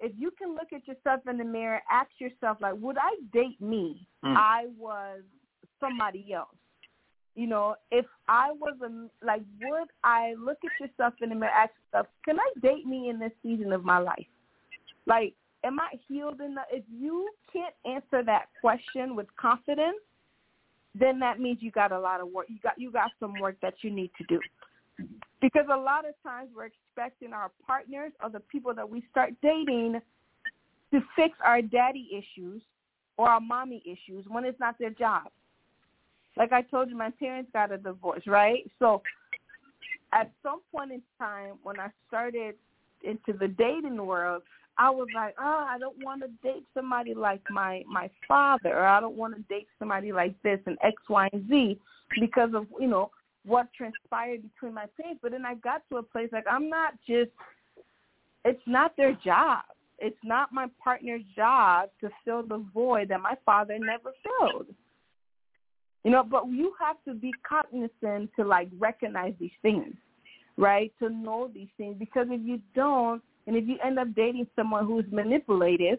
if 0.00 0.12
you 0.18 0.32
can 0.32 0.54
look 0.54 0.72
at 0.74 0.86
yourself 0.86 1.20
in 1.28 1.38
the 1.38 1.44
mirror, 1.44 1.80
ask 1.90 2.10
yourself 2.18 2.58
like, 2.60 2.74
would 2.78 2.98
I 2.98 3.14
date 3.32 3.60
me? 3.60 4.06
Mm. 4.24 4.34
I 4.36 4.66
was 4.78 5.20
somebody 5.80 6.32
else. 6.34 6.48
You 7.34 7.46
know, 7.46 7.76
if 7.90 8.04
I 8.28 8.50
was 8.52 8.76
a 8.82 9.24
like, 9.24 9.42
would 9.62 9.88
I 10.04 10.34
look 10.38 10.58
at 10.64 10.86
yourself 10.86 11.14
in 11.22 11.30
the 11.30 11.34
mirror, 11.34 11.52
ask 11.52 11.72
yourself, 11.86 12.08
can 12.24 12.38
I 12.38 12.50
date 12.60 12.84
me 12.86 13.08
in 13.08 13.18
this 13.18 13.32
season 13.42 13.72
of 13.72 13.84
my 13.84 13.98
life? 13.98 14.26
Like, 15.06 15.34
am 15.64 15.80
I 15.80 15.98
healed 16.08 16.38
the? 16.38 16.54
If 16.70 16.84
you 16.92 17.28
can't 17.52 17.74
answer 17.84 18.24
that 18.24 18.46
question 18.60 19.16
with 19.16 19.26
confidence, 19.36 19.98
then 20.94 21.18
that 21.20 21.40
means 21.40 21.58
you 21.60 21.70
got 21.70 21.92
a 21.92 21.98
lot 21.98 22.20
of 22.20 22.28
work. 22.28 22.46
You 22.48 22.58
got 22.62 22.78
you 22.78 22.90
got 22.90 23.10
some 23.18 23.34
work 23.40 23.56
that 23.62 23.74
you 23.82 23.90
need 23.90 24.10
to 24.18 24.24
do. 24.24 24.40
Because 25.40 25.66
a 25.72 25.76
lot 25.76 26.06
of 26.08 26.14
times 26.22 26.50
we're 26.54 26.66
expecting 26.66 27.32
our 27.32 27.50
partners 27.66 28.12
or 28.22 28.30
the 28.30 28.40
people 28.40 28.74
that 28.74 28.88
we 28.88 29.02
start 29.10 29.32
dating 29.42 30.00
to 30.92 31.00
fix 31.16 31.36
our 31.42 31.62
daddy 31.62 32.08
issues 32.12 32.62
or 33.16 33.28
our 33.28 33.40
mommy 33.40 33.82
issues 33.84 34.24
when 34.28 34.44
it's 34.44 34.60
not 34.60 34.78
their 34.78 34.90
job. 34.90 35.24
Like 36.36 36.52
I 36.52 36.62
told 36.62 36.90
you, 36.90 36.96
my 36.96 37.10
parents 37.10 37.50
got 37.52 37.72
a 37.72 37.78
divorce, 37.78 38.22
right? 38.26 38.70
So 38.78 39.02
at 40.12 40.30
some 40.42 40.60
point 40.74 40.92
in 40.92 41.02
time 41.18 41.54
when 41.62 41.80
I 41.80 41.88
started 42.08 42.54
into 43.04 43.38
the 43.38 43.48
dating 43.48 44.04
world, 44.04 44.42
I 44.78 44.90
was 44.90 45.08
like, 45.14 45.34
oh, 45.38 45.66
I 45.68 45.78
don't 45.78 46.02
want 46.02 46.22
to 46.22 46.28
date 46.42 46.64
somebody 46.74 47.14
like 47.14 47.42
my 47.50 47.84
my 47.86 48.10
father, 48.26 48.70
or 48.70 48.86
I 48.86 49.00
don't 49.00 49.16
want 49.16 49.34
to 49.36 49.42
date 49.42 49.68
somebody 49.78 50.12
like 50.12 50.40
this 50.42 50.60
and 50.66 50.78
X, 50.82 50.96
Y, 51.08 51.28
and 51.32 51.48
Z 51.48 51.78
because 52.20 52.50
of 52.54 52.66
you 52.80 52.88
know 52.88 53.10
what 53.44 53.68
transpired 53.76 54.42
between 54.42 54.74
my 54.74 54.86
parents. 54.96 55.20
But 55.22 55.32
then 55.32 55.44
I 55.44 55.54
got 55.56 55.82
to 55.90 55.98
a 55.98 56.02
place 56.02 56.30
like 56.32 56.46
I'm 56.50 56.68
not 56.68 56.94
just. 57.06 57.30
It's 58.44 58.62
not 58.66 58.96
their 58.96 59.12
job. 59.24 59.60
It's 59.98 60.18
not 60.24 60.52
my 60.52 60.66
partner's 60.82 61.22
job 61.36 61.90
to 62.00 62.10
fill 62.24 62.42
the 62.42 62.64
void 62.74 63.08
that 63.10 63.20
my 63.20 63.36
father 63.46 63.78
never 63.78 64.10
filled. 64.40 64.66
You 66.02 66.10
know, 66.10 66.24
but 66.24 66.48
you 66.48 66.72
have 66.80 66.96
to 67.06 67.14
be 67.14 67.32
cognizant 67.48 68.30
to 68.36 68.44
like 68.44 68.68
recognize 68.78 69.34
these 69.38 69.52
things, 69.62 69.94
right? 70.56 70.92
To 71.00 71.08
know 71.08 71.50
these 71.52 71.68
things 71.76 71.96
because 71.98 72.26
if 72.30 72.40
you 72.44 72.60
don't, 72.74 73.22
and 73.46 73.56
if 73.56 73.66
you 73.66 73.76
end 73.84 73.98
up 73.98 74.14
dating 74.14 74.46
someone 74.54 74.86
who's 74.86 75.04
manipulative, 75.10 75.98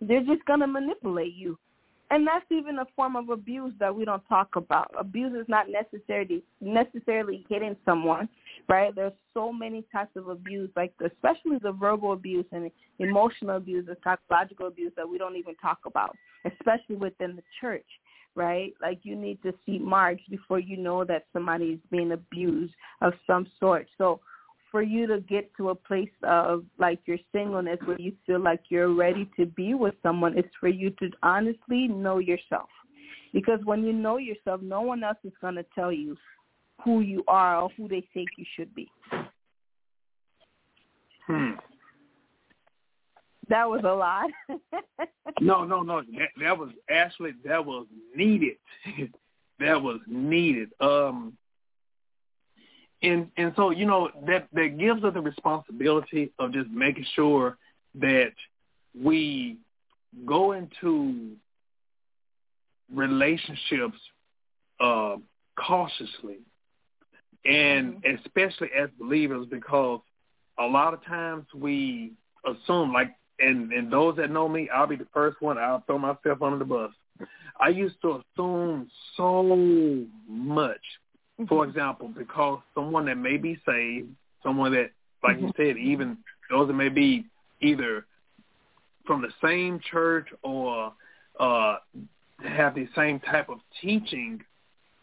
they're 0.00 0.24
just 0.24 0.44
gonna 0.46 0.66
manipulate 0.66 1.34
you. 1.34 1.58
And 2.10 2.26
that's 2.26 2.44
even 2.50 2.78
a 2.78 2.84
form 2.94 3.16
of 3.16 3.30
abuse 3.30 3.72
that 3.80 3.94
we 3.94 4.04
don't 4.04 4.22
talk 4.28 4.56
about. 4.56 4.90
Abuse 4.98 5.32
is 5.32 5.48
not 5.48 5.66
necessarily 5.70 6.42
necessarily 6.60 7.46
hitting 7.48 7.74
someone, 7.86 8.28
right? 8.68 8.94
There's 8.94 9.14
so 9.32 9.50
many 9.50 9.82
types 9.90 10.14
of 10.16 10.28
abuse, 10.28 10.68
like 10.76 10.92
especially 11.02 11.56
the 11.62 11.72
verbal 11.72 12.12
abuse 12.12 12.44
and 12.52 12.70
emotional 12.98 13.56
abuse, 13.56 13.86
the 13.86 13.96
psychological 14.04 14.66
abuse 14.66 14.92
that 14.96 15.08
we 15.08 15.16
don't 15.16 15.36
even 15.36 15.54
talk 15.54 15.78
about, 15.86 16.14
especially 16.44 16.96
within 16.96 17.34
the 17.34 17.42
church 17.62 17.86
right? 18.34 18.72
Like 18.80 19.00
you 19.02 19.16
need 19.16 19.42
to 19.42 19.52
see 19.64 19.78
marks 19.78 20.22
before 20.30 20.58
you 20.58 20.76
know 20.76 21.04
that 21.04 21.26
somebody 21.32 21.66
is 21.66 21.80
being 21.90 22.12
abused 22.12 22.74
of 23.00 23.12
some 23.26 23.46
sort. 23.58 23.86
So 23.98 24.20
for 24.70 24.82
you 24.82 25.06
to 25.06 25.20
get 25.20 25.54
to 25.56 25.70
a 25.70 25.74
place 25.74 26.10
of 26.22 26.64
like 26.78 27.00
your 27.04 27.18
singleness 27.30 27.78
where 27.84 28.00
you 28.00 28.12
feel 28.26 28.40
like 28.40 28.62
you're 28.70 28.94
ready 28.94 29.28
to 29.36 29.46
be 29.46 29.74
with 29.74 29.94
someone, 30.02 30.36
it's 30.36 30.54
for 30.58 30.68
you 30.68 30.90
to 30.98 31.10
honestly 31.22 31.88
know 31.88 32.18
yourself. 32.18 32.68
Because 33.32 33.60
when 33.64 33.84
you 33.84 33.92
know 33.92 34.16
yourself, 34.18 34.60
no 34.62 34.80
one 34.80 35.04
else 35.04 35.18
is 35.24 35.32
going 35.40 35.54
to 35.54 35.64
tell 35.74 35.92
you 35.92 36.16
who 36.84 37.00
you 37.00 37.22
are 37.28 37.62
or 37.62 37.70
who 37.76 37.88
they 37.88 38.06
think 38.12 38.28
you 38.36 38.44
should 38.56 38.74
be. 38.74 38.88
Hmm. 41.26 41.52
That 43.52 43.68
was 43.68 43.82
a 43.84 43.92
lot. 43.92 44.30
no, 45.42 45.64
no, 45.64 45.82
no. 45.82 46.00
That, 46.00 46.28
that 46.40 46.58
was 46.58 46.70
actually 46.88 47.32
that 47.44 47.66
was 47.66 47.86
needed. 48.16 48.56
that 49.60 49.82
was 49.82 50.00
needed. 50.06 50.70
Um, 50.80 51.36
and 53.02 53.28
and 53.36 53.52
so 53.54 53.68
you 53.68 53.84
know 53.84 54.08
that 54.26 54.48
that 54.54 54.78
gives 54.78 55.04
us 55.04 55.12
the 55.12 55.20
responsibility 55.20 56.32
of 56.38 56.54
just 56.54 56.70
making 56.70 57.04
sure 57.14 57.58
that 57.96 58.32
we 58.98 59.58
go 60.24 60.52
into 60.52 61.32
relationships 62.90 63.98
uh, 64.80 65.16
cautiously, 65.58 66.38
and 67.44 67.96
mm-hmm. 67.96 68.16
especially 68.24 68.70
as 68.74 68.88
believers, 68.98 69.46
because 69.50 70.00
a 70.58 70.64
lot 70.64 70.94
of 70.94 71.04
times 71.04 71.44
we 71.54 72.12
assume, 72.46 72.94
like 72.94 73.10
and 73.42 73.72
and 73.72 73.92
those 73.92 74.16
that 74.16 74.30
know 74.30 74.48
me, 74.48 74.68
I'll 74.72 74.86
be 74.86 74.96
the 74.96 75.06
first 75.12 75.40
one. 75.42 75.58
I'll 75.58 75.82
throw 75.86 75.98
myself 75.98 76.42
under 76.42 76.58
the 76.58 76.64
bus. 76.64 76.90
I 77.60 77.68
used 77.68 78.00
to 78.02 78.22
assume 78.36 78.90
so 79.16 79.42
much. 80.28 80.80
Mm-hmm. 81.40 81.46
For 81.46 81.64
example, 81.64 82.08
because 82.16 82.60
someone 82.74 83.06
that 83.06 83.16
may 83.16 83.36
be 83.36 83.58
saved, 83.66 84.08
someone 84.42 84.72
that, 84.72 84.90
like 85.22 85.36
mm-hmm. 85.36 85.46
you 85.46 85.52
said, 85.56 85.76
even 85.76 86.18
those 86.50 86.68
that 86.68 86.74
may 86.74 86.88
be 86.88 87.26
either 87.60 88.06
from 89.06 89.22
the 89.22 89.30
same 89.42 89.80
church 89.90 90.28
or 90.42 90.92
uh 91.40 91.76
have 92.44 92.74
the 92.74 92.88
same 92.96 93.20
type 93.20 93.48
of 93.48 93.58
teaching, 93.80 94.40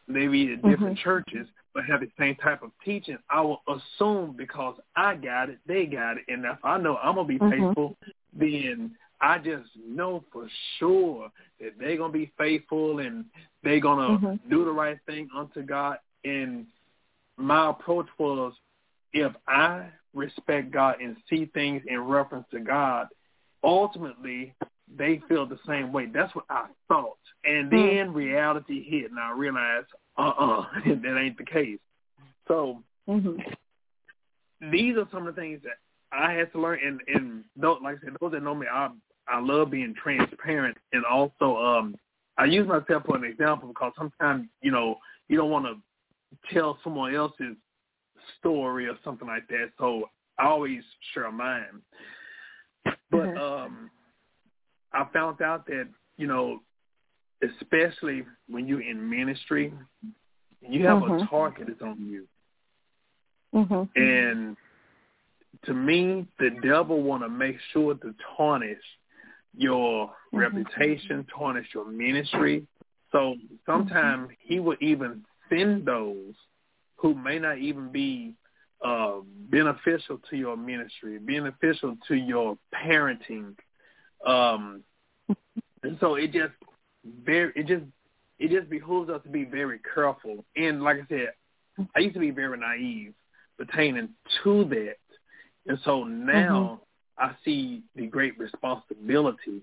maybe 0.07 0.53
at 0.53 0.61
different 0.61 0.97
mm-hmm. 0.97 1.03
churches, 1.03 1.47
but 1.73 1.85
have 1.85 2.01
the 2.01 2.09
same 2.19 2.35
type 2.35 2.63
of 2.63 2.71
teaching, 2.83 3.17
I 3.29 3.41
will 3.41 3.61
assume 3.67 4.35
because 4.37 4.75
I 4.95 5.15
got 5.15 5.49
it, 5.49 5.59
they 5.67 5.85
got 5.85 6.17
it, 6.17 6.23
and 6.27 6.43
if 6.45 6.57
I 6.63 6.77
know 6.77 6.97
I'm 6.97 7.15
gonna 7.15 7.27
be 7.27 7.39
mm-hmm. 7.39 7.93
Then 8.33 8.95
I 9.21 9.37
just 9.37 9.69
know 9.85 10.23
for 10.31 10.47
sure 10.77 11.29
that 11.59 11.73
they're 11.79 11.97
gonna 11.97 12.13
be 12.13 12.31
faithful 12.37 12.99
and 12.99 13.25
they're 13.63 13.79
gonna 13.79 14.17
mm-hmm. 14.17 14.49
do 14.49 14.65
the 14.65 14.71
right 14.71 14.97
thing 15.05 15.29
unto 15.35 15.61
God. 15.61 15.97
And 16.23 16.65
my 17.37 17.69
approach 17.69 18.07
was, 18.17 18.53
if 19.13 19.33
I 19.47 19.87
respect 20.13 20.71
God 20.71 21.01
and 21.01 21.17
see 21.29 21.45
things 21.53 21.81
in 21.87 21.99
reference 21.99 22.45
to 22.51 22.59
God, 22.59 23.07
ultimately 23.63 24.53
they 24.97 25.21
feel 25.27 25.45
the 25.45 25.59
same 25.67 25.91
way. 25.91 26.07
That's 26.07 26.33
what 26.33 26.45
I 26.49 26.67
thought. 26.87 27.17
And 27.43 27.71
mm-hmm. 27.71 27.97
then 27.97 28.13
reality 28.13 28.83
hit, 28.83 29.11
and 29.11 29.19
I 29.19 29.31
realized, 29.31 29.87
uh-uh, 30.17 30.65
that 30.85 31.19
ain't 31.19 31.37
the 31.37 31.45
case. 31.45 31.79
So 32.47 32.81
mm-hmm. 33.07 33.39
these 34.71 34.97
are 34.97 35.07
some 35.11 35.27
of 35.27 35.35
the 35.35 35.41
things 35.41 35.61
that 35.63 35.77
I 36.11 36.33
had 36.33 36.51
to 36.53 36.61
learn, 36.61 36.79
and 36.85 37.01
and 37.07 37.43
those, 37.55 37.79
like 37.83 37.97
I 37.97 38.05
said, 38.05 38.17
those 38.19 38.31
that 38.31 38.43
know 38.43 38.55
me, 38.55 38.67
I 38.71 38.89
I 39.27 39.39
love 39.39 39.71
being 39.71 39.93
transparent, 40.01 40.77
and 40.91 41.05
also 41.05 41.57
um 41.57 41.95
I 42.37 42.45
use 42.45 42.67
myself 42.67 43.03
for 43.05 43.15
an 43.17 43.23
example 43.23 43.67
because 43.69 43.93
sometimes 43.97 44.47
you 44.61 44.71
know 44.71 44.97
you 45.27 45.37
don't 45.37 45.51
want 45.51 45.65
to 45.65 46.53
tell 46.53 46.79
someone 46.83 47.13
else's 47.13 47.55
story 48.39 48.87
or 48.87 48.97
something 49.03 49.27
like 49.27 49.47
that, 49.49 49.71
so 49.77 50.09
I 50.37 50.45
always 50.45 50.81
share 51.13 51.31
mine. 51.31 51.81
But 53.11 53.17
mm-hmm. 53.17 53.37
um 53.37 53.91
I 54.93 55.05
found 55.13 55.41
out 55.41 55.67
that 55.67 55.87
you 56.17 56.27
know, 56.27 56.61
especially 57.43 58.25
when 58.47 58.67
you're 58.67 58.81
in 58.81 59.07
ministry, 59.09 59.73
you 60.61 60.85
have 60.85 61.03
mm-hmm. 61.03 61.23
a 61.23 61.27
target 61.27 61.67
that's 61.67 61.81
on 61.81 62.03
you, 62.03 62.27
mm-hmm. 63.53 63.83
and 63.95 64.57
to 65.65 65.73
me, 65.73 66.27
the 66.39 66.51
devil 66.61 67.01
want 67.01 67.23
to 67.23 67.29
make 67.29 67.57
sure 67.73 67.93
to 67.95 68.15
tarnish 68.37 68.77
your 69.57 70.07
mm-hmm. 70.07 70.37
reputation, 70.37 71.25
tarnish 71.35 71.67
your 71.73 71.89
ministry. 71.89 72.65
So 73.11 73.35
sometimes 73.65 74.23
mm-hmm. 74.23 74.33
he 74.39 74.59
will 74.59 74.77
even 74.81 75.23
send 75.49 75.85
those 75.85 76.33
who 76.97 77.15
may 77.15 77.39
not 77.39 77.57
even 77.57 77.91
be 77.91 78.35
uh, 78.83 79.17
beneficial 79.49 80.19
to 80.29 80.37
your 80.37 80.55
ministry, 80.55 81.17
beneficial 81.19 81.97
to 82.07 82.15
your 82.15 82.57
parenting. 82.73 83.55
Um, 84.25 84.83
and 85.83 85.97
so 85.99 86.15
it 86.15 86.31
just 86.31 86.53
very 87.25 87.51
it 87.55 87.67
just 87.67 87.83
it 88.37 88.51
just 88.51 88.69
behooves 88.69 89.09
us 89.09 89.21
to 89.23 89.29
be 89.29 89.43
very 89.43 89.79
careful. 89.93 90.45
And 90.55 90.81
like 90.81 90.97
I 90.97 91.07
said, 91.09 91.33
I 91.95 91.99
used 91.99 92.13
to 92.13 92.19
be 92.19 92.31
very 92.31 92.57
naive 92.57 93.13
pertaining 93.57 94.09
to 94.43 94.65
that. 94.65 94.95
And 95.67 95.79
so 95.83 96.03
now 96.03 96.81
mm-hmm. 97.19 97.31
I 97.31 97.35
see 97.43 97.83
the 97.95 98.07
great 98.07 98.37
responsibility. 98.39 99.61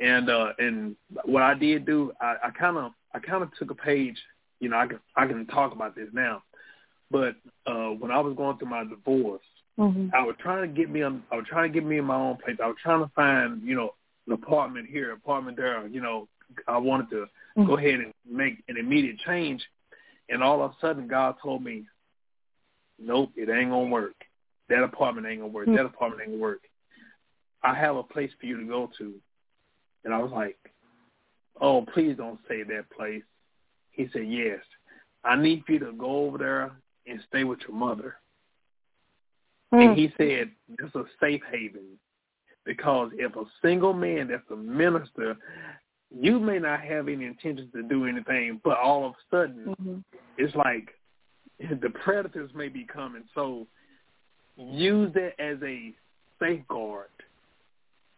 And 0.00 0.30
uh 0.30 0.52
and 0.58 0.96
what 1.24 1.42
I 1.42 1.54
did 1.54 1.84
do, 1.84 2.12
I 2.20 2.50
kind 2.58 2.78
of 2.78 2.92
I 3.14 3.18
kind 3.18 3.42
of 3.42 3.50
took 3.58 3.70
a 3.70 3.74
page. 3.74 4.16
You 4.58 4.70
know, 4.70 4.78
I 4.78 4.86
can 4.86 5.00
I 5.16 5.26
can 5.26 5.46
talk 5.46 5.72
about 5.72 5.94
this 5.94 6.08
now, 6.12 6.42
but 7.10 7.36
uh 7.66 7.90
when 7.90 8.10
I 8.10 8.20
was 8.20 8.34
going 8.36 8.56
through 8.58 8.70
my 8.70 8.84
divorce, 8.84 9.42
mm-hmm. 9.78 10.08
I 10.14 10.22
was 10.24 10.36
trying 10.38 10.62
to 10.62 10.74
get 10.74 10.90
me 10.90 11.02
on. 11.02 11.22
I 11.30 11.36
was 11.36 11.46
trying 11.48 11.70
to 11.70 11.74
get 11.78 11.86
me 11.86 11.98
in 11.98 12.04
my 12.04 12.16
own 12.16 12.36
place. 12.36 12.56
I 12.62 12.66
was 12.66 12.76
trying 12.82 13.04
to 13.04 13.10
find 13.14 13.62
you 13.62 13.76
know 13.76 13.94
an 14.26 14.32
apartment 14.32 14.88
here, 14.88 15.12
apartment 15.12 15.58
there. 15.58 15.86
You 15.86 16.00
know, 16.00 16.28
I 16.66 16.78
wanted 16.78 17.10
to 17.10 17.16
mm-hmm. 17.16 17.66
go 17.66 17.76
ahead 17.76 17.94
and 17.94 18.14
make 18.28 18.62
an 18.68 18.78
immediate 18.78 19.18
change, 19.26 19.62
and 20.30 20.42
all 20.42 20.62
of 20.62 20.70
a 20.70 20.74
sudden 20.80 21.08
God 21.08 21.34
told 21.42 21.62
me, 21.62 21.84
"Nope, 22.98 23.32
it 23.36 23.50
ain't 23.50 23.70
gonna 23.70 23.90
work." 23.90 24.14
That 24.70 24.82
apartment 24.82 25.26
ain't 25.26 25.40
gonna 25.40 25.52
work. 25.52 25.66
Mm-hmm. 25.66 25.76
That 25.76 25.84
apartment 25.84 26.22
ain't 26.22 26.30
gonna 26.30 26.42
work. 26.42 26.62
I 27.62 27.74
have 27.74 27.96
a 27.96 28.02
place 28.02 28.30
for 28.40 28.46
you 28.46 28.58
to 28.58 28.66
go 28.66 28.88
to. 28.98 29.14
And 30.04 30.14
I 30.14 30.18
was 30.18 30.30
like, 30.32 30.56
oh, 31.60 31.84
please 31.92 32.16
don't 32.16 32.40
say 32.48 32.62
that 32.62 32.88
place. 32.96 33.22
He 33.90 34.08
said, 34.12 34.26
yes. 34.26 34.60
I 35.24 35.36
need 35.36 35.64
you 35.68 35.78
to 35.80 35.92
go 35.92 36.24
over 36.26 36.38
there 36.38 36.72
and 37.06 37.20
stay 37.28 37.44
with 37.44 37.58
your 37.68 37.76
mother. 37.76 38.16
Mm. 39.74 39.88
And 39.88 39.98
he 39.98 40.10
said, 40.16 40.50
it's 40.78 40.94
a 40.94 41.04
safe 41.20 41.42
haven. 41.50 41.98
Because 42.64 43.10
if 43.14 43.36
a 43.36 43.44
single 43.60 43.92
man 43.92 44.28
that's 44.28 44.50
a 44.50 44.56
minister, 44.56 45.36
you 46.14 46.38
may 46.38 46.58
not 46.58 46.80
have 46.80 47.08
any 47.08 47.24
intentions 47.24 47.70
to 47.74 47.82
do 47.82 48.06
anything, 48.06 48.60
but 48.64 48.78
all 48.78 49.06
of 49.06 49.12
a 49.12 49.36
sudden, 49.36 49.64
mm-hmm. 49.66 49.98
it's 50.38 50.54
like 50.54 50.88
the 51.58 51.90
predators 51.90 52.50
may 52.54 52.68
be 52.68 52.84
coming. 52.84 53.24
So 53.34 53.66
use 54.60 55.12
it 55.14 55.34
as 55.38 55.58
a 55.62 55.92
safeguard 56.40 57.08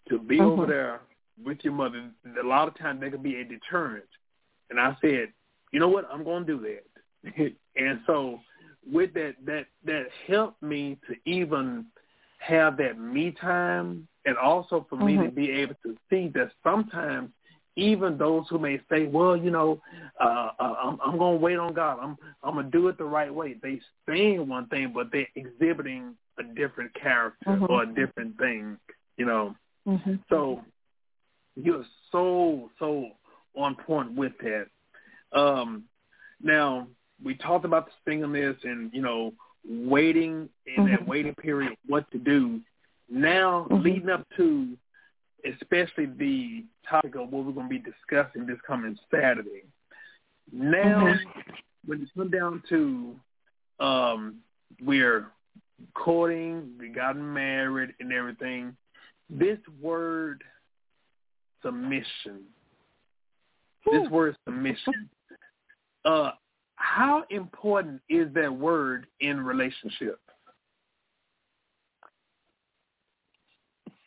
to 0.09 0.19
be 0.19 0.39
mm-hmm. 0.39 0.47
over 0.47 0.67
there 0.67 1.01
with 1.45 1.59
your 1.63 1.73
mother. 1.73 2.11
A 2.43 2.47
lot 2.47 2.69
of 2.69 2.79
times 2.79 3.01
they 3.01 3.11
can 3.11 3.23
be 3.23 3.37
a 3.37 3.45
deterrent. 3.45 4.05
And 4.71 4.81
I 4.81 4.97
said, 5.01 5.33
you 5.73 5.81
know 5.81 5.89
what, 5.89 6.09
I'm 6.13 6.25
going 6.25 6.47
to 6.47 6.59
do 6.59 6.77
that. 7.25 7.53
and 7.77 8.01
so 8.07 8.41
with 8.91 9.15
that, 9.15 9.35
that 9.47 9.67
that 9.85 10.07
helped 10.27 10.63
me 10.63 10.99
to 11.09 11.15
even 11.31 11.87
have 12.39 12.77
that 12.79 12.99
me 12.99 13.31
time, 13.41 14.09
and 14.25 14.37
also 14.37 14.87
for 14.91 14.97
mm-hmm. 14.97 15.07
me 15.07 15.17
to 15.17 15.23
mm-hmm. 15.25 15.35
be 15.37 15.51
able 15.53 15.77
to 15.85 15.97
see 16.11 16.29
that 16.35 16.51
sometimes 16.65 17.31
even 17.77 18.19
those 18.19 18.45
who 18.51 18.59
may 18.59 18.81
say, 18.91 19.07
well, 19.07 19.37
you 19.37 19.51
know, 19.51 19.81
uh, 20.21 20.51
uh, 20.59 20.75
I'm, 20.83 20.99
I'm 21.05 21.19
gonna 21.19 21.37
wait 21.37 21.59
on 21.59 21.73
God. 21.73 21.99
I'm 22.03 22.17
I'm 22.43 22.57
gonna 22.57 22.71
do 22.71 22.89
it 22.89 22.99
the 22.99 23.05
right 23.05 23.33
way. 23.33 23.57
They 23.63 23.81
saying 24.09 24.47
one 24.49 24.67
thing, 24.67 24.93
but 24.95 25.11
they're 25.13 25.29
exhibiting 25.37 26.17
a 26.39 26.43
different 26.43 26.93
character 26.95 27.51
Mhm. 27.51 27.69
or 27.69 27.83
a 27.83 27.87
different 27.87 28.37
thing. 28.39 28.79
You 29.17 29.27
know. 29.27 29.57
Mm-hmm. 29.87 30.15
So 30.29 30.65
you're 31.57 31.85
so 32.11 32.71
so 32.79 33.11
on 33.55 33.75
point 33.77 34.13
with 34.13 34.33
that. 34.39 34.69
Um, 35.33 35.85
now 36.41 36.89
we 37.23 37.35
talked 37.35 37.65
about 37.65 37.87
the 37.87 37.93
singleness 38.05 38.57
and 38.65 38.93
you 38.93 39.03
know 39.03 39.35
waiting 39.65 40.49
in 40.67 40.87
that 40.87 41.01
Mhm. 41.01 41.07
waiting 41.07 41.35
period, 41.35 41.77
what 41.87 42.11
to 42.11 42.19
do. 42.19 42.61
Now 43.09 43.67
Mhm. 43.71 43.83
leading 43.83 44.09
up 44.11 44.29
to 44.37 44.77
especially 45.45 46.07
the 46.07 46.65
topic 46.85 47.17
of 47.17 47.33
what 47.33 47.45
we're 47.45 47.53
going 47.53 47.69
to 47.69 47.79
be 47.79 47.79
discussing 47.79 48.47
this 48.47 48.61
coming 48.61 48.97
Saturday. 49.11 49.65
Now, 50.53 51.05
Mhm. 51.05 51.45
when 51.85 52.01
you 52.01 52.07
come 52.17 52.31
down 52.31 52.63
to 52.69 53.19
um, 53.81 54.45
we're 54.81 55.33
courting, 55.95 56.71
we 56.79 56.89
got 56.89 57.17
married 57.17 57.95
and 58.01 58.13
everything, 58.13 58.77
this 59.31 59.59
word 59.81 60.43
submission, 61.63 62.43
this 63.91 64.09
word 64.11 64.37
submission, 64.45 65.09
uh, 66.05 66.33
how 66.77 67.25
important 67.31 68.01
is 68.09 68.33
that 68.35 68.53
word 68.53 69.07
in 69.21 69.41
relationship? 69.41 70.19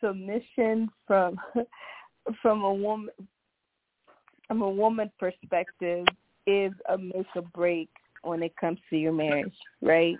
submission 0.00 0.88
from 1.06 1.36
from 2.42 2.62
a 2.62 2.72
woman 2.74 3.10
from 4.46 4.62
a 4.62 4.70
woman 4.70 5.10
perspective 5.18 6.06
is 6.46 6.72
a 6.88 6.96
make 6.96 7.26
or 7.34 7.42
break 7.54 7.88
when 8.22 8.42
it 8.42 8.56
comes 8.56 8.78
to 8.90 8.96
your 8.96 9.12
marriage, 9.12 9.52
right? 9.82 10.16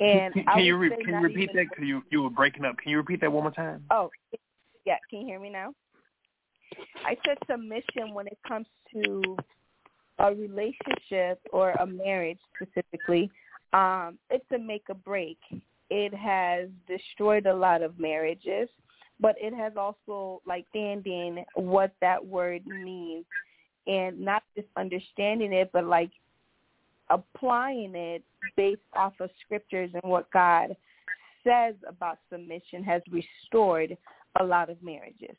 And 0.00 0.34
can, 0.34 0.44
can 0.44 0.64
you 0.64 0.76
re- 0.76 0.90
can 1.04 1.14
you 1.14 1.20
repeat 1.20 1.50
even- 1.50 1.56
that? 1.56 1.76
Cause 1.76 1.84
you 1.84 2.02
you 2.10 2.22
were 2.22 2.30
breaking 2.30 2.64
up. 2.64 2.76
Can 2.78 2.90
you 2.90 2.96
repeat 2.98 3.20
that 3.20 3.32
one 3.32 3.44
more 3.44 3.52
time? 3.52 3.84
Oh, 3.90 4.10
yeah. 4.84 4.96
Can 5.08 5.20
you 5.20 5.26
hear 5.26 5.40
me 5.40 5.50
now? 5.50 5.72
I 7.04 7.16
said 7.24 7.38
submission 7.50 8.12
when 8.12 8.26
it 8.26 8.38
comes 8.46 8.66
to 8.92 9.36
a 10.18 10.34
relationship 10.34 11.40
or 11.52 11.70
a 11.72 11.86
marriage 11.86 12.38
specifically. 12.56 13.30
Um, 13.72 14.18
it's 14.30 14.44
a 14.54 14.58
make 14.58 14.84
or 14.88 14.94
break. 14.94 15.38
It 15.90 16.14
has 16.14 16.68
destroyed 16.86 17.46
a 17.46 17.54
lot 17.54 17.82
of 17.82 17.98
marriages, 17.98 18.68
but 19.20 19.36
it 19.38 19.54
has 19.54 19.74
also 19.76 20.42
like 20.46 20.66
understanding 20.72 21.44
what 21.54 21.92
that 22.00 22.24
word 22.24 22.66
means 22.66 23.24
and 23.86 24.20
not 24.20 24.42
just 24.54 24.68
understanding 24.76 25.52
it, 25.52 25.70
but 25.72 25.84
like 25.84 26.10
applying 27.10 27.94
it 27.94 28.22
based 28.56 28.80
off 28.94 29.14
of 29.20 29.30
scriptures 29.44 29.90
and 29.94 30.10
what 30.10 30.30
God 30.30 30.76
says 31.44 31.74
about 31.86 32.18
submission 32.30 32.82
has 32.84 33.02
restored 33.10 33.96
a 34.40 34.44
lot 34.44 34.70
of 34.70 34.82
marriages, 34.82 35.36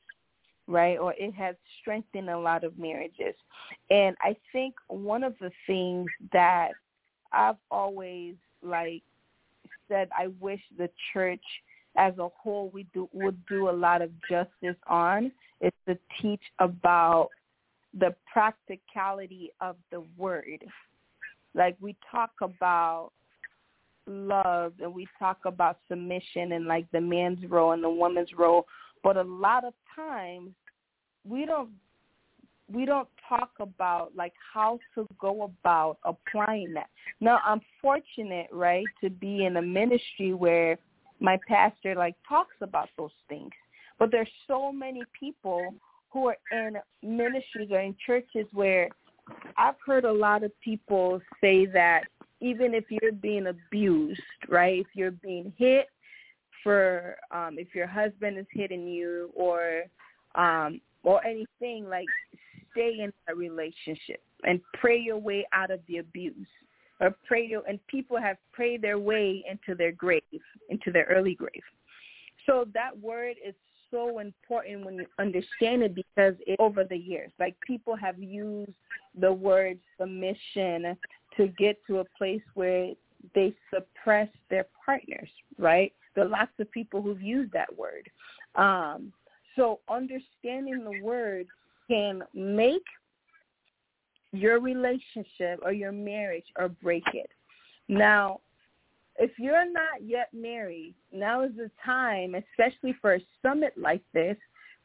right? 0.68 0.98
Or 0.98 1.14
it 1.18 1.34
has 1.34 1.56
strengthened 1.82 2.30
a 2.30 2.40
lot 2.40 2.64
of 2.64 2.78
marriages. 2.78 3.36
And 3.90 4.16
I 4.22 4.36
think 4.52 4.76
one 4.88 5.24
of 5.24 5.36
the 5.40 5.52
things 5.68 6.10
that 6.34 6.72
I've 7.32 7.58
always 7.70 8.36
like 8.64 9.04
said 9.88 10.10
I 10.18 10.28
wish 10.40 10.62
the 10.78 10.90
church 11.14 11.44
as 11.98 12.18
a 12.18 12.30
whole 12.30 12.70
we 12.74 12.86
do 12.94 13.10
would 13.14 13.38
do 13.48 13.70
a 13.70 13.72
lot 13.72 14.02
of 14.02 14.12
justice 14.30 14.78
on 14.88 15.32
is 15.62 15.72
to 15.88 15.98
teach 16.22 16.42
about 16.60 17.30
the 17.98 18.16
practicality 18.32 19.52
of 19.62 19.76
the 19.92 20.04
word. 20.18 20.64
Like 21.56 21.76
we 21.80 21.96
talk 22.12 22.32
about 22.42 23.12
love 24.06 24.74
and 24.82 24.94
we 24.94 25.08
talk 25.18 25.40
about 25.46 25.78
submission 25.88 26.54
and 26.54 26.66
like 26.66 26.86
the 26.92 27.02
man's 27.02 27.46
role 27.50 27.72
and 27.74 27.84
the 27.84 27.90
woman's 27.90 28.30
role, 28.38 28.66
but 29.04 29.18
a 29.18 29.24
lot 29.24 29.64
of 29.64 29.74
times 29.96 30.52
we 31.28 31.46
don't 31.46 31.70
we 32.72 32.86
don't 32.86 33.08
talk 33.28 33.52
about 33.60 34.16
like 34.16 34.34
how 34.54 34.80
to 34.96 35.08
go 35.20 35.44
about 35.44 35.98
applying 36.04 36.74
that. 36.74 36.90
Now 37.20 37.40
I'm 37.46 37.62
fortunate, 37.82 38.48
right, 38.52 38.86
to 39.04 39.10
be 39.10 39.46
in 39.46 39.58
a 39.58 39.62
ministry 39.62 40.34
where 40.34 40.78
my 41.20 41.38
pastor 41.48 41.96
like 41.96 42.16
talks 42.28 42.56
about 42.62 42.90
those 42.98 43.12
things. 43.28 43.52
But 43.98 44.12
there's 44.12 44.30
so 44.48 44.72
many 44.72 45.02
people 45.20 45.74
who 46.10 46.28
are 46.28 46.38
in 46.52 46.78
ministries 47.04 47.70
or 47.72 47.80
in 47.80 47.96
churches 48.06 48.46
where 48.54 48.90
I've 49.58 49.76
heard 49.86 50.06
a 50.06 50.12
lot 50.12 50.44
of 50.44 50.52
people 50.62 51.22
say 51.42 51.66
that 51.68 52.04
even 52.42 52.74
if 52.74 52.86
you're 52.90 53.12
being 53.12 53.48
abused, 53.48 54.22
right, 54.48 54.80
if 54.80 54.88
you're 54.94 55.12
being 55.12 55.54
hit 55.58 55.88
for 56.64 57.16
um 57.32 57.56
if 57.58 57.74
your 57.74 57.88
husband 57.88 58.38
is 58.38 58.46
hitting 58.52 58.86
you 58.88 59.30
or 59.34 59.84
um 60.36 60.82
or 61.04 61.26
anything 61.26 61.88
like 61.88 62.06
stay 62.72 62.98
in 63.00 63.12
that 63.28 63.38
relationship 63.38 64.22
and 64.44 64.60
pray 64.74 64.98
your 64.98 65.18
way 65.18 65.48
out 65.54 65.72
of 65.72 65.80
the 65.88 65.98
abuse 65.98 66.48
or 67.00 67.16
pray 67.26 67.46
your 67.46 67.64
and 67.68 67.80
people 67.88 68.18
have 68.18 68.38
prayed 68.52 68.82
their 68.82 69.00
way 69.00 69.44
into 69.50 69.76
their 69.76 69.92
grave 69.92 70.22
into 70.70 70.92
their 70.92 71.06
early 71.06 71.36
grave. 71.36 71.64
So 72.46 72.66
that 72.74 72.98
word 73.00 73.36
is 73.46 73.56
so 73.92 74.20
important 74.20 74.86
when 74.86 74.96
you 74.96 75.06
understand 75.20 75.84
it 75.84 75.96
because 75.96 76.34
it, 76.46 76.60
over 76.60 76.84
the 76.84 76.98
years 76.98 77.32
like 77.40 77.56
people 77.66 77.96
have 77.96 78.20
used 78.20 78.72
the 79.20 79.32
word 79.32 79.78
submission 80.00 80.96
to 81.36 81.48
get 81.58 81.78
to 81.88 82.00
a 82.00 82.06
place 82.18 82.42
where 82.54 82.92
they 83.36 83.54
suppress 83.74 84.30
their 84.50 84.66
partners 84.86 85.30
right 85.58 85.94
there 86.16 86.26
are 86.26 86.30
lots 86.30 86.52
of 86.60 86.72
people 86.72 87.02
who've 87.02 87.22
used 87.22 87.52
that 87.52 87.70
word 87.78 88.10
um 88.56 89.12
so 89.56 89.80
understanding 89.90 90.84
the 90.84 91.04
word 91.04 91.46
can 91.90 92.22
make 92.34 92.84
your 94.32 94.60
relationship 94.60 95.60
or 95.64 95.72
your 95.72 95.92
marriage 95.92 96.46
or 96.58 96.70
break 96.70 97.04
it. 97.14 97.30
Now, 97.88 98.42
if 99.20 99.32
you're 99.38 99.72
not 99.72 100.02
yet 100.02 100.30
married, 100.34 100.96
now 101.12 101.44
is 101.44 101.52
the 101.56 101.70
time, 101.86 102.36
especially 102.36 102.96
for 103.02 103.16
a 103.16 103.20
summit 103.42 103.74
like 103.78 104.02
this, 104.14 104.38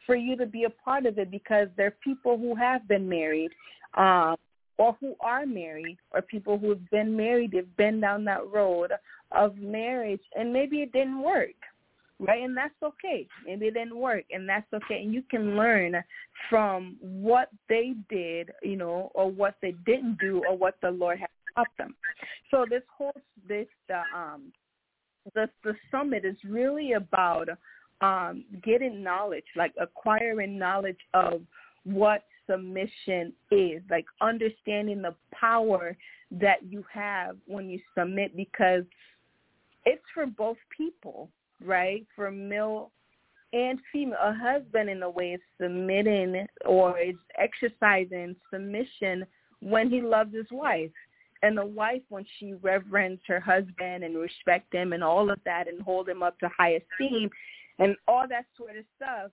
for 0.04 0.16
you 0.16 0.36
to 0.36 0.44
be 0.44 0.64
a 0.64 0.70
part 0.70 1.06
of 1.06 1.18
it 1.18 1.30
because 1.30 1.68
there 1.76 1.86
are 1.86 1.96
people 2.02 2.36
who 2.36 2.54
have 2.54 2.86
been 2.88 3.08
married 3.08 3.52
um, 3.96 4.36
or 4.76 4.96
who 5.00 5.14
are 5.20 5.46
married 5.46 5.96
or 6.10 6.20
people 6.20 6.58
who 6.58 6.70
have 6.70 6.90
been 6.90 7.16
married, 7.16 7.52
they've 7.52 7.76
been 7.76 8.00
down 8.00 8.24
that 8.24 8.46
road 8.52 8.90
of 9.32 9.56
marriage 9.56 10.20
and 10.36 10.52
maybe 10.52 10.78
it 10.78 10.92
didn't 10.92 11.22
work 11.22 11.54
right? 12.20 12.42
And 12.42 12.56
that's 12.56 12.74
okay. 12.82 13.26
Maybe 13.44 13.66
it 13.66 13.74
didn't 13.74 13.96
work, 13.96 14.24
and 14.30 14.48
that's 14.48 14.66
okay. 14.72 15.02
And 15.02 15.12
you 15.12 15.22
can 15.30 15.56
learn 15.56 15.96
from 16.48 16.96
what 17.00 17.48
they 17.68 17.94
did, 18.08 18.52
you 18.62 18.76
know, 18.76 19.10
or 19.14 19.30
what 19.30 19.56
they 19.60 19.72
didn't 19.84 20.18
do, 20.20 20.42
or 20.48 20.56
what 20.56 20.76
the 20.80 20.90
Lord 20.90 21.18
has 21.18 21.28
taught 21.54 21.68
them. 21.78 21.94
So 22.50 22.64
this 22.68 22.82
whole 22.96 23.12
this 23.48 23.66
uh, 23.92 24.16
um 24.16 24.52
the 25.34 25.48
the 25.62 25.74
summit 25.90 26.24
is 26.24 26.36
really 26.44 26.92
about 26.92 27.48
um 28.00 28.44
getting 28.62 29.02
knowledge, 29.02 29.44
like 29.56 29.72
acquiring 29.80 30.58
knowledge 30.58 31.00
of 31.14 31.42
what 31.84 32.24
submission 32.48 33.32
is, 33.50 33.82
like 33.90 34.06
understanding 34.20 35.02
the 35.02 35.14
power 35.32 35.96
that 36.30 36.62
you 36.68 36.84
have 36.92 37.36
when 37.46 37.70
you 37.70 37.80
submit 37.96 38.36
because 38.36 38.84
it's 39.86 40.02
for 40.14 40.26
both 40.26 40.56
people 40.76 41.30
right? 41.64 42.06
For 42.14 42.30
male 42.30 42.90
and 43.52 43.78
female, 43.92 44.18
a 44.22 44.34
husband 44.34 44.90
in 44.90 45.02
a 45.02 45.10
way 45.10 45.32
is 45.32 45.40
submitting 45.60 46.46
or 46.64 46.98
is 46.98 47.16
exercising 47.38 48.36
submission 48.52 49.24
when 49.60 49.88
he 49.88 50.00
loves 50.00 50.34
his 50.34 50.46
wife. 50.50 50.90
And 51.44 51.58
the 51.58 51.66
wife, 51.66 52.00
when 52.08 52.24
she 52.38 52.54
reverends 52.54 53.20
her 53.26 53.38
husband 53.38 54.02
and 54.02 54.16
respect 54.16 54.72
him 54.74 54.94
and 54.94 55.04
all 55.04 55.30
of 55.30 55.38
that 55.44 55.68
and 55.68 55.82
hold 55.82 56.08
him 56.08 56.22
up 56.22 56.38
to 56.38 56.48
high 56.48 56.80
esteem 56.80 57.28
and 57.78 57.96
all 58.08 58.24
that 58.26 58.46
sort 58.56 58.78
of 58.78 58.84
stuff, 58.96 59.30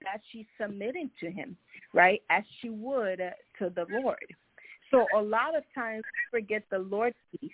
that 0.00 0.22
she's 0.32 0.46
submitting 0.58 1.10
to 1.20 1.30
him, 1.30 1.54
right? 1.92 2.22
As 2.30 2.44
she 2.62 2.70
would 2.70 3.20
uh, 3.20 3.28
to 3.58 3.68
the 3.68 3.84
Lord. 3.90 4.24
So 4.90 5.06
a 5.14 5.20
lot 5.20 5.54
of 5.54 5.64
times 5.74 6.02
we 6.32 6.40
forget 6.40 6.62
the 6.70 6.78
Lord 6.78 7.12
piece 7.38 7.50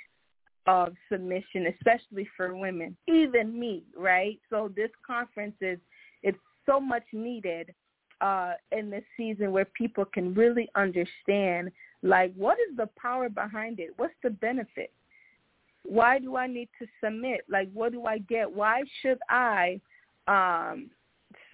of 0.68 0.94
submission, 1.10 1.66
especially 1.76 2.28
for 2.36 2.54
women, 2.54 2.96
even 3.08 3.58
me, 3.58 3.82
right? 3.98 4.38
So 4.50 4.70
this 4.76 4.90
conference 5.04 5.56
is 5.60 5.80
it's 6.22 6.38
so 6.64 6.78
much 6.78 7.02
needed 7.12 7.74
uh, 8.22 8.52
in 8.70 8.88
this 8.88 9.04
season 9.16 9.52
where 9.52 9.64
people 9.64 10.04
can 10.04 10.32
really 10.32 10.68
understand, 10.74 11.70
like, 12.02 12.32
what 12.34 12.56
is 12.70 12.76
the 12.76 12.88
power 13.00 13.28
behind 13.28 13.80
it? 13.80 13.90
What's 13.96 14.14
the 14.22 14.30
benefit? 14.30 14.92
Why 15.84 16.18
do 16.18 16.36
I 16.36 16.46
need 16.46 16.68
to 16.78 16.86
submit? 17.02 17.40
Like, 17.48 17.68
what 17.72 17.92
do 17.92 18.06
I 18.06 18.18
get? 18.18 18.50
Why 18.50 18.82
should 19.02 19.18
I 19.28 19.80
um, 20.28 20.90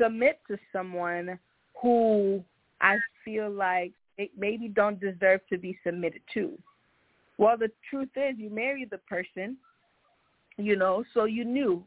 submit 0.01 0.41
to 0.49 0.59
someone 0.73 1.39
who 1.81 2.45
I 2.81 2.97
feel 3.25 3.51
like 3.51 3.93
maybe 4.37 4.69
don't 4.69 5.01
deserve 5.01 5.41
to 5.51 5.59
be 5.59 5.79
submitted 5.85 6.23
to. 6.35 6.59
Well, 7.39 7.57
the 7.57 7.71
truth 7.89 8.09
is, 8.17 8.37
you 8.37 8.51
marry 8.51 8.85
the 8.85 8.99
person, 8.99 9.57
you 10.57 10.77
know, 10.77 11.05
so 11.15 11.25
you 11.25 11.45
knew. 11.45 11.85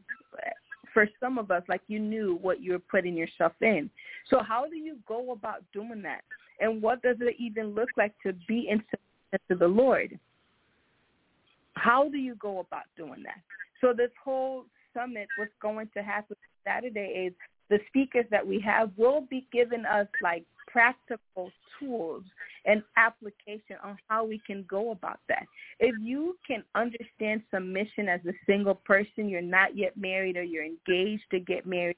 For 0.92 1.08
some 1.20 1.38
of 1.38 1.50
us, 1.50 1.62
like 1.68 1.80
you 1.88 1.98
knew 1.98 2.38
what 2.42 2.62
you 2.62 2.72
were 2.72 2.78
putting 2.78 3.16
yourself 3.16 3.52
in. 3.60 3.90
So 4.28 4.40
how 4.42 4.66
do 4.68 4.76
you 4.76 4.96
go 5.06 5.32
about 5.32 5.62
doing 5.72 6.02
that? 6.02 6.22
And 6.60 6.82
what 6.82 7.02
does 7.02 7.16
it 7.20 7.36
even 7.38 7.74
look 7.74 7.88
like 7.96 8.14
to 8.24 8.32
be 8.46 8.68
in 8.68 8.78
submission 8.78 9.48
to 9.50 9.56
the 9.56 9.68
Lord? 9.68 10.18
How 11.74 12.08
do 12.08 12.18
you 12.18 12.34
go 12.36 12.60
about 12.60 12.84
doing 12.96 13.22
that? 13.24 13.40
So 13.80 13.92
this 13.96 14.10
whole 14.22 14.66
summit, 14.94 15.28
what's 15.36 15.50
going 15.60 15.88
to 15.94 16.02
happen 16.02 16.36
Saturday 16.64 17.26
is 17.26 17.32
the 17.70 17.78
speakers 17.88 18.26
that 18.30 18.46
we 18.46 18.60
have 18.60 18.90
will 18.96 19.22
be 19.22 19.46
giving 19.52 19.84
us 19.84 20.06
like 20.22 20.44
practical 20.72 21.50
tools 21.78 22.24
and 22.64 22.82
application 22.96 23.76
on 23.84 23.98
how 24.08 24.24
we 24.24 24.40
can 24.46 24.64
go 24.68 24.92
about 24.92 25.20
that. 25.28 25.44
If 25.78 25.94
you 26.00 26.36
can 26.46 26.64
understand 26.74 27.42
submission 27.52 28.08
as 28.08 28.20
a 28.26 28.32
single 28.46 28.74
person, 28.74 29.28
you're 29.28 29.42
not 29.42 29.76
yet 29.76 29.96
married 29.96 30.36
or 30.36 30.42
you're 30.42 30.64
engaged 30.64 31.24
to 31.30 31.40
get 31.40 31.66
married, 31.66 31.96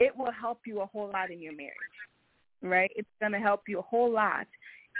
it 0.00 0.16
will 0.16 0.32
help 0.32 0.60
you 0.66 0.80
a 0.80 0.86
whole 0.86 1.10
lot 1.12 1.30
in 1.30 1.40
your 1.40 1.54
marriage, 1.54 1.72
right? 2.62 2.90
It's 2.96 3.08
going 3.20 3.32
to 3.32 3.38
help 3.38 3.62
you 3.68 3.78
a 3.78 3.82
whole 3.82 4.12
lot 4.12 4.46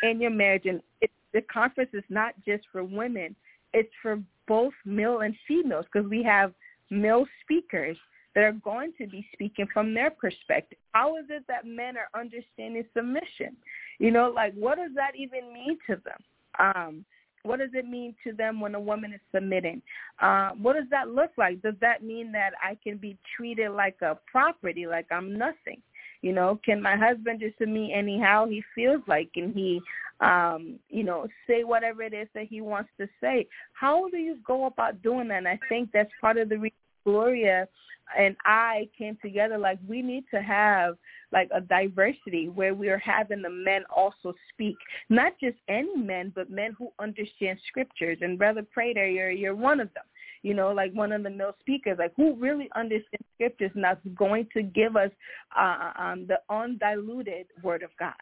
in 0.02 0.20
your 0.20 0.30
marriage. 0.30 0.66
And 0.66 0.80
it, 1.00 1.10
the 1.32 1.42
conference 1.42 1.90
is 1.92 2.04
not 2.08 2.34
just 2.46 2.64
for 2.70 2.84
women. 2.84 3.34
It's 3.72 3.90
for 4.00 4.22
both 4.46 4.74
male 4.84 5.20
and 5.20 5.34
females 5.48 5.86
because 5.92 6.08
we 6.08 6.22
have 6.22 6.52
male 6.90 7.26
speakers 7.42 7.96
that 8.34 8.44
are 8.44 8.52
going 8.52 8.92
to 8.98 9.06
be 9.06 9.26
speaking 9.32 9.66
from 9.72 9.94
their 9.94 10.10
perspective. 10.10 10.78
How 10.92 11.16
is 11.16 11.24
it 11.28 11.44
that 11.48 11.66
men 11.66 11.94
are 11.96 12.20
understanding 12.20 12.84
submission? 12.96 13.56
You 13.98 14.10
know, 14.10 14.32
like 14.34 14.54
what 14.54 14.76
does 14.76 14.90
that 14.94 15.12
even 15.16 15.52
mean 15.52 15.78
to 15.86 15.96
them? 16.04 16.18
Um, 16.58 17.04
what 17.44 17.58
does 17.58 17.70
it 17.74 17.86
mean 17.86 18.14
to 18.24 18.32
them 18.32 18.60
when 18.60 18.74
a 18.74 18.80
woman 18.80 19.12
is 19.12 19.20
submitting? 19.32 19.82
Uh, 20.20 20.50
what 20.60 20.74
does 20.74 20.88
that 20.90 21.08
look 21.08 21.30
like? 21.36 21.60
Does 21.62 21.74
that 21.80 22.02
mean 22.02 22.32
that 22.32 22.52
I 22.62 22.76
can 22.82 22.96
be 22.96 23.18
treated 23.36 23.70
like 23.70 23.96
a 24.00 24.18
property, 24.30 24.86
like 24.86 25.06
I'm 25.10 25.36
nothing? 25.36 25.82
You 26.22 26.32
know, 26.32 26.58
can 26.64 26.80
my 26.80 26.96
husband 26.96 27.40
just 27.40 27.58
to 27.58 27.66
me 27.66 27.92
anyhow 27.94 28.46
he 28.46 28.62
feels 28.74 29.02
like 29.06 29.28
and 29.36 29.54
he 29.54 29.80
um, 30.20 30.78
you 30.88 31.04
know, 31.04 31.26
say 31.46 31.64
whatever 31.64 32.02
it 32.02 32.14
is 32.14 32.28
that 32.34 32.46
he 32.46 32.60
wants 32.60 32.90
to 32.98 33.08
say. 33.20 33.46
How 33.72 34.08
do 34.10 34.16
you 34.16 34.38
go 34.46 34.66
about 34.66 35.02
doing 35.02 35.28
that? 35.28 35.38
And 35.38 35.48
I 35.48 35.58
think 35.68 35.90
that's 35.92 36.10
part 36.20 36.38
of 36.38 36.48
the 36.48 36.56
reason 36.56 36.76
Gloria 37.04 37.68
and 38.16 38.36
I 38.44 38.88
came 38.96 39.16
together 39.22 39.58
like 39.58 39.78
we 39.86 40.02
need 40.02 40.24
to 40.32 40.42
have 40.42 40.96
like 41.32 41.48
a 41.54 41.60
diversity 41.60 42.48
where 42.48 42.74
we 42.74 42.88
are 42.88 42.98
having 42.98 43.42
the 43.42 43.50
men 43.50 43.82
also 43.94 44.34
speak, 44.52 44.76
not 45.08 45.32
just 45.42 45.56
any 45.68 45.96
men, 45.96 46.32
but 46.34 46.50
men 46.50 46.74
who 46.78 46.92
understand 46.98 47.58
scriptures. 47.66 48.18
And 48.20 48.38
Brother 48.38 48.64
Prater, 48.72 49.08
you're 49.08 49.30
you're 49.30 49.56
one 49.56 49.80
of 49.80 49.92
them. 49.94 50.04
You 50.42 50.52
know, 50.52 50.72
like 50.72 50.92
one 50.92 51.10
of 51.12 51.22
the 51.22 51.30
male 51.30 51.56
speakers, 51.60 51.96
like 51.98 52.12
who 52.16 52.34
really 52.34 52.68
understands 52.76 53.26
scriptures 53.34 53.70
and 53.74 53.82
that's 53.82 54.06
going 54.14 54.46
to 54.52 54.62
give 54.62 54.94
us 54.94 55.10
uh, 55.58 55.92
um, 55.98 56.26
the 56.26 56.38
undiluted 56.50 57.46
word 57.62 57.82
of 57.82 57.90
God 57.98 58.12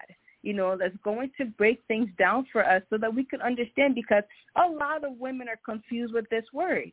you 0.45 0.53
know, 0.53 0.77
that's 0.77 0.97
going 1.05 1.31
to 1.39 1.45
break 1.45 1.81
things 1.87 2.09
down 2.19 2.45
for 2.51 2.69
us 2.69 2.83
so 2.91 2.99
that 2.99 3.15
we 3.15 3.25
can 3.25 3.41
understand 3.41 3.95
because 3.95 4.25
a 4.57 4.69
lot 4.69 5.05
of 5.05 5.17
women 5.19 5.49
are 5.49 5.61
confused 5.65 6.13
with 6.13 6.29
this 6.31 6.45
word 6.53 6.91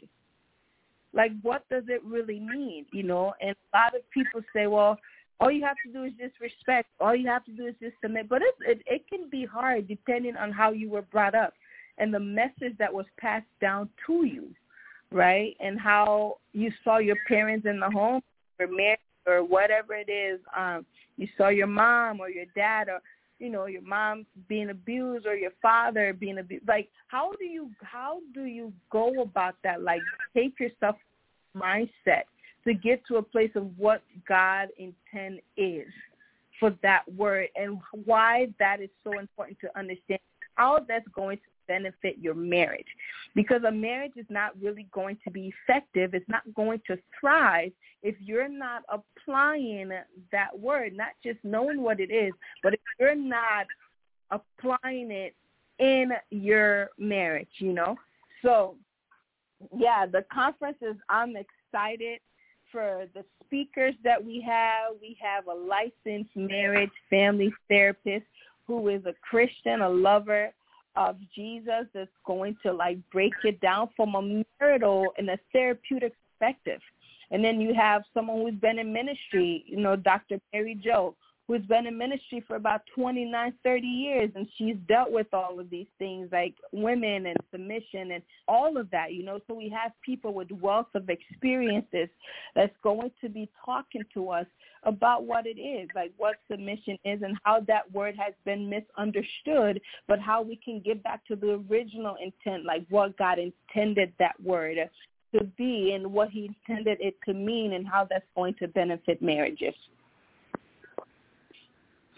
like 1.13 1.31
what 1.41 1.67
does 1.69 1.83
it 1.87 2.03
really 2.03 2.39
mean 2.39 2.85
you 2.91 3.03
know? 3.03 3.33
And 3.41 3.55
a 3.73 3.77
lot 3.77 3.95
of 3.95 4.09
people 4.11 4.41
say 4.53 4.67
well 4.67 4.97
all 5.41 5.51
you 5.51 5.63
have 5.63 5.77
to 5.85 5.93
do 5.93 6.03
is 6.03 6.11
just 6.19 6.37
respect. 6.41 6.89
All 6.99 7.15
you 7.15 7.25
have 7.29 7.45
to 7.45 7.51
do 7.51 7.65
is 7.65 7.75
just 7.81 7.95
submit. 8.01 8.27
But 8.27 8.41
it 8.41 8.55
it, 8.61 8.81
it 8.85 9.07
can 9.07 9.29
be 9.29 9.45
hard 9.45 9.87
depending 9.87 10.35
on 10.35 10.51
how 10.51 10.71
you 10.71 10.89
were 10.89 11.03
brought 11.03 11.35
up 11.35 11.53
and 11.97 12.13
the 12.13 12.19
message 12.19 12.77
that 12.77 12.93
was 12.93 13.05
passed 13.17 13.47
down 13.61 13.89
to 14.07 14.25
you 14.25 14.49
right? 15.11 15.55
And 15.59 15.79
how 15.79 16.37
you 16.53 16.71
saw 16.83 16.99
your 16.99 17.15
parents 17.27 17.65
in 17.65 17.79
the 17.79 17.89
home 17.89 18.21
or 18.59 18.67
married 18.67 18.99
or 19.25 19.43
whatever 19.43 19.93
it 19.95 20.09
is. 20.09 20.39
Um 20.57 20.85
you 21.17 21.27
saw 21.37 21.49
your 21.49 21.67
mom 21.67 22.19
or 22.19 22.29
your 22.29 22.45
dad 22.55 22.87
or 22.87 22.99
you 23.39 23.49
know 23.49 23.65
your 23.65 23.81
mom 23.81 24.25
being 24.47 24.69
abused 24.69 25.25
or 25.25 25.35
your 25.35 25.51
father 25.61 26.13
being 26.13 26.37
abused 26.39 26.67
like 26.67 26.89
how 27.07 27.31
do 27.39 27.45
you 27.45 27.69
how 27.81 28.19
do 28.33 28.45
you 28.45 28.71
go 28.91 29.21
about 29.21 29.55
that? 29.63 29.81
Like 29.81 30.01
take 30.35 30.59
yourself 30.59 30.95
mindset 31.55 32.23
to 32.65 32.73
get 32.73 33.05
to 33.07 33.17
a 33.17 33.21
place 33.21 33.51
of 33.55 33.67
what 33.77 34.03
god 34.27 34.67
intent 34.77 35.39
is 35.57 35.87
for 36.59 36.75
that 36.83 37.03
word 37.15 37.47
and 37.55 37.79
why 38.05 38.47
that 38.59 38.81
is 38.81 38.89
so 39.03 39.17
important 39.17 39.57
to 39.61 39.79
understand 39.79 40.19
how 40.55 40.79
that's 40.87 41.07
going 41.15 41.37
to 41.37 41.43
benefit 41.69 42.17
your 42.19 42.33
marriage. 42.33 42.87
Because 43.35 43.61
a 43.63 43.71
marriage 43.71 44.13
is 44.17 44.25
not 44.29 44.51
really 44.59 44.87
going 44.91 45.17
to 45.23 45.31
be 45.31 45.53
effective 45.53 46.13
it's 46.13 46.27
not 46.27 46.41
going 46.55 46.81
to 46.87 46.97
thrive 47.19 47.71
if 48.01 48.15
you're 48.19 48.49
not 48.49 48.81
applying 48.89 49.91
that 50.31 50.59
word 50.59 50.93
not 50.95 51.09
just 51.23 51.37
knowing 51.43 51.81
what 51.81 51.99
it 51.99 52.11
is 52.11 52.33
but 52.63 52.73
if 52.73 52.79
you're 52.99 53.15
not 53.15 53.67
applying 54.31 55.11
it 55.11 55.35
in 55.77 56.11
your 56.31 56.89
marriage 56.97 57.49
you 57.59 57.71
know? 57.71 57.95
So 58.41 58.75
yeah 59.77 60.05
the 60.05 60.25
conference 60.33 60.77
is 60.81 60.95
i'm 61.09 61.35
excited 61.35 62.19
for 62.71 63.05
the 63.15 63.23
speakers 63.45 63.95
that 64.03 64.23
we 64.23 64.39
have. 64.47 64.93
We 65.01 65.17
have 65.19 65.47
a 65.47 65.53
licensed 65.53 66.35
marriage 66.35 66.91
family 67.09 67.51
therapist 67.67 68.25
who 68.67 68.89
is 68.89 69.03
a 69.05 69.13
christian 69.27 69.81
a 69.81 69.89
lover 69.89 70.51
of 70.95 71.17
Jesus 71.35 71.85
that's 71.93 72.09
going 72.25 72.57
to 72.63 72.73
like 72.73 72.97
break 73.11 73.33
it 73.43 73.59
down 73.61 73.89
from 73.95 74.15
a 74.15 74.43
marital 74.59 75.13
and 75.17 75.29
a 75.29 75.39
therapeutic 75.53 76.13
perspective. 76.39 76.81
And 77.31 77.43
then 77.43 77.61
you 77.61 77.73
have 77.75 78.03
someone 78.13 78.41
who's 78.41 78.59
been 78.59 78.79
in 78.79 78.91
ministry, 78.91 79.63
you 79.67 79.77
know, 79.77 79.95
Dr. 79.95 80.39
Mary 80.51 80.79
Jo, 80.83 81.15
who's 81.49 81.65
been 81.65 81.87
in 81.87 81.97
ministry 81.97 82.43
for 82.47 82.57
about 82.57 82.81
29, 82.95 83.53
30 83.63 83.87
years, 83.87 84.29
and 84.35 84.47
she's 84.55 84.75
dealt 84.87 85.11
with 85.11 85.25
all 85.33 85.59
of 85.59 85.67
these 85.71 85.87
things 85.97 86.29
like 86.31 86.53
women 86.71 87.25
and 87.25 87.37
submission 87.51 88.11
and 88.11 88.21
all 88.47 88.77
of 88.77 88.87
that, 88.91 89.13
you 89.13 89.23
know. 89.23 89.39
So 89.47 89.55
we 89.55 89.67
have 89.69 89.91
people 90.05 90.31
with 90.31 90.51
wealth 90.51 90.89
of 90.93 91.09
experiences 91.09 92.07
that's 92.55 92.75
going 92.83 93.09
to 93.21 93.29
be 93.29 93.49
talking 93.65 94.03
to 94.13 94.29
us 94.29 94.45
about 94.83 95.23
what 95.25 95.47
it 95.47 95.59
is, 95.59 95.89
like 95.95 96.13
what 96.17 96.35
submission 96.51 96.99
is 97.03 97.23
and 97.23 97.35
how 97.43 97.61
that 97.61 97.91
word 97.91 98.15
has 98.15 98.35
been 98.45 98.69
misunderstood, 98.69 99.81
but 100.07 100.19
how 100.19 100.43
we 100.43 100.55
can 100.55 100.79
get 100.85 101.01
back 101.01 101.25
to 101.25 101.35
the 101.35 101.59
original 101.67 102.15
intent, 102.21 102.63
like 102.63 102.85
what 102.91 103.17
God 103.17 103.39
intended 103.39 104.13
that 104.19 104.39
word 104.39 104.77
to 105.33 105.43
be 105.57 105.93
and 105.95 106.13
what 106.13 106.29
he 106.29 106.45
intended 106.45 106.99
it 107.01 107.15
to 107.25 107.33
mean 107.33 107.73
and 107.73 107.87
how 107.87 108.05
that's 108.07 108.25
going 108.35 108.53
to 108.59 108.67
benefit 108.67 109.19
marriages. 109.19 109.73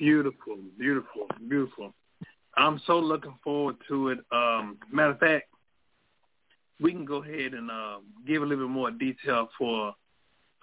Beautiful, 0.01 0.57
beautiful, 0.79 1.27
beautiful. 1.47 1.93
I'm 2.57 2.81
so 2.87 2.97
looking 2.97 3.37
forward 3.43 3.75
to 3.87 4.07
it. 4.09 4.17
Um, 4.31 4.79
matter 4.91 5.11
of 5.11 5.19
fact, 5.19 5.45
we 6.79 6.91
can 6.91 7.05
go 7.05 7.21
ahead 7.21 7.53
and 7.53 7.69
uh, 7.69 7.97
give 8.25 8.41
a 8.41 8.45
little 8.47 8.65
bit 8.65 8.71
more 8.71 8.89
detail 8.89 9.49
for 9.59 9.93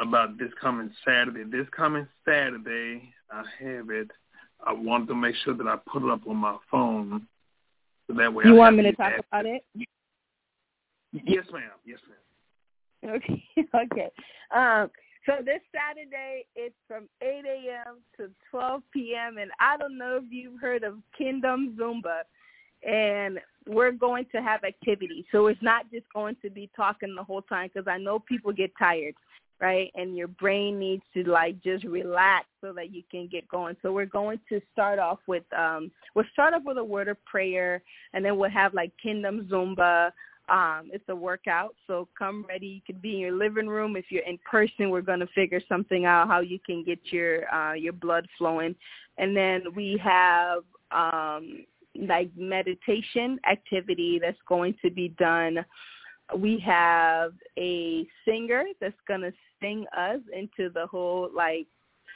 about 0.01 0.39
this 0.39 0.51
coming 0.61 0.91
Saturday. 1.07 1.45
This 1.45 1.69
coming 1.71 2.09
Saturday, 2.25 3.15
I 3.31 3.45
have 3.61 3.91
it. 3.91 4.11
I 4.67 4.73
want 4.73 5.07
to 5.07 5.15
make 5.15 5.37
sure 5.45 5.55
that 5.55 5.69
I 5.69 5.77
put 5.87 6.03
it 6.03 6.11
up 6.11 6.27
on 6.27 6.37
my 6.37 6.57
phone, 6.69 7.25
so 8.09 8.15
that 8.15 8.35
way. 8.35 8.43
You 8.45 8.55
I 8.55 8.59
want 8.59 8.77
me 8.77 8.83
to 8.83 8.93
talk 8.93 9.13
about 9.31 9.47
it? 9.47 9.63
Yes, 11.13 11.45
ma'am. 11.53 11.63
Yes, 11.87 12.01
ma'am. 12.09 12.19
Okay. 13.15 13.45
okay. 13.73 14.11
Um, 14.53 14.91
so 15.29 15.43
this 15.45 15.61
Saturday, 15.75 16.47
it's 16.57 16.75
from 16.87 17.07
8 17.21 17.45
a.m. 17.45 17.97
to 18.17 18.31
12 18.51 18.83
p.m. 18.93 19.37
And 19.37 19.51
I 19.61 19.77
don't 19.77 19.99
know 19.99 20.21
if 20.23 20.33
you've 20.33 20.59
heard 20.59 20.85
of 20.85 20.95
Kingdom 21.17 21.77
Zumba. 21.79 22.21
And 22.89 23.39
we're 23.67 23.93
going 23.93 24.25
to 24.33 24.41
have 24.41 24.65
activities. 24.65 25.25
So 25.31 25.49
it's 25.49 25.63
not 25.63 25.91
just 25.93 26.07
going 26.15 26.37
to 26.43 26.49
be 26.49 26.71
talking 26.75 27.15
the 27.15 27.23
whole 27.23 27.43
time 27.43 27.69
because 27.73 27.87
I 27.87 27.99
know 27.99 28.19
people 28.19 28.53
get 28.53 28.73
tired, 28.79 29.15
right? 29.61 29.91
And 29.95 30.17
your 30.17 30.29
brain 30.29 30.79
needs 30.79 31.03
to 31.13 31.25
like 31.25 31.63
just 31.63 31.85
relax 31.85 32.47
so 32.63 32.73
that 32.73 32.95
you 32.95 33.03
can 33.11 33.29
get 33.31 33.47
going. 33.49 33.77
So 33.83 33.93
we're 33.93 34.07
going 34.07 34.41
to 34.49 34.61
start 34.73 34.99
off 34.99 35.19
with 35.27 35.43
um 35.53 35.91
we'll 36.15 36.25
start 36.33 36.55
off 36.55 36.63
with 36.65 36.79
a 36.79 36.85
word 36.85 37.09
of 37.09 37.23
prayer 37.27 37.83
and 38.15 38.25
then 38.25 38.39
we'll 38.39 38.49
have 38.49 38.73
like 38.73 38.93
Kingdom 39.03 39.47
Zumba 39.51 40.13
um, 40.49 40.91
it's 40.93 41.09
a 41.09 41.15
workout, 41.15 41.75
so 41.87 42.09
come 42.19 42.45
ready. 42.49 42.67
You 42.67 42.81
could 42.87 43.03
be 43.03 43.15
in 43.15 43.19
your 43.19 43.33
living 43.33 43.69
room. 43.69 43.97
If 43.97 44.07
you're 44.09 44.23
in 44.23 44.39
person, 44.51 44.91
we're 44.91 45.03
going 45.03 45.21
to 45.21 45.27
figure 45.35 45.61
something 45.69 46.07
out 46.07 46.29
how 46.29 46.41
you 46.41 46.59
can 46.65 46.85
get 46.85 46.99
your 47.11 47.53
uh, 47.55 47.75
your 47.75 47.93
blood 47.93 48.27
flowing. 48.39 48.75
And 49.19 49.37
then 49.37 49.63
we 49.75 50.01
have 50.03 50.63
um, 50.91 51.65
like 51.95 52.31
meditation 52.37 53.39
activity 53.51 54.19
that's 54.23 54.39
going 54.49 54.75
to 54.83 54.91
be 54.91 55.09
done. 55.19 55.65
We 56.37 56.59
have 56.61 57.33
a 57.59 58.07
singer 58.25 58.65
that's 58.81 58.95
going 59.07 59.23
to 59.23 59.33
sing 59.61 59.87
us 59.97 60.21
into 60.33 60.71
the 60.73 60.87
whole 60.87 61.29
like 61.35 61.67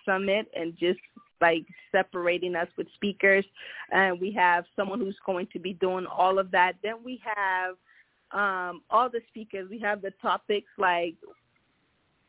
summit 0.07 0.51
and 0.55 0.77
just 0.79 1.01
like 1.41 1.65
separating 1.91 2.55
us 2.55 2.69
with 2.79 2.87
speakers. 2.95 3.45
And 3.91 4.21
we 4.21 4.33
have 4.33 4.65
someone 4.77 5.01
who's 5.01 5.19
going 5.27 5.49
to 5.53 5.59
be 5.59 5.75
doing 5.75 6.07
all 6.07 6.39
of 6.39 6.51
that. 6.53 6.75
Then 6.83 6.97
we 7.05 7.21
have 7.25 7.75
um, 8.33 8.83
all 8.91 9.11
the 9.11 9.21
speakers. 9.29 9.69
We 9.71 9.79
have 9.81 10.03
the 10.03 10.13
topics 10.23 10.69
like 10.79 11.15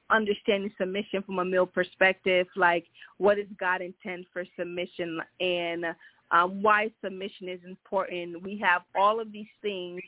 understanding 0.09 0.71
submission 0.77 1.23
from 1.23 1.39
a 1.39 1.45
male 1.45 1.65
perspective, 1.65 2.47
like 2.55 2.85
what 3.17 3.35
does 3.37 3.47
God 3.59 3.81
intend 3.81 4.25
for 4.31 4.43
submission 4.57 5.19
and 5.39 5.85
um, 6.31 6.61
why 6.61 6.91
submission 7.03 7.47
is 7.47 7.59
important. 7.65 8.41
We 8.43 8.57
have 8.63 8.81
all 8.95 9.19
of 9.19 9.31
these 9.31 9.47
things 9.61 10.01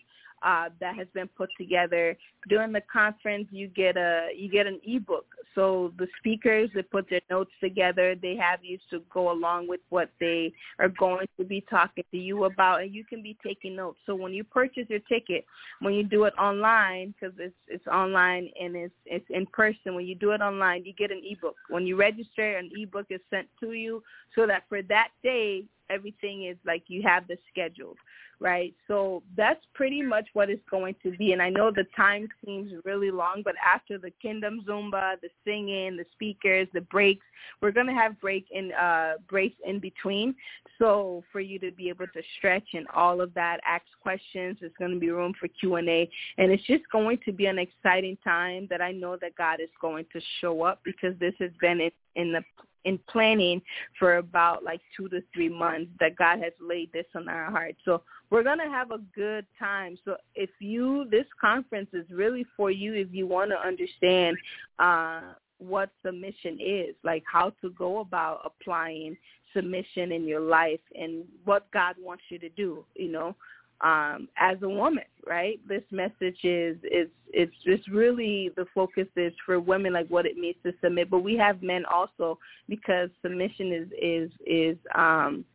uh, 0.46 0.70
that 0.80 0.96
has 0.96 1.08
been 1.14 1.28
put 1.28 1.50
together. 1.58 2.16
During 2.48 2.72
the 2.72 2.82
conference, 2.82 3.48
you 3.50 3.68
get 3.68 3.98
a 3.98 4.30
you 4.38 4.48
get 4.48 4.68
an 4.68 4.80
ebook. 4.86 5.26
So 5.56 5.91
the 5.98 6.08
speakers 6.20 6.70
they 6.76 6.84
put 6.84 7.10
their 7.10 7.22
notes 7.30 7.52
together. 7.60 8.16
They 8.16 8.36
have 8.36 8.64
you 8.64 8.78
to 8.91 9.02
go 9.12 9.32
along 9.32 9.68
with 9.68 9.80
what 9.89 10.12
they 10.20 10.54
are 10.78 10.89
going 10.89 11.28
to 11.39 11.46
be 11.46 11.66
talking 11.68 12.04
to 12.12 12.18
you 12.18 12.43
about, 12.43 12.82
and 12.84 12.93
you 12.93 13.04
can 13.04 13.24
be 13.24 13.36
taking 13.43 13.76
notes. 13.76 13.98
So 14.06 14.14
when 14.14 14.34
you 14.34 14.43
purchase 14.43 14.86
your 14.88 15.00
ticket, 15.00 15.46
when 15.80 15.96
you 15.96 16.04
do 16.04 16.26
it 16.26 16.34
online, 16.38 17.16
because 17.20 17.36
it's 17.39 17.56
it's 17.68 17.88
online 17.88 18.50
and 18.62 18.76
it's 18.76 18.93
it's 19.06 19.26
in 19.32 19.48
person. 19.48 19.96
When 19.96 20.06
you 20.06 20.16
do 20.16 20.32
it 20.32 20.41
online, 20.41 20.86
you 20.86 20.93
get 20.93 21.12
an 21.12 21.22
ebook. 21.26 21.56
When 21.70 21.88
you 21.88 21.96
register, 21.96 22.58
an 22.58 22.70
ebook 22.78 23.08
is 23.10 23.22
sent 23.32 23.48
to 23.62 23.72
you 23.72 24.04
so 24.36 24.46
that 24.46 24.64
for 24.70 24.84
that 24.84 25.10
day 25.24 25.64
everything 25.89 26.45
is 26.45 26.57
like 26.65 26.83
you 26.88 27.01
have 27.03 27.27
the 27.27 27.38
scheduled 27.51 27.97
right? 28.39 28.73
So 28.88 29.23
that's 29.38 29.63
pretty 29.73 30.01
much 30.01 30.27
what 30.33 30.49
it's 30.49 30.63
going 30.69 30.95
to 31.03 31.11
be. 31.11 31.31
And 31.31 31.41
I 31.41 31.49
know 31.49 31.71
the 31.71 31.86
time 31.95 32.27
seems 32.45 32.71
really 32.83 33.11
long, 33.11 33.41
but 33.43 33.55
after 33.65 33.97
the 33.97 34.11
Kingdom 34.21 34.61
Zumba, 34.67 35.19
the 35.21 35.29
singing, 35.45 35.97
the 35.97 36.05
speakers, 36.11 36.67
the 36.73 36.81
breaks, 36.81 37.25
we're 37.61 37.71
going 37.71 37.88
to 37.88 37.93
have 37.93 38.19
break 38.19 38.47
in 38.51 38.71
uh, 38.73 39.13
breaks 39.29 39.55
in 39.65 39.79
between. 39.79 40.36
So 40.79 41.23
for 41.31 41.39
you 41.39 41.59
to 41.59 41.71
be 41.71 41.89
able 41.89 42.07
to 42.07 42.21
stretch 42.38 42.67
and 42.73 42.88
all 42.93 43.21
of 43.21 43.33
that, 43.36 43.59
ask 43.65 43.86
questions, 44.01 44.57
there's 44.59 44.73
going 44.77 44.91
to 44.91 44.99
be 44.99 45.09
room 45.09 45.33
for 45.39 45.47
Q 45.47 45.75
and 45.75 45.88
A, 45.88 46.09
and 46.38 46.51
it's 46.51 46.65
just 46.65 46.83
going 46.91 47.19
to 47.25 47.31
be 47.31 47.45
an 47.45 47.59
exciting 47.59 48.17
time 48.23 48.67
that 48.69 48.81
I 48.81 48.91
know 48.91 49.17
that 49.21 49.36
God 49.36 49.61
is 49.61 49.69
going 49.79 50.05
to 50.13 50.21
show 50.41 50.63
up 50.63 50.81
because 50.83 51.17
this 51.19 51.33
has 51.39 51.51
been 51.61 51.89
in 52.15 52.33
the 52.33 52.43
in 52.86 52.99
planning 53.09 53.61
for 53.99 54.17
about 54.17 54.63
like 54.63 54.79
two 54.95 55.09
to 55.09 55.21
three 55.33 55.49
months 55.49 55.91
that 55.99 56.15
God 56.15 56.39
has 56.39 56.53
laid 56.61 56.91
this 56.93 57.05
on 57.15 57.27
our 57.27 57.51
hearts. 57.51 57.79
So 57.83 58.03
we're 58.29 58.43
going 58.43 58.59
to 58.59 58.69
have 58.69 58.91
a 58.91 58.99
good 59.15 59.45
time. 59.59 59.97
So 60.05 60.15
if 60.36 60.49
you, 60.59 61.05
this 61.11 61.25
conference 61.41 61.89
is 61.93 62.05
really 62.09 62.45
for 62.55 62.71
you 62.71 62.93
if 62.93 63.07
you 63.11 63.27
want 63.27 63.51
to 63.51 63.59
understand 63.59 64.38
uh, 64.79 65.21
what 65.57 65.89
submission 66.05 66.57
is, 66.59 66.95
like 67.03 67.23
how 67.31 67.51
to 67.61 67.69
go 67.71 67.99
about 67.99 68.41
applying 68.45 69.17
submission 69.53 70.11
in 70.11 70.27
your 70.27 70.41
life 70.41 70.81
and 70.95 71.23
what 71.45 71.71
God 71.71 71.95
wants 71.99 72.23
you 72.29 72.39
to 72.39 72.49
do, 72.49 72.86
you 72.95 73.11
know 73.11 73.36
um, 73.82 74.28
as 74.38 74.57
a 74.61 74.69
woman, 74.69 75.03
right? 75.28 75.59
This 75.67 75.84
message 75.91 76.39
is 76.43 76.78
is 76.84 77.09
it's 77.34 77.55
just 77.65 77.88
really 77.89 78.51
the 78.55 78.65
focus 78.73 79.07
is 79.15 79.34
for 79.45 79.59
women, 79.59 79.93
like 79.93 80.07
what 80.07 80.26
it 80.26 80.38
means 80.38 80.55
to 80.63 80.73
submit. 80.82 81.09
But 81.09 81.19
we 81.19 81.36
have 81.36 81.61
men 81.61 81.84
also 81.86 82.39
because 82.69 83.09
submission 83.21 83.73
is 83.73 83.88
is 84.01 84.32
is 84.45 84.78
um, 84.95 85.45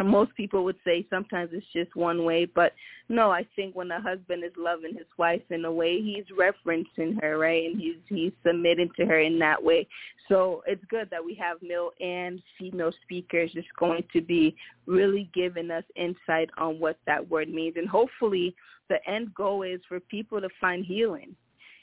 most 0.04 0.34
people 0.34 0.64
would 0.64 0.76
say 0.84 1.06
sometimes 1.10 1.50
it's 1.52 1.66
just 1.72 1.94
one 1.96 2.24
way, 2.24 2.44
but 2.44 2.72
no, 3.08 3.30
I 3.30 3.46
think 3.56 3.74
when 3.74 3.90
a 3.90 4.00
husband 4.00 4.44
is 4.44 4.52
loving 4.56 4.94
his 4.94 5.06
wife 5.18 5.42
in 5.50 5.64
a 5.64 5.72
way, 5.72 6.00
he's 6.00 6.24
referencing 6.36 7.20
her, 7.20 7.38
right? 7.38 7.64
And 7.64 7.80
he's 7.80 7.96
he's 8.08 8.32
submitting 8.46 8.90
to 8.96 9.06
her 9.06 9.20
in 9.20 9.38
that 9.40 9.62
way. 9.62 9.86
So 10.28 10.62
it's 10.66 10.84
good 10.88 11.08
that 11.10 11.24
we 11.24 11.34
have 11.34 11.58
male 11.62 11.90
and 12.00 12.40
female 12.58 12.92
speakers 13.02 13.52
just 13.52 13.68
going 13.78 14.04
to 14.12 14.20
be 14.20 14.54
really 14.86 15.28
giving 15.34 15.70
us 15.70 15.84
insight 15.96 16.50
on 16.56 16.78
what 16.78 16.98
that 17.06 17.28
word 17.28 17.48
means. 17.48 17.74
And 17.76 17.88
hopefully 17.88 18.54
the 18.88 18.98
end 19.08 19.34
goal 19.34 19.62
is 19.62 19.80
for 19.88 20.00
people 20.00 20.40
to 20.40 20.48
find 20.60 20.84
healing 20.84 21.34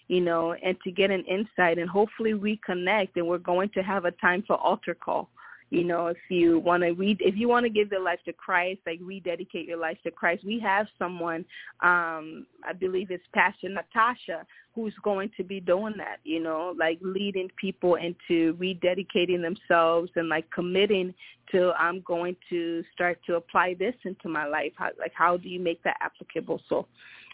you 0.09 0.21
know, 0.21 0.55
and 0.63 0.77
to 0.85 0.89
get 0.89 1.11
an 1.11 1.23
insight 1.25 1.77
and 1.77 1.89
hopefully 1.89 2.31
reconnect. 2.31 3.09
And 3.17 3.27
we're 3.27 3.37
going 3.39 3.69
to 3.73 3.81
have 3.81 4.05
a 4.05 4.11
time 4.11 4.41
for 4.47 4.55
altar 4.55 4.95
call 4.95 5.29
you 5.69 5.83
know, 5.83 6.07
if 6.07 6.17
you 6.29 6.59
want 6.59 6.83
to 6.83 6.91
read, 6.91 7.17
if 7.19 7.35
you 7.35 7.49
want 7.49 7.65
to 7.65 7.69
give 7.69 7.91
your 7.91 8.01
life 8.01 8.19
to 8.25 8.33
Christ, 8.33 8.79
like 8.85 8.99
rededicate 9.01 9.67
your 9.67 9.77
life 9.77 9.97
to 10.03 10.11
Christ, 10.11 10.45
we 10.45 10.59
have 10.59 10.87
someone, 10.97 11.43
um, 11.83 12.45
I 12.63 12.73
believe 12.79 13.11
it's 13.11 13.23
Pastor 13.33 13.67
Natasha, 13.67 14.45
who's 14.73 14.93
going 15.03 15.29
to 15.35 15.43
be 15.43 15.59
doing 15.59 15.95
that, 15.97 16.17
you 16.23 16.41
know, 16.41 16.73
like 16.77 16.99
leading 17.01 17.49
people 17.59 17.95
into 17.95 18.53
rededicating 18.53 19.41
themselves 19.41 20.09
and 20.15 20.29
like 20.29 20.49
committing 20.51 21.13
to, 21.51 21.73
I'm 21.77 22.01
going 22.01 22.37
to 22.49 22.83
start 22.93 23.19
to 23.27 23.35
apply 23.35 23.75
this 23.77 23.95
into 24.05 24.29
my 24.29 24.45
life. 24.47 24.71
How, 24.77 24.91
like, 24.97 25.13
how 25.13 25.35
do 25.35 25.49
you 25.49 25.59
make 25.59 25.83
that 25.83 25.97
applicable? 25.99 26.61
So, 26.69 26.87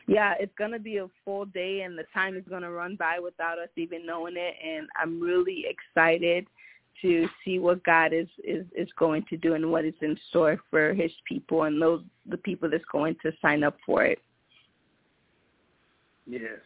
yeah, 0.07 0.33
it's 0.39 0.53
going 0.57 0.71
to 0.71 0.79
be 0.79 0.97
a 0.97 1.07
full 1.23 1.45
day 1.45 1.81
and 1.81 1.97
the 1.97 2.05
time 2.13 2.35
is 2.35 2.43
going 2.49 2.63
to 2.63 2.71
run 2.71 2.95
by 2.95 3.19
without 3.19 3.59
us 3.59 3.69
even 3.75 4.07
knowing 4.07 4.35
it. 4.37 4.55
And 4.65 4.87
I'm 4.99 5.21
really 5.21 5.65
excited 5.69 6.47
to 7.01 7.27
see 7.43 7.59
what 7.59 7.83
God 7.83 8.13
is, 8.13 8.27
is, 8.43 8.65
is 8.75 8.87
going 8.97 9.25
to 9.29 9.37
do 9.37 9.53
and 9.53 9.71
what 9.71 9.85
is 9.85 9.93
in 10.01 10.17
store 10.29 10.57
for 10.69 10.93
his 10.93 11.11
people 11.27 11.63
and 11.63 11.81
those 11.81 12.01
the 12.27 12.37
people 12.37 12.69
that's 12.69 12.83
going 12.91 13.15
to 13.21 13.31
sign 13.41 13.63
up 13.63 13.77
for 13.85 14.03
it. 14.05 14.19
Yes. 16.25 16.59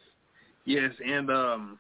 Yes, 0.66 0.92
and 1.06 1.30
um 1.32 1.80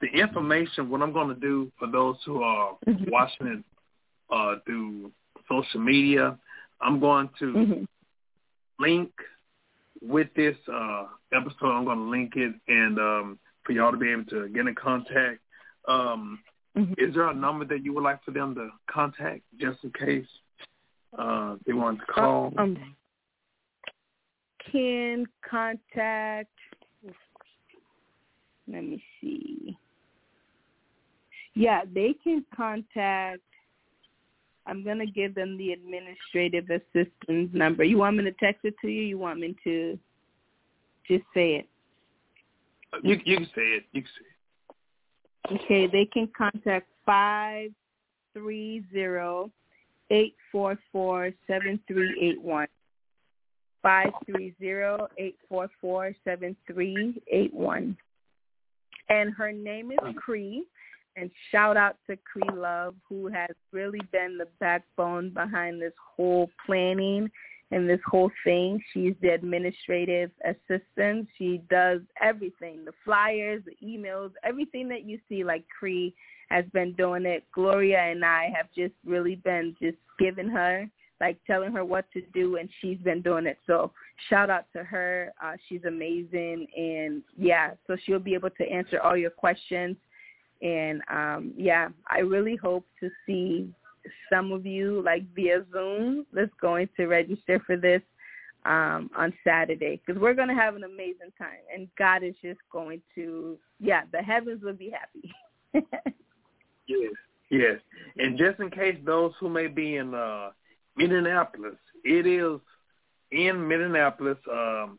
the 0.00 0.08
information 0.08 0.90
what 0.90 1.02
I'm 1.02 1.12
going 1.12 1.28
to 1.28 1.40
do 1.40 1.70
for 1.78 1.88
those 1.88 2.16
who 2.26 2.42
are 2.42 2.76
mm-hmm. 2.86 3.10
watching 3.10 3.46
it 3.46 3.64
uh 4.30 4.56
through 4.66 5.10
social 5.48 5.80
media, 5.80 6.38
I'm 6.80 7.00
going 7.00 7.30
to 7.38 7.44
mm-hmm. 7.44 7.84
link 8.78 9.10
with 10.02 10.28
this 10.36 10.56
uh 10.72 11.04
episode 11.32 11.70
I'm 11.70 11.84
going 11.84 11.98
to 11.98 12.10
link 12.10 12.32
it 12.36 12.54
and 12.68 12.98
um 12.98 13.38
for 13.64 13.72
y'all 13.72 13.92
to 13.92 13.96
be 13.96 14.10
able 14.10 14.24
to 14.26 14.48
get 14.48 14.66
in 14.66 14.74
contact 14.74 15.40
um 15.88 16.40
Mm-hmm. 16.76 16.94
Is 16.98 17.14
there 17.14 17.28
a 17.28 17.34
number 17.34 17.64
that 17.66 17.84
you 17.84 17.92
would 17.94 18.02
like 18.02 18.22
for 18.24 18.32
them 18.32 18.54
to 18.56 18.70
contact 18.90 19.42
just 19.60 19.78
in 19.84 19.92
case 19.92 20.26
uh, 21.16 21.56
they 21.66 21.72
want 21.72 22.00
to 22.00 22.06
call? 22.06 22.52
Uh, 22.58 22.62
um, 22.62 22.94
can 24.72 25.26
contact. 25.48 26.50
Let 28.66 28.82
me 28.82 29.02
see. 29.20 29.76
Yeah, 31.54 31.82
they 31.92 32.16
can 32.24 32.44
contact. 32.54 33.40
I'm 34.66 34.82
gonna 34.82 35.06
give 35.06 35.34
them 35.34 35.58
the 35.58 35.72
administrative 35.72 36.70
assistance 36.70 37.50
number. 37.52 37.84
You 37.84 37.98
want 37.98 38.16
me 38.16 38.24
to 38.24 38.32
text 38.32 38.64
it 38.64 38.74
to 38.80 38.88
you? 38.88 39.02
You 39.02 39.18
want 39.18 39.38
me 39.38 39.54
to 39.62 39.98
just 41.06 41.24
say 41.34 41.56
it? 41.56 41.68
You 43.02 43.20
you 43.24 43.36
can 43.36 43.46
say 43.54 43.62
it. 43.62 43.84
You 43.92 44.02
can 44.02 44.10
say 44.18 44.26
it. 44.26 44.33
Okay, 45.52 45.86
they 45.86 46.06
can 46.06 46.28
contact 46.36 46.88
five 47.04 47.70
three 48.32 48.84
zero 48.92 49.50
eight 50.10 50.34
four 50.50 50.78
four 50.90 51.32
seven 51.46 51.78
three 51.86 52.16
eight 52.20 52.42
one. 52.42 52.68
Five 53.82 54.12
three 54.24 54.54
zero 54.58 55.08
eight 55.18 55.36
four 55.48 55.68
four 55.80 56.14
seven 56.24 56.56
three 56.66 57.22
eight 57.30 57.52
one. 57.52 57.96
And 59.08 59.34
her 59.34 59.52
name 59.52 59.92
is 59.92 59.98
Cree. 60.16 60.64
And 61.16 61.30
shout 61.52 61.76
out 61.76 61.96
to 62.08 62.16
Cree 62.16 62.42
Love, 62.56 62.94
who 63.08 63.28
has 63.28 63.50
really 63.70 64.00
been 64.10 64.36
the 64.36 64.48
backbone 64.58 65.30
behind 65.30 65.80
this 65.80 65.92
whole 66.16 66.50
planning 66.66 67.30
in 67.74 67.88
this 67.88 68.00
whole 68.06 68.30
thing. 68.44 68.80
She's 68.92 69.14
the 69.20 69.30
administrative 69.30 70.30
assistant. 70.44 71.26
She 71.36 71.60
does 71.68 72.00
everything, 72.22 72.84
the 72.84 72.92
flyers, 73.04 73.62
the 73.66 73.74
emails, 73.84 74.30
everything 74.44 74.88
that 74.90 75.04
you 75.04 75.18
see 75.28 75.42
like 75.42 75.64
Cree 75.76 76.14
has 76.50 76.64
been 76.72 76.92
doing 76.92 77.26
it. 77.26 77.42
Gloria 77.52 77.98
and 77.98 78.24
I 78.24 78.52
have 78.56 78.66
just 78.76 78.94
really 79.04 79.34
been 79.34 79.74
just 79.82 79.96
giving 80.20 80.48
her, 80.48 80.88
like 81.20 81.36
telling 81.48 81.72
her 81.72 81.84
what 81.84 82.04
to 82.12 82.22
do 82.32 82.58
and 82.58 82.68
she's 82.80 82.98
been 82.98 83.22
doing 83.22 83.46
it. 83.46 83.58
So 83.66 83.90
shout 84.30 84.50
out 84.50 84.66
to 84.74 84.84
her. 84.84 85.32
Uh, 85.42 85.54
she's 85.68 85.82
amazing. 85.84 86.68
And 86.76 87.22
yeah, 87.36 87.72
so 87.88 87.96
she'll 88.06 88.20
be 88.20 88.34
able 88.34 88.50
to 88.50 88.70
answer 88.70 89.00
all 89.00 89.16
your 89.16 89.30
questions. 89.30 89.96
And 90.62 91.02
um, 91.10 91.52
yeah, 91.56 91.88
I 92.08 92.20
really 92.20 92.54
hope 92.54 92.86
to 93.00 93.10
see 93.26 93.68
some 94.30 94.52
of 94.52 94.66
you 94.66 95.02
like 95.04 95.22
via 95.34 95.64
Zoom 95.72 96.26
that's 96.32 96.52
going 96.60 96.88
to 96.96 97.06
register 97.06 97.60
for 97.66 97.76
this 97.76 98.02
um, 98.64 99.10
on 99.16 99.32
Saturday 99.44 100.00
because 100.04 100.20
we're 100.20 100.34
going 100.34 100.48
to 100.48 100.54
have 100.54 100.76
an 100.76 100.84
amazing 100.84 101.32
time 101.38 101.60
and 101.74 101.88
God 101.98 102.22
is 102.22 102.34
just 102.42 102.60
going 102.72 103.02
to, 103.14 103.58
yeah, 103.80 104.02
the 104.12 104.22
heavens 104.22 104.62
will 104.62 104.74
be 104.74 104.90
happy. 104.90 105.34
yes, 106.86 107.12
yes. 107.50 107.80
And 108.16 108.38
just 108.38 108.60
in 108.60 108.70
case 108.70 108.96
those 109.04 109.32
who 109.38 109.48
may 109.48 109.66
be 109.66 109.96
in 109.96 110.14
uh, 110.14 110.50
Minneapolis, 110.96 111.76
it 112.04 112.26
is 112.26 112.60
in 113.30 113.66
Minneapolis, 113.66 114.38
um, 114.50 114.98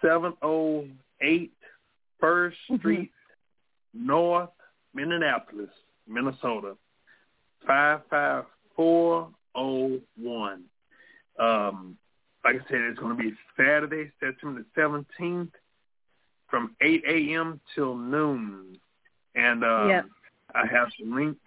708 0.00 1.52
First 2.20 2.56
mm-hmm. 2.70 2.76
Street, 2.76 3.10
North 3.92 4.50
Minneapolis, 4.94 5.70
Minnesota. 6.06 6.76
5541. 7.66 10.64
Um, 11.38 11.96
like 12.44 12.56
I 12.56 12.68
said, 12.68 12.80
it's 12.80 12.98
going 12.98 13.16
to 13.16 13.22
be 13.22 13.32
Saturday, 13.56 14.10
September 14.20 14.62
the 14.62 14.66
17th 14.80 15.52
from 16.48 16.74
8 16.80 17.04
a.m. 17.08 17.60
till 17.74 17.96
noon. 17.96 18.78
And 19.34 19.64
um, 19.64 19.88
Yep. 19.88 20.04
I 20.54 20.66
have 20.66 20.88
the 20.98 21.06
link. 21.06 21.38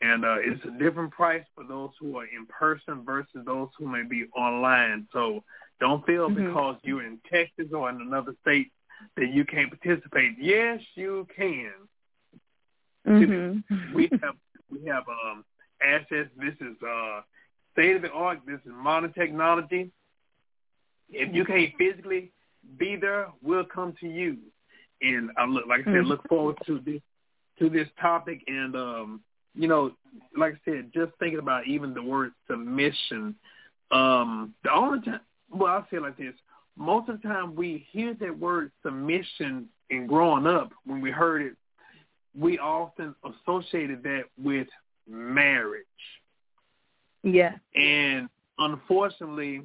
And 0.00 0.24
uh, 0.24 0.36
it's 0.38 0.64
a 0.64 0.70
different 0.82 1.10
price 1.12 1.44
for 1.54 1.62
those 1.64 1.90
who 2.00 2.16
are 2.16 2.24
in 2.24 2.46
person 2.46 3.04
versus 3.04 3.44
those 3.44 3.68
who 3.78 3.86
may 3.86 4.02
be 4.02 4.24
online. 4.34 5.06
So 5.12 5.44
don't 5.78 6.06
feel 6.06 6.30
Mhm. 6.30 6.46
because 6.46 6.78
you're 6.82 7.04
in 7.04 7.20
Texas 7.30 7.70
or 7.74 7.90
in 7.90 8.00
another 8.00 8.34
state 8.40 8.72
that 9.16 9.28
you 9.28 9.44
can't 9.44 9.68
participate. 9.70 10.38
Yes, 10.38 10.80
you 10.94 11.26
can. 11.36 11.74
Mhm. 13.06 13.62
We 13.94 14.08
have 14.22 14.36
we 14.70 14.84
have 14.86 15.04
um 15.08 15.44
assets. 15.82 16.30
This 16.36 16.54
is 16.60 16.76
uh 16.82 17.22
state 17.72 17.96
of 17.96 18.02
the 18.02 18.10
art. 18.10 18.40
This 18.46 18.60
is 18.64 18.72
modern 18.72 19.12
technology. 19.12 19.90
If 21.08 21.34
you 21.34 21.44
can't 21.44 21.72
physically 21.76 22.30
be 22.78 22.96
there, 22.96 23.28
we'll 23.42 23.64
come 23.64 23.94
to 24.00 24.06
you. 24.08 24.36
And 25.02 25.30
I 25.36 25.44
look 25.46 25.66
like 25.66 25.80
I 25.80 25.84
said, 25.84 26.04
Mhm. 26.04 26.08
look 26.08 26.28
forward 26.28 26.56
to 26.66 26.78
this 26.80 27.00
to 27.58 27.68
this 27.68 27.88
topic 28.00 28.42
and 28.46 28.76
um 28.76 29.20
you 29.54 29.66
know, 29.66 29.90
like 30.36 30.54
I 30.54 30.58
said, 30.64 30.92
just 30.92 31.12
thinking 31.18 31.40
about 31.40 31.66
even 31.66 31.92
the 31.94 32.02
word 32.02 32.32
submission. 32.46 33.34
Um 33.90 34.54
the 34.62 34.72
only 34.72 35.00
time 35.00 35.20
well 35.50 35.72
I'll 35.74 35.86
say 35.90 35.96
it 35.96 36.02
like 36.02 36.16
this. 36.16 36.34
Most 36.76 37.08
of 37.08 37.20
the 37.20 37.28
time 37.28 37.54
we 37.54 37.78
hear 37.90 38.14
that 38.14 38.38
word 38.38 38.70
submission 38.82 39.68
in 39.90 40.06
growing 40.06 40.46
up 40.46 40.72
when 40.84 41.00
we 41.00 41.10
heard 41.10 41.42
it 41.42 41.56
we 42.38 42.58
often 42.58 43.14
associated 43.24 44.02
that 44.04 44.24
with 44.42 44.68
marriage. 45.08 45.84
Yeah. 47.22 47.56
And 47.74 48.28
unfortunately, 48.58 49.62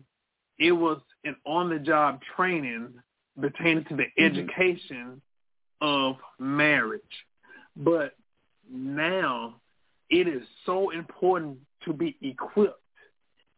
it 0.58 0.72
was 0.72 1.00
an 1.24 1.36
on-the-job 1.46 2.22
training 2.36 2.94
pertaining 3.40 3.84
to 3.86 3.96
the 3.96 4.06
Mhm. 4.06 4.12
education 4.18 5.22
of 5.82 6.18
marriage. 6.40 7.26
But 7.76 8.16
now 8.70 9.62
it 10.10 10.28
is 10.28 10.48
so 10.66 10.92
important 10.92 11.60
to 11.82 11.94
be 11.94 12.18
equipped. 12.22 12.82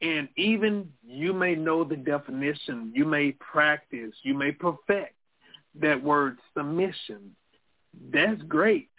And 0.01 0.28
even 0.36 0.91
you 1.03 1.34
may 1.34 1.55
know 1.55 1.84
the 1.84 1.97
definition, 1.97 2.91
you 2.93 3.05
may 3.05 3.32
practice, 3.34 4.16
you 4.24 4.34
may 4.34 4.51
perfect 4.51 5.16
that 5.76 6.01
word 6.01 6.39
submission. 6.53 7.36
That's 7.93 8.41
great. 8.43 8.89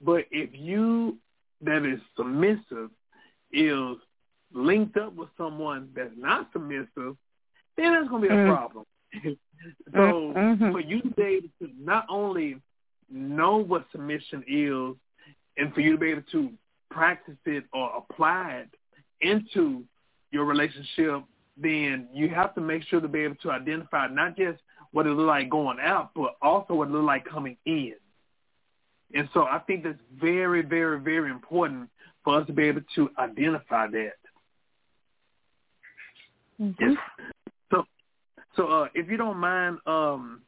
But 0.00 0.24
if 0.30 0.50
you 0.52 1.18
that 1.62 1.84
is 1.84 2.00
submissive 2.16 2.90
is 3.52 3.96
linked 4.52 4.96
up 4.96 5.14
with 5.14 5.28
someone 5.36 5.90
that's 5.94 6.12
not 6.16 6.48
submissive, 6.52 7.16
then 7.76 7.92
that's 7.92 8.08
going 8.08 8.22
to 8.22 8.28
be 8.28 8.34
a 8.34 8.38
Mm. 8.38 8.46
problem. 8.46 8.86
so 9.92 10.32
Mhm. 10.34 10.72
for 10.72 10.80
you 10.80 11.00
to 11.02 11.10
be 11.10 11.22
able 11.22 11.48
to 11.60 11.70
not 11.78 12.06
only 12.08 12.60
know 13.08 13.56
what 13.56 13.90
submission 13.90 14.44
is, 14.46 14.96
and 15.56 15.72
for 15.72 15.80
you 15.80 15.92
to 15.92 15.98
be 15.98 16.10
able 16.10 16.22
to 16.32 16.52
practice 16.90 17.38
it 17.46 17.64
or 17.72 17.90
apply 17.96 18.52
it 18.52 18.74
into 19.20 19.84
your 20.30 20.44
relationship, 20.44 21.22
then 21.56 22.08
you 22.12 22.28
have 22.28 22.54
to 22.54 22.60
make 22.60 22.82
sure 22.84 23.00
to 23.00 23.08
be 23.08 23.20
able 23.20 23.36
to 23.36 23.50
identify 23.50 24.06
not 24.08 24.36
just 24.36 24.60
what 24.92 25.06
it 25.06 25.10
look 25.10 25.26
like 25.28 25.48
going 25.48 25.78
out, 25.80 26.10
but 26.14 26.36
also 26.42 26.74
what 26.74 26.88
it 26.88 26.92
look 26.92 27.04
like 27.04 27.24
coming 27.24 27.56
in. 27.64 27.94
And 29.14 29.28
so 29.32 29.44
I 29.44 29.60
think 29.60 29.84
that's 29.84 29.98
very, 30.20 30.62
very, 30.62 31.00
very 31.00 31.30
important 31.30 31.88
for 32.24 32.40
us 32.40 32.46
to 32.48 32.52
be 32.52 32.64
able 32.64 32.82
to 32.96 33.10
identify 33.18 33.86
that. 33.86 34.16
Mhm. 36.60 36.74
Yes. 36.80 36.96
So, 37.70 37.86
so 38.56 38.66
uh, 38.68 38.88
if 38.94 39.08
you 39.08 39.16
don't 39.16 39.38
mind, 39.38 39.78
um, 39.86 40.42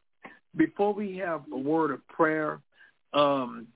before 0.55 0.93
we 0.93 1.17
have 1.17 1.43
a 1.51 1.57
word 1.57 1.91
of 1.91 2.05
prayer, 2.07 2.59
um, 3.13 3.67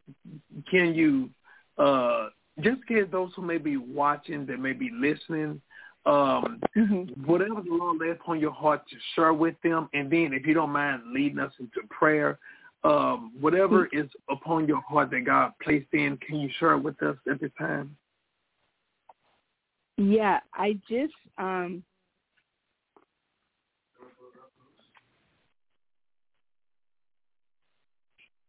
can 0.70 0.94
you 0.94 1.30
uh, 1.78 2.30
just 2.60 2.86
give 2.88 3.10
those 3.10 3.32
who 3.36 3.42
may 3.42 3.58
be 3.58 3.78
watching, 3.78 4.46
that 4.48 4.60
may 4.60 4.74
be 4.74 4.90
listening, 4.92 5.62
um, 6.06 6.62
Mhm. 6.76 7.16
whatever 7.26 7.62
the 7.62 7.74
Lord 7.74 8.00
lays 8.00 8.18
upon 8.20 8.40
your 8.40 8.52
heart 8.52 8.88
to 8.90 8.96
share 9.16 9.34
with 9.34 9.60
them, 9.62 9.90
and 9.94 10.10
then 10.12 10.34
if 10.34 10.46
you 10.46 10.54
don't 10.54 10.72
mind 10.72 11.02
leading 11.14 11.40
us 11.40 11.54
into 11.60 11.82
prayer, 11.88 12.38
um, 12.84 13.32
whatever 13.40 13.88
is 13.88 14.08
upon 14.30 14.68
your 14.68 14.82
heart 14.82 15.12
that 15.12 15.26
God 15.26 15.52
placed 15.62 15.94
in, 15.94 16.18
can 16.18 16.40
you 16.40 16.50
share 16.60 16.74
it 16.74 16.80
with 16.80 17.02
us 17.02 17.16
at 17.30 17.40
this 17.40 17.52
time? 17.58 17.96
Yeah, 19.98 20.40
I 20.54 20.80
just 20.90 21.14
um 21.38 21.84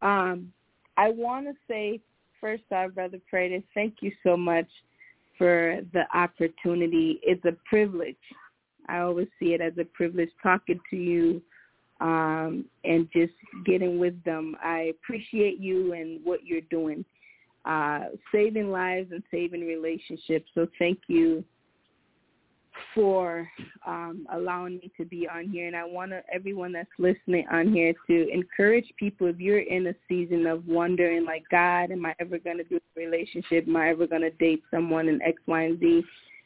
um 0.01 0.51
I 0.97 1.11
want 1.11 1.45
to 1.45 1.53
say 1.67 2.01
first 2.41 2.63
off, 2.71 2.91
Brother 2.93 3.19
Prater, 3.29 3.61
thank 3.73 3.95
you 4.01 4.11
so 4.23 4.35
much 4.35 4.67
for 5.37 5.79
the 5.93 6.03
opportunity. 6.17 7.19
It's 7.23 7.43
a 7.45 7.55
privilege. 7.69 8.15
I 8.87 8.99
always 8.99 9.27
see 9.39 9.53
it 9.53 9.61
as 9.61 9.73
a 9.79 9.85
privilege 9.85 10.29
talking 10.41 10.79
to 10.89 10.95
you 10.95 11.41
um, 12.05 12.65
and 12.83 13.09
just 13.11 13.33
getting 13.65 13.97
wisdom. 13.97 14.55
I 14.63 14.93
appreciate 14.95 15.59
you 15.59 15.93
and 15.93 16.19
what 16.23 16.45
you're 16.45 16.61
doing, 16.69 17.03
uh, 17.65 18.09
saving 18.31 18.69
lives 18.69 19.11
and 19.11 19.23
saving 19.31 19.61
relationships. 19.61 20.47
So 20.53 20.67
thank 20.77 20.99
you 21.07 21.43
for 22.93 23.49
um, 23.87 24.27
allowing 24.31 24.75
me 24.75 24.91
to 24.97 25.05
be 25.05 25.27
on 25.27 25.49
here. 25.49 25.65
And 25.65 25.75
I 25.75 25.83
want 25.83 26.11
everyone 26.31 26.73
that's 26.73 26.87
listening 26.99 27.47
on 27.51 27.73
here 27.73 27.93
to 28.05 28.29
encourage 28.31 28.93
people 28.99 29.25
if 29.25 29.39
you're 29.39 29.59
in 29.59 29.87
a 29.87 29.95
season 30.07 30.45
of 30.45 30.67
wondering, 30.67 31.25
like, 31.25 31.43
God, 31.49 31.89
am 31.89 32.05
I 32.05 32.13
ever 32.19 32.37
going 32.37 32.57
to 32.57 32.63
do 32.65 32.75
a 32.75 32.99
relationship? 32.99 33.67
Am 33.67 33.75
I 33.77 33.89
ever 33.89 34.05
going 34.05 34.21
to 34.21 34.31
date 34.31 34.61
someone 34.69 35.09
in 35.09 35.21
X, 35.23 35.41
Y, 35.47 35.63
and 35.63 35.79
Z? 35.79 36.03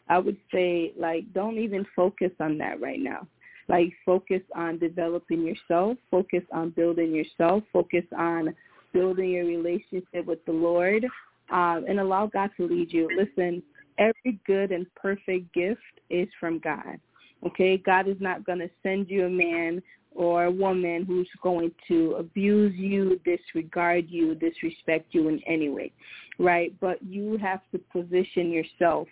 I 0.07 0.20
would 0.20 0.38
say, 0.53 0.93
like, 0.97 1.32
don't 1.34 1.57
even 1.57 1.86
focus 1.95 2.32
on 2.39 2.57
that 2.60 2.80
right 2.80 2.99
now. 2.99 3.28
Like, 3.70 3.93
focus 4.05 4.41
on 4.55 4.80
developing 4.80 5.45
yourself, 5.45 5.97
focus 6.11 6.43
on 6.51 6.72
building 6.72 7.13
yourself, 7.13 7.63
focus 7.72 8.03
on 8.17 8.53
building 8.93 9.30
your 9.30 9.45
relationship 9.45 10.26
with 10.26 10.43
the 10.45 10.51
Lord, 10.51 11.05
um, 11.51 11.86
and 11.88 11.99
allow 11.99 12.26
God 12.28 12.49
to 12.57 12.67
lead 12.67 12.91
you. 12.91 13.07
Listen, 13.15 13.63
every 13.97 14.39
good 14.45 14.72
and 14.72 14.86
perfect 14.95 15.53
gift 15.53 15.82
is 16.09 16.28
from 16.39 16.59
God. 16.59 16.99
Okay, 17.45 17.78
God 17.78 18.07
is 18.07 18.17
not 18.20 18.45
going 18.45 18.59
to 18.59 18.70
send 18.84 19.09
you 19.09 19.26
a 19.26 19.30
man 19.30 19.82
or 20.13 20.45
a 20.45 20.51
woman 20.51 21.05
who's 21.05 21.30
going 21.41 21.72
to 21.88 22.15
abuse 22.20 22.74
you, 22.76 23.20
disregard 23.24 24.05
you, 24.09 24.36
disrespect 24.36 25.13
you 25.13 25.30
in 25.30 25.39
any 25.47 25.70
way, 25.70 25.91
right? 26.39 26.74
But 26.82 27.01
you 27.03 27.38
have 27.38 27.61
to 27.72 27.80
position 27.93 28.51
yourself 28.51 29.07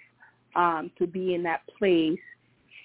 um, 0.56 0.92
to 0.98 1.08
be 1.08 1.36
in 1.36 1.44
that 1.44 1.62
place 1.78 2.20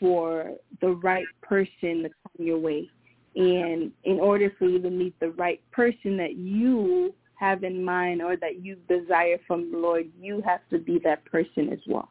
for 0.03 0.51
the 0.81 0.89
right 0.89 1.25
person 1.43 2.03
to 2.03 2.09
come 2.09 2.47
your 2.47 2.59
way. 2.59 2.91
And 3.37 3.93
in 4.03 4.19
order 4.19 4.53
for 4.59 4.67
you 4.67 4.83
to 4.83 4.91
meet 4.91 5.19
the 5.21 5.31
right 5.31 5.63
person 5.71 6.17
that 6.17 6.35
you 6.35 7.15
have 7.37 7.63
in 7.63 7.85
mind 7.85 8.21
or 8.21 8.37
that 8.37 8.63
you 8.63 8.77
desire 8.89 9.39
from 9.47 9.71
the 9.71 9.79
Lord, 9.79 10.07
you 10.21 10.43
have 10.45 10.61
to 10.71 10.79
be 10.79 10.99
that 11.05 11.25
person 11.25 11.73
as 11.73 11.79
well. 11.87 12.09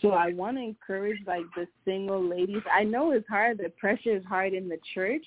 So 0.00 0.10
I 0.10 0.32
want 0.32 0.58
to 0.58 0.62
encourage 0.62 1.18
like 1.26 1.44
the 1.56 1.66
single 1.84 2.22
ladies. 2.22 2.62
I 2.72 2.84
know 2.84 3.10
it's 3.10 3.28
hard. 3.28 3.58
The 3.58 3.70
pressure 3.70 4.16
is 4.16 4.24
hard 4.24 4.54
in 4.54 4.68
the 4.68 4.78
church. 4.94 5.24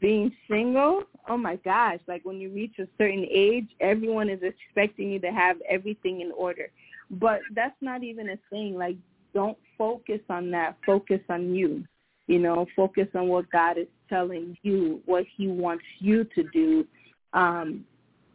Being 0.00 0.32
single, 0.48 1.02
oh 1.28 1.36
my 1.36 1.56
gosh, 1.56 1.98
like 2.08 2.24
when 2.24 2.40
you 2.40 2.48
reach 2.48 2.78
a 2.78 2.86
certain 2.96 3.26
age, 3.30 3.66
everyone 3.80 4.30
is 4.30 4.40
expecting 4.42 5.10
you 5.10 5.18
to 5.18 5.30
have 5.30 5.56
everything 5.68 6.22
in 6.22 6.32
order. 6.32 6.70
But 7.10 7.40
that's 7.54 7.76
not 7.82 8.02
even 8.02 8.30
a 8.30 8.38
thing. 8.48 8.74
Like 8.74 8.96
don't 9.34 9.58
focus 9.76 10.20
on 10.28 10.50
that. 10.50 10.76
Focus 10.84 11.20
on 11.28 11.54
you. 11.54 11.84
You 12.26 12.38
know, 12.38 12.66
focus 12.76 13.08
on 13.14 13.28
what 13.28 13.50
God 13.50 13.78
is 13.78 13.88
telling 14.08 14.56
you, 14.62 15.00
what 15.06 15.24
he 15.36 15.48
wants 15.48 15.84
you 15.98 16.24
to 16.34 16.44
do. 16.52 16.86
Um, 17.32 17.84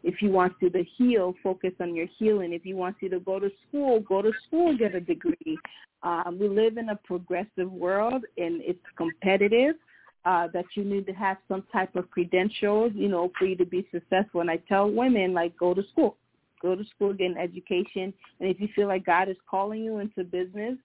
if 0.04 0.16
he 0.20 0.28
wants 0.28 0.56
you 0.62 0.70
to 0.70 0.84
heal, 0.98 1.34
focus 1.41 1.72
on 1.80 1.95
your 1.95 2.08
healing. 2.18 2.54
If 2.54 2.64
he 2.64 2.74
wants 2.74 3.00
you 3.02 3.10
to 3.10 3.20
go 3.20 3.39
to 3.39 3.50
school, 3.68 4.00
go 4.02 4.22
to 4.22 4.32
school, 4.45 4.78
get 4.78 4.95
a 4.95 5.00
degree. 5.00 5.58
Um, 6.04 6.38
we 6.39 6.48
live 6.48 6.78
in 6.78 6.89
a 6.89 6.95
progressive 6.95 7.72
world, 7.72 8.24
and 8.38 8.62
it's 8.62 8.80
competitive. 8.98 9.76
Uh, 10.26 10.48
that 10.54 10.66
you 10.76 10.84
need 10.84 11.06
to 11.06 11.14
have 11.14 11.38
some 11.48 11.64
type 11.72 11.95
of 11.95 12.10
credentials, 12.12 12.91
you 12.93 13.08
know, 13.08 13.32
for 13.39 13.45
you 13.45 13.56
to 13.56 13.66
be 13.66 13.88
successful. 13.93 14.41
And 14.41 14.52
I 14.52 14.58
tell 14.68 14.91
women, 14.91 15.34
like, 15.34 15.56
go 15.56 15.74
to 15.74 15.82
school, 15.91 16.18
go 16.62 16.76
to 16.76 16.84
school, 16.95 17.14
get 17.14 17.32
an 17.32 17.38
education. 17.38 18.14
And 18.39 18.49
if 18.49 18.60
you 18.60 18.68
feel 18.76 18.88
like 18.88 19.05
God 19.05 19.30
is 19.30 19.38
calling 19.49 19.84
you 19.84 19.99
into 19.99 20.24
business, 20.24 20.78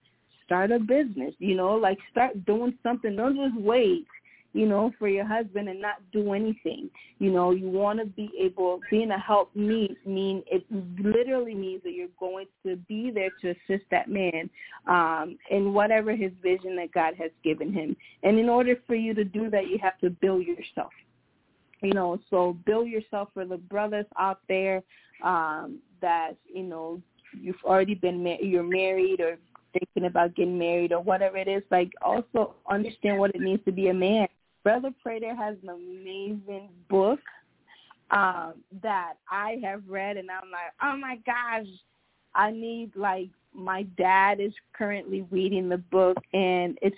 start 0.45 0.71
a 0.71 0.79
business. 0.79 1.33
You 1.39 1.55
know, 1.55 1.75
like 1.75 1.97
start 2.11 2.45
doing 2.45 2.77
something. 2.83 3.15
Don't 3.15 3.35
just 3.35 3.61
wait 3.61 4.07
you 4.53 4.67
know, 4.67 4.91
for 4.99 5.07
your 5.07 5.25
husband 5.25 5.67
and 5.67 5.81
not 5.81 5.95
do 6.11 6.33
anything. 6.33 6.89
You 7.17 7.31
know, 7.31 7.51
you 7.51 7.67
want 7.67 7.99
to 7.99 8.05
be 8.05 8.29
able, 8.39 8.79
being 8.89 9.09
a 9.09 9.17
help 9.19 9.53
meet 9.55 9.97
mean 10.05 10.43
it 10.45 10.63
literally 11.03 11.55
means 11.55 11.81
that 11.83 11.93
you're 11.93 12.07
going 12.19 12.45
to 12.65 12.75
be 12.75 13.11
there 13.11 13.31
to 13.41 13.49
assist 13.49 13.85
that 13.89 14.09
man 14.09 14.49
um, 14.87 15.37
in 15.49 15.73
whatever 15.73 16.15
his 16.15 16.31
vision 16.41 16.75
that 16.75 16.91
God 16.91 17.15
has 17.17 17.31
given 17.43 17.73
him. 17.73 17.95
And 18.21 18.37
in 18.37 18.47
order 18.47 18.75
for 18.85 18.95
you 18.95 19.15
to 19.15 19.23
do 19.23 19.49
that, 19.49 19.67
you 19.67 19.79
have 19.81 19.97
to 19.99 20.11
build 20.11 20.45
yourself. 20.45 20.91
You 21.81 21.93
know, 21.93 22.19
so 22.29 22.55
build 22.65 22.87
yourself 22.87 23.29
for 23.33 23.45
the 23.45 23.57
brothers 23.57 24.05
out 24.17 24.39
there 24.47 24.83
um, 25.21 25.79
that 26.01 26.33
you 26.45 26.63
know 26.63 27.01
you've 27.39 27.63
already 27.63 27.95
been 27.95 28.23
ma- 28.23 28.37
you're 28.41 28.63
married 28.63 29.19
or 29.19 29.37
thinking 29.73 30.05
about 30.05 30.35
getting 30.35 30.57
married 30.57 30.91
or 30.91 31.01
whatever 31.01 31.37
it 31.37 31.47
is, 31.47 31.63
like 31.71 31.91
also 32.01 32.55
understand 32.69 33.17
what 33.17 33.33
it 33.33 33.41
means 33.41 33.59
to 33.65 33.71
be 33.71 33.89
a 33.89 33.93
man. 33.93 34.27
Brother 34.63 34.91
Prater 35.01 35.35
has 35.35 35.57
an 35.63 35.69
amazing 35.69 36.69
book 36.89 37.19
um, 38.11 38.53
that 38.81 39.15
I 39.29 39.59
have 39.63 39.81
read, 39.87 40.17
and 40.17 40.29
I'm 40.29 40.51
like, 40.51 40.71
oh 40.81 40.97
my 40.97 41.17
gosh, 41.25 41.67
I 42.35 42.51
need 42.51 42.95
like 42.95 43.29
my 43.53 43.83
dad 43.97 44.39
is 44.39 44.53
currently 44.73 45.25
reading 45.31 45.69
the 45.69 45.77
book, 45.77 46.17
and 46.33 46.77
it's 46.81 46.95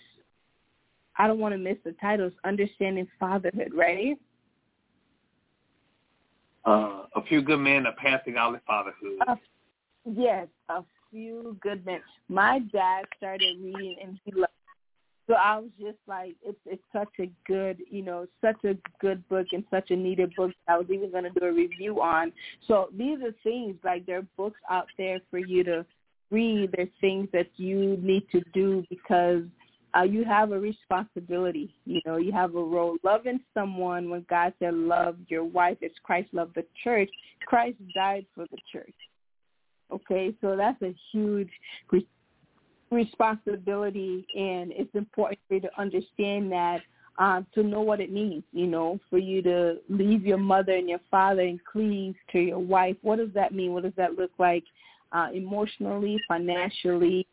I 1.18 1.28
don't 1.28 1.40
want 1.40 1.54
to 1.54 1.58
miss 1.58 1.78
the 1.84 1.94
title. 1.94 2.28
It's 2.28 2.36
Understanding 2.44 3.08
Fatherhood, 3.20 3.74
right? 3.74 4.18
Uh, 6.66 7.04
a 7.16 7.22
few 7.28 7.42
good 7.42 7.60
men 7.60 7.86
are 7.86 7.94
passing 7.94 8.38
out 8.38 8.56
of 8.56 8.62
fatherhood. 8.64 9.20
Uh, 9.28 9.36
yes, 10.06 10.48
a 10.70 10.84
few 11.12 11.58
good 11.62 11.86
men. 11.86 12.02
My 12.28 12.60
dad 12.74 13.06
started 13.18 13.58
reading 13.62 13.98
and 14.02 14.20
he 14.26 14.32
loved 14.32 14.52
so 15.28 15.34
I 15.34 15.58
was 15.58 15.70
just 15.80 15.98
like, 16.08 16.36
it's 16.44 16.60
it's 16.66 16.84
such 16.94 17.10
a 17.20 17.30
good, 17.48 17.80
you 17.90 18.04
know, 18.04 18.28
such 18.42 18.64
a 18.64 18.78
good 19.00 19.28
book 19.28 19.48
and 19.54 19.64
such 19.72 19.90
a 19.90 19.96
needed 19.96 20.36
book. 20.36 20.52
I 20.68 20.78
was 20.78 20.88
even 20.92 21.12
going 21.12 21.24
to 21.24 21.32
do 21.32 21.46
a 21.46 21.52
review 21.52 22.02
on. 22.02 22.32
So 22.68 22.90
these 22.96 23.20
are 23.24 23.34
things 23.44 23.76
like 23.84 24.06
there 24.06 24.20
are 24.20 24.28
books 24.38 24.60
out 24.70 24.88
there 24.98 25.20
for 25.32 25.40
you 25.40 25.64
to 25.64 25.86
read. 26.30 26.74
There's 26.76 26.90
things 27.02 27.28
that 27.34 27.48
you 27.58 27.98
need 28.02 28.30
to 28.34 28.42
do 28.54 28.86
because 28.90 29.44
uh, 29.98 30.04
you 30.04 30.26
have 30.26 30.52
a 30.52 30.60
responsibility. 30.60 31.74
You 31.86 32.02
know, 32.06 32.18
you 32.18 32.32
have 32.32 32.56
a 32.56 32.64
role. 32.64 32.98
Loving 33.04 33.40
someone 33.54 34.10
when 34.10 34.26
God 34.30 34.54
said 34.60 34.74
love 34.74 35.16
your 35.28 35.44
wife 35.44 35.78
as 35.84 35.92
Christ 36.04 36.30
loved 36.34 36.56
the 36.56 36.66
church. 36.84 37.10
Christ 37.46 37.78
died 37.94 38.26
for 38.34 38.46
the 38.52 38.58
church. 38.72 38.94
Okay, 39.92 40.34
so 40.42 40.56
that's 40.56 40.82
a 40.82 40.96
huge 41.12 41.50
responsibility, 42.92 44.26
and 44.36 44.72
it's 44.72 44.94
important 44.96 45.40
for 45.48 45.56
you 45.56 45.62
to 45.62 45.70
understand 45.80 46.52
that 46.52 46.80
um, 47.18 47.46
to 47.54 47.64
know 47.64 47.82
what 47.82 48.02
it 48.02 48.12
means. 48.12 48.44
You 48.52 48.68
know, 48.68 49.00
for 49.10 49.20
you 49.20 49.42
to 49.44 49.78
leave 49.90 50.26
your 50.26 50.38
mother 50.38 50.74
and 50.74 50.90
your 50.90 51.02
father 51.10 51.42
and 51.42 51.60
cleave 51.64 52.16
to 52.32 52.40
your 52.40 52.60
wife. 52.60 52.98
What 53.02 53.18
does 53.18 53.34
that 53.36 53.54
mean? 53.54 53.74
What 53.74 53.84
does 53.84 53.94
that 53.96 54.16
look 54.16 54.32
like 54.40 54.64
uh, 55.12 55.28
emotionally, 55.34 56.18
financially, 56.28 57.28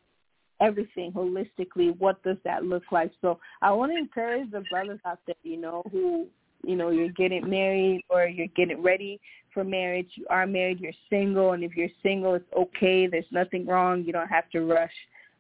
everything 0.63 1.13
holistically? 1.13 1.99
What 1.99 2.23
does 2.23 2.39
that 2.45 2.65
look 2.65 2.85
like? 2.91 3.13
So 3.21 3.39
I 3.61 3.73
want 3.73 3.93
to 3.93 3.99
encourage 3.99 4.51
the 4.51 4.63
brothers 4.71 5.01
out 5.05 5.19
there, 5.27 5.35
you 5.43 5.59
know, 5.59 5.83
who 5.91 6.27
you 6.65 6.77
know 6.77 6.91
you're 6.91 7.09
getting 7.09 7.49
married 7.51 8.03
or 8.09 8.27
you're 8.27 8.47
getting 8.55 8.83
ready 8.83 9.21
for 9.53 9.65
marriage, 9.65 10.09
you 10.15 10.27
are 10.31 10.47
married, 10.47 10.81
you're 10.81 10.93
single, 11.11 11.53
and 11.53 11.63
if 11.63 11.77
you're 11.77 11.89
single, 12.03 12.35
it's 12.35 12.53
okay. 12.57 13.07
There's 13.07 13.25
nothing 13.31 13.67
wrong. 13.67 14.05
You 14.05 14.13
don't 14.13 14.29
have 14.29 14.49
to 14.51 14.63
rush 14.63 14.93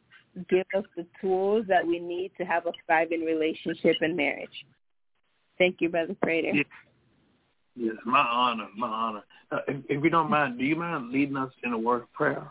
give 0.49 0.67
us 0.77 0.85
the 0.97 1.07
tools 1.21 1.67
that 1.69 1.87
we 1.87 1.99
need 1.99 2.33
to 2.39 2.45
have 2.45 2.67
a 2.67 2.73
thriving 2.87 3.23
relationship 3.23 3.97
and 4.01 4.17
marriage. 4.17 4.67
Thank 5.59 5.77
you, 5.81 5.89
Brother 5.89 6.17
Prater. 6.23 6.53
Yes, 6.55 6.67
yes 7.77 7.95
my 8.05 8.21
honor, 8.21 8.69
my 8.77 8.89
honor. 8.89 9.23
Uh, 9.51 9.59
if, 9.69 9.77
if 9.89 10.05
you 10.05 10.11
don't 10.11 10.31
mind, 10.31 10.59
do 10.59 10.65
you 10.65 10.77
mind 10.77 11.11
leading 11.11 11.37
us 11.37 11.53
in 11.63 11.73
a 11.73 11.79
word 11.79 12.03
of 12.03 12.13
prayer? 12.13 12.47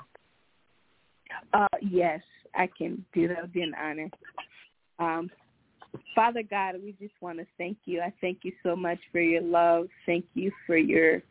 Uh, 1.53 1.67
yes, 1.81 2.21
I 2.55 2.69
can 2.77 3.03
do 3.13 3.27
that. 3.27 3.41
Would 3.41 3.53
be 3.53 3.63
an 3.63 3.73
honor. 3.81 4.09
Um, 4.99 5.29
Father 6.15 6.43
God, 6.43 6.75
we 6.83 6.93
just 6.93 7.13
want 7.21 7.39
to 7.39 7.45
thank 7.57 7.77
you. 7.85 8.01
I 8.01 8.13
thank 8.21 8.39
you 8.43 8.53
so 8.63 8.75
much 8.75 8.99
for 9.11 9.19
your 9.19 9.41
love. 9.41 9.87
Thank 10.05 10.25
you 10.33 10.51
for 10.65 10.77
your 10.77 11.21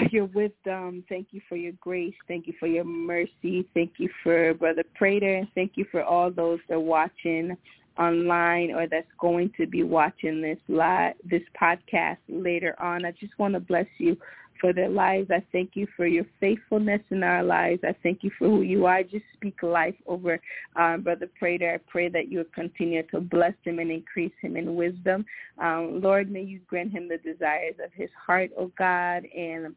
your 0.10 0.26
wisdom. 0.26 1.04
Thank 1.08 1.28
you 1.30 1.40
for 1.48 1.56
your 1.56 1.72
grace. 1.80 2.14
Thank 2.26 2.46
you 2.46 2.54
for 2.58 2.66
your 2.66 2.84
mercy. 2.84 3.68
Thank 3.74 3.94
you 3.98 4.08
for 4.22 4.54
Brother 4.54 4.84
Prater. 4.94 5.36
And 5.36 5.48
thank 5.54 5.72
you 5.76 5.86
for 5.90 6.02
all 6.02 6.30
those 6.30 6.58
that 6.68 6.74
are 6.74 6.80
watching 6.80 7.56
online 7.98 8.72
or 8.72 8.86
that's 8.86 9.10
going 9.20 9.50
to 9.56 9.66
be 9.66 9.82
watching 9.82 10.40
this 10.40 10.58
live 10.68 11.14
this 11.28 11.42
podcast 11.60 12.18
later 12.28 12.80
on. 12.80 13.04
I 13.04 13.12
just 13.12 13.36
want 13.38 13.54
to 13.54 13.60
bless 13.60 13.86
you 13.98 14.16
for 14.60 14.72
their 14.72 14.88
lives. 14.88 15.30
I 15.30 15.44
thank 15.52 15.70
you 15.74 15.86
for 15.96 16.06
your 16.06 16.24
faithfulness 16.40 17.00
in 17.10 17.22
our 17.22 17.42
lives. 17.42 17.80
I 17.84 17.94
thank 18.02 18.22
you 18.22 18.30
for 18.38 18.48
who 18.48 18.62
you 18.62 18.86
are. 18.86 18.96
I 18.96 19.02
just 19.02 19.24
speak 19.34 19.62
life 19.62 19.94
over 20.06 20.40
um, 20.76 21.02
Brother 21.02 21.28
Prater. 21.38 21.74
I 21.74 21.90
pray 21.90 22.08
that 22.08 22.30
you 22.30 22.38
will 22.38 22.44
continue 22.54 23.02
to 23.08 23.20
bless 23.20 23.54
him 23.64 23.78
and 23.78 23.90
increase 23.90 24.32
him 24.40 24.56
in 24.56 24.74
wisdom. 24.74 25.24
Um, 25.58 26.00
Lord, 26.02 26.30
may 26.30 26.42
you 26.42 26.60
grant 26.66 26.92
him 26.92 27.08
the 27.08 27.18
desires 27.18 27.76
of 27.84 27.92
his 27.92 28.10
heart, 28.26 28.50
oh 28.58 28.70
God, 28.76 29.24
and 29.36 29.74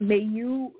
may 0.00 0.18
you 0.18 0.72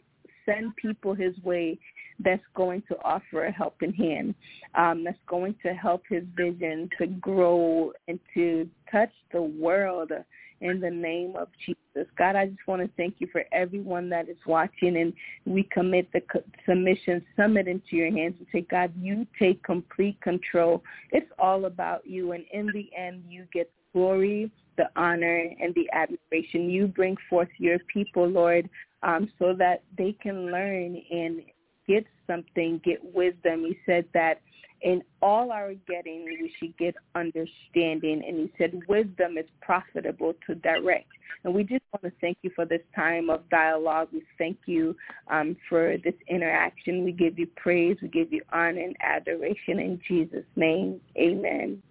send 0.46 0.74
people 0.76 1.14
his 1.14 1.36
way 1.44 1.78
that's 2.18 2.42
going 2.54 2.82
to 2.88 2.96
offer 3.04 3.44
a 3.44 3.52
helping 3.52 3.92
hand, 3.92 4.34
um, 4.74 5.04
that's 5.04 5.18
going 5.26 5.54
to 5.62 5.72
help 5.72 6.02
his 6.08 6.24
vision 6.36 6.88
to 6.98 7.06
grow 7.06 7.92
and 8.08 8.18
to 8.34 8.68
touch 8.90 9.12
the 9.32 9.40
world 9.40 10.12
in 10.60 10.80
the 10.80 10.90
name 10.90 11.34
of 11.36 11.48
Jesus. 11.64 12.10
God, 12.18 12.36
I 12.36 12.46
just 12.46 12.66
want 12.66 12.82
to 12.82 12.90
thank 12.96 13.14
you 13.18 13.28
for 13.32 13.44
everyone 13.52 14.10
that 14.10 14.28
is 14.28 14.36
watching, 14.46 14.98
and 14.98 15.12
we 15.46 15.62
commit 15.62 16.10
the 16.12 16.20
submission 16.68 17.24
summit 17.36 17.66
into 17.66 17.96
your 17.96 18.12
hands 18.12 18.34
and 18.38 18.46
say, 18.52 18.66
God, 18.70 18.92
you 19.00 19.26
take 19.38 19.62
complete 19.62 20.20
control. 20.20 20.82
It's 21.12 21.30
all 21.38 21.64
about 21.64 22.06
you, 22.06 22.32
and 22.32 22.44
in 22.52 22.66
the 22.74 22.90
end, 22.96 23.24
you 23.28 23.46
get 23.52 23.70
the 23.74 23.98
glory, 23.98 24.50
the 24.76 24.90
honor, 24.96 25.50
and 25.60 25.74
the 25.74 25.88
admiration. 25.94 26.68
You 26.68 26.86
bring 26.86 27.16
forth 27.30 27.48
your 27.56 27.78
people, 27.92 28.28
Lord, 28.28 28.68
um, 29.02 29.30
so 29.38 29.54
that 29.54 29.82
they 29.96 30.12
can 30.12 30.50
learn 30.50 31.00
and 31.10 31.42
get 31.86 32.06
something, 32.26 32.80
get 32.84 32.98
wisdom. 33.14 33.64
He 33.64 33.78
said 33.86 34.04
that 34.14 34.40
in 34.82 35.02
all 35.20 35.52
our 35.52 35.74
getting, 35.86 36.24
we 36.24 36.52
should 36.58 36.76
get 36.78 36.94
understanding. 37.14 38.22
And 38.26 38.36
he 38.36 38.52
said, 38.56 38.80
wisdom 38.88 39.36
is 39.36 39.46
profitable 39.60 40.34
to 40.46 40.54
direct. 40.54 41.08
And 41.44 41.54
we 41.54 41.64
just 41.64 41.82
want 41.92 42.02
to 42.02 42.20
thank 42.20 42.38
you 42.42 42.50
for 42.54 42.64
this 42.64 42.80
time 42.94 43.30
of 43.30 43.48
dialogue. 43.50 44.08
We 44.12 44.22
thank 44.38 44.58
you 44.66 44.96
um, 45.28 45.56
for 45.68 45.96
this 46.02 46.14
interaction. 46.28 47.04
We 47.04 47.12
give 47.12 47.38
you 47.38 47.46
praise. 47.56 47.96
We 48.02 48.08
give 48.08 48.32
you 48.32 48.42
honor 48.52 48.80
and 48.80 48.96
adoration 49.00 49.78
in 49.78 50.00
Jesus' 50.06 50.44
name. 50.56 51.00
Amen. 51.16 51.82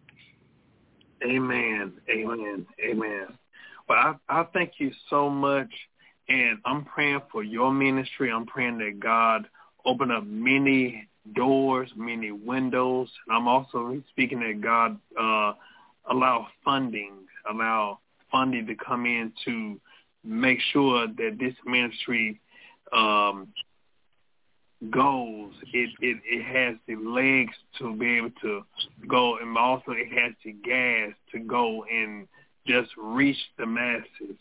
Amen. 1.23 1.94
Amen. 2.10 2.65
Amen. 2.84 3.27
Well, 3.88 3.98
I, 4.30 4.41
I 4.41 4.44
thank 4.53 4.73
you 4.77 4.91
so 5.10 5.30
much. 5.30 5.69
And 6.30 6.60
I'm 6.64 6.85
praying 6.85 7.22
for 7.31 7.43
your 7.43 7.73
ministry. 7.73 8.31
I'm 8.31 8.45
praying 8.45 8.77
that 8.80 8.99
God 8.99 9.47
open 9.85 10.11
up 10.11 10.26
many 10.26 11.07
doors, 11.35 11.89
many 11.95 12.31
windows. 12.31 13.10
And 13.27 13.35
I'm 13.35 13.47
also 13.47 14.01
speaking 14.11 14.39
that 14.41 14.61
God 14.61 14.99
uh, 15.19 15.53
allow 16.10 16.47
funding, 16.64 17.14
allow 17.49 17.99
funding 18.31 18.68
to 18.68 18.76
come 18.76 19.06
in 19.06 19.34
to 19.45 19.80
make 20.23 20.60
sure 20.72 21.07
that 21.07 21.38
this 21.39 21.56
ministry 21.65 22.39
um, 22.93 23.47
goes. 24.89 25.51
It, 25.73 25.89
it 25.99 26.18
it 26.26 26.43
has 26.45 26.77
the 26.88 26.95
legs 26.95 27.53
to 27.80 27.95
be 27.95 28.18
able 28.18 28.31
to 28.41 28.64
go, 29.07 29.38
and 29.38 29.57
also 29.57 29.91
it 29.91 30.11
has 30.11 30.34
the 30.43 30.51
gas 30.51 31.14
to 31.31 31.39
go 31.39 31.85
and 31.85 32.27
just 32.68 32.89
reach 32.97 33.38
the 33.57 33.65
masses. 33.65 34.38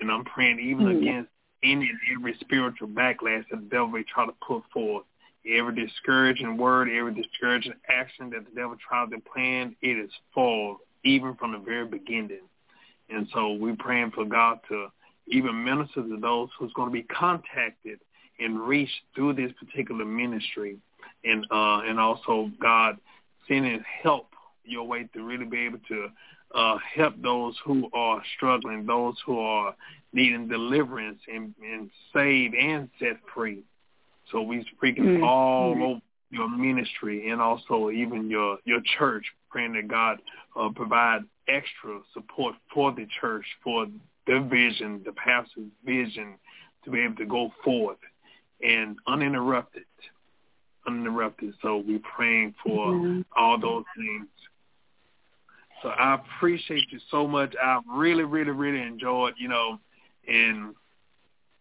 And 0.00 0.10
I'm 0.10 0.24
praying 0.24 0.60
even 0.60 0.86
mm-hmm. 0.86 1.02
against 1.02 1.30
any 1.62 1.88
and 1.88 1.98
every 2.16 2.36
spiritual 2.40 2.88
backlash 2.88 3.44
that 3.50 3.60
the 3.60 3.68
devil 3.70 3.88
may 3.88 4.02
try 4.02 4.26
to 4.26 4.32
put 4.46 4.62
forth. 4.72 5.04
Every 5.48 5.74
discouraging 5.74 6.56
word, 6.56 6.88
every 6.90 7.14
discouraging 7.14 7.74
action 7.88 8.30
that 8.30 8.44
the 8.44 8.54
devil 8.54 8.76
tries 8.76 9.10
to 9.10 9.20
plan, 9.20 9.76
it 9.80 9.96
is 9.96 10.10
false, 10.34 10.80
even 11.04 11.36
from 11.36 11.52
the 11.52 11.58
very 11.58 11.86
beginning. 11.86 12.40
And 13.08 13.28
so 13.32 13.52
we're 13.52 13.76
praying 13.76 14.10
for 14.10 14.24
God 14.24 14.58
to 14.68 14.88
even 15.28 15.64
minister 15.64 16.02
to 16.02 16.18
those 16.20 16.48
who's 16.58 16.72
going 16.72 16.88
to 16.88 16.92
be 16.92 17.04
contacted 17.04 18.00
and 18.38 18.60
reached 18.60 19.00
through 19.14 19.34
this 19.34 19.52
particular 19.52 20.04
ministry, 20.04 20.78
and 21.24 21.46
uh, 21.50 21.80
and 21.80 21.98
also 21.98 22.50
God 22.60 22.98
sending 23.48 23.82
help 24.02 24.28
your 24.64 24.86
way 24.86 25.08
to 25.14 25.22
really 25.22 25.44
be 25.44 25.60
able 25.60 25.78
to 25.88 26.08
uh, 26.56 26.78
help 26.94 27.14
those 27.22 27.54
who 27.64 27.88
are 27.92 28.22
struggling, 28.36 28.86
those 28.86 29.14
who 29.26 29.38
are 29.38 29.76
needing 30.12 30.48
deliverance 30.48 31.20
and, 31.32 31.54
and 31.62 31.90
saved 32.14 32.54
and 32.54 32.88
set 32.98 33.18
free. 33.34 33.62
So 34.32 34.40
we 34.40 34.66
speaking 34.76 35.04
mm-hmm. 35.04 35.24
all 35.24 35.74
mm-hmm. 35.74 35.82
over 35.82 36.00
your 36.30 36.48
ministry 36.48 37.28
and 37.30 37.40
also 37.40 37.90
even 37.90 38.28
your 38.28 38.58
your 38.64 38.80
church, 38.98 39.24
praying 39.50 39.74
that 39.74 39.86
God 39.86 40.18
uh, 40.58 40.70
provide 40.74 41.20
extra 41.46 42.00
support 42.14 42.54
for 42.72 42.90
the 42.90 43.06
church, 43.20 43.44
for 43.62 43.86
the 44.26 44.40
vision, 44.50 45.02
the 45.04 45.12
pastor's 45.12 45.70
vision, 45.84 46.34
to 46.84 46.90
be 46.90 47.00
able 47.00 47.16
to 47.16 47.26
go 47.26 47.52
forth 47.62 47.98
and 48.62 48.96
uninterrupted, 49.06 49.84
uninterrupted. 50.86 51.54
So 51.60 51.84
we're 51.86 52.00
praying 52.16 52.54
for 52.64 52.88
mm-hmm. 52.88 53.20
all 53.36 53.60
those 53.60 53.84
things. 53.96 54.26
So 55.82 55.88
I 55.88 56.14
appreciate 56.14 56.90
you 56.90 56.98
so 57.10 57.26
much. 57.26 57.54
I 57.62 57.80
really, 57.88 58.24
really, 58.24 58.50
really 58.50 58.82
enjoyed, 58.82 59.34
you 59.38 59.48
know, 59.48 59.78
and 60.26 60.74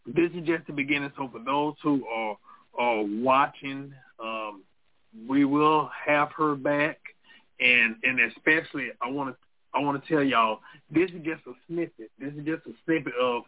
this 0.05 0.31
is 0.31 0.45
just 0.45 0.67
the 0.67 0.73
beginning. 0.73 1.11
So 1.17 1.29
for 1.31 1.39
those 1.39 1.75
who 1.83 2.05
are 2.07 2.37
are 2.77 3.03
watching, 3.03 3.93
um, 4.23 4.63
we 5.27 5.45
will 5.45 5.89
have 6.05 6.31
her 6.37 6.55
back, 6.55 6.99
and 7.59 7.95
and 8.03 8.19
especially 8.19 8.89
I 9.01 9.09
want 9.09 9.31
to 9.31 9.37
I 9.73 9.81
want 9.81 10.01
to 10.01 10.09
tell 10.09 10.23
y'all 10.23 10.59
this 10.89 11.09
is 11.11 11.23
just 11.23 11.41
a 11.47 11.53
snippet. 11.67 12.11
This 12.19 12.33
is 12.33 12.45
just 12.45 12.65
a 12.67 12.71
snippet 12.85 13.13
of 13.19 13.43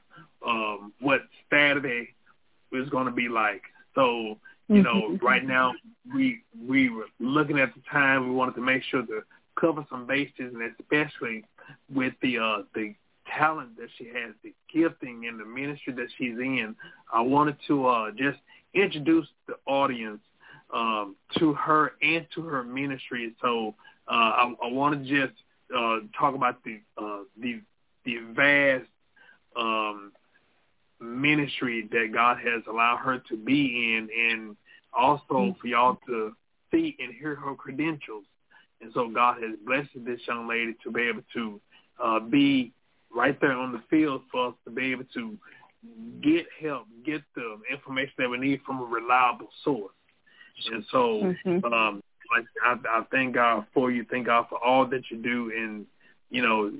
um, 0.46 0.94
what 1.00 1.22
Saturday 1.50 2.10
is 2.74 2.90
going 2.90 3.06
to 3.06 3.12
be 3.12 3.30
like. 3.30 3.62
So 3.96 4.38
you 4.70 4.84
know, 4.84 5.10
mm-hmm. 5.12 5.26
right 5.26 5.46
now 5.46 5.74
we 6.14 6.42
we 6.68 6.90
were 6.90 7.06
looking 7.20 7.60
at 7.60 7.74
the 7.74 7.82
time. 7.90 8.28
We 8.28 8.36
wanted 8.36 8.56
to 8.56 8.62
make 8.62 8.84
sure 8.84 9.06
to 9.06 9.22
cover 9.60 9.86
some 9.90 10.06
bases, 10.06 10.54
and 10.54 10.62
especially 10.80 11.44
with 11.94 12.14
the 12.22 12.38
uh, 12.40 12.58
the 12.74 12.96
talent 13.36 13.78
that 13.78 13.90
she 13.98 14.06
has, 14.06 14.34
the 14.44 14.54
gifting 14.74 15.26
and 15.28 15.40
the 15.40 15.46
ministry 15.46 15.94
that 15.94 16.08
she's 16.18 16.38
in. 16.38 16.76
I 17.12 17.22
wanted 17.22 17.58
to 17.68 17.88
uh, 17.88 18.12
just 18.12 18.40
introduce 18.74 19.28
the 19.48 19.56
audience 19.66 20.22
um, 20.74 21.16
to 21.38 21.54
her 21.54 21.94
and 22.02 22.26
to 22.36 22.42
her 22.44 22.64
ministry. 22.64 23.34
So 23.42 23.76
uh, 24.08 24.12
I, 24.12 24.54
I 24.64 24.72
want 24.72 25.04
to 25.04 25.10
just 25.10 25.40
uh, 25.76 26.00
talk 26.18 26.36
about 26.36 26.64
the 26.64 26.80
uh, 26.98 27.24
the 27.42 27.62
the 28.06 28.18
vast 28.34 28.90
um, 29.58 30.12
ministry 31.00 31.88
that 31.92 32.12
God 32.14 32.38
has 32.38 32.64
allowed 32.70 32.98
her 32.98 33.20
to 33.30 33.38
be 33.38 33.96
in, 33.98 34.10
and 34.32 34.56
also 34.94 35.24
mm-hmm. 35.32 35.60
for 35.60 35.68
y'all 35.68 36.00
to 36.08 36.36
see 36.72 36.96
and 37.00 37.14
hear 37.14 37.36
her 37.36 37.56
credentials. 37.56 38.24
And 38.82 38.92
so 38.94 39.10
God 39.10 39.42
has 39.42 39.56
blessed 39.66 40.06
this 40.06 40.20
young 40.28 40.48
lady 40.48 40.76
to 40.84 40.92
be 40.92 41.02
able 41.04 41.24
to 41.34 41.62
uh, 42.04 42.20
be 42.20 42.74
right 43.14 43.40
there 43.42 43.54
on 43.54 43.72
the 43.72 43.82
field 43.90 44.22
for 44.32 44.50
us 44.50 44.54
to 44.66 44.72
be 44.72 44.92
able 44.92 45.06
to 45.14 45.38
get 46.22 46.46
help, 46.62 46.86
get 47.06 47.22
the 47.36 47.58
information 47.72 48.14
that 48.18 48.30
we 48.30 48.38
need 48.38 48.62
from 48.66 48.80
a 48.80 48.86
reliable 48.86 49.48
source. 49.64 49.94
And 50.72 50.84
so, 50.92 51.34
mm-hmm. 51.48 51.74
um, 51.74 52.04
like 52.36 52.46
I, 52.64 52.76
I 52.90 53.04
thank 53.12 53.36
God 53.36 53.66
for 53.74 53.92
you. 53.92 54.06
Thank 54.10 54.26
God 54.26 54.48
for 54.50 54.64
all 54.64 54.86
that 54.88 55.04
you 55.10 55.18
do. 55.18 55.52
And 55.56 55.86
you 56.30 56.42
know, 56.42 56.72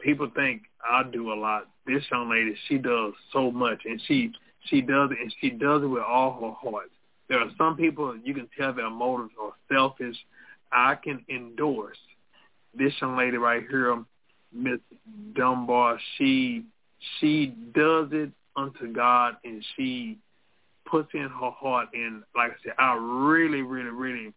people 0.00 0.30
think 0.34 0.62
I 0.84 1.02
do 1.10 1.32
a 1.32 1.34
lot. 1.34 1.68
This 1.86 2.02
young 2.10 2.30
lady, 2.30 2.54
she 2.68 2.78
does 2.78 3.12
so 3.32 3.50
much, 3.50 3.82
and 3.84 4.00
she 4.06 4.32
she 4.66 4.80
does 4.80 5.10
it, 5.10 5.18
and 5.20 5.34
she 5.40 5.50
does 5.50 5.82
it 5.82 5.86
with 5.86 6.02
all 6.02 6.32
her 6.40 6.70
heart. 6.70 6.90
There 7.28 7.40
are 7.40 7.50
some 7.58 7.76
people 7.76 8.16
you 8.22 8.34
can 8.34 8.48
tell 8.56 8.72
their 8.72 8.90
motives 8.90 9.32
are 9.40 9.52
selfish. 9.72 10.16
I 10.74 10.96
can 10.96 11.24
endorse 11.28 11.98
this 12.74 12.92
young 13.00 13.16
lady 13.16 13.36
right 13.36 13.62
here, 13.70 14.04
Miss 14.52 14.80
Dunbar. 15.34 15.98
She 16.18 16.64
she 17.20 17.46
does 17.74 18.08
it 18.12 18.30
unto 18.56 18.92
God, 18.92 19.36
and 19.44 19.64
she 19.76 20.18
puts 20.90 21.10
in 21.14 21.22
her 21.22 21.50
heart. 21.50 21.88
And 21.94 22.24
like 22.34 22.52
I 22.52 22.54
said, 22.64 22.72
I 22.78 22.94
really, 22.94 23.62
really, 23.62 23.90
really 23.90 24.32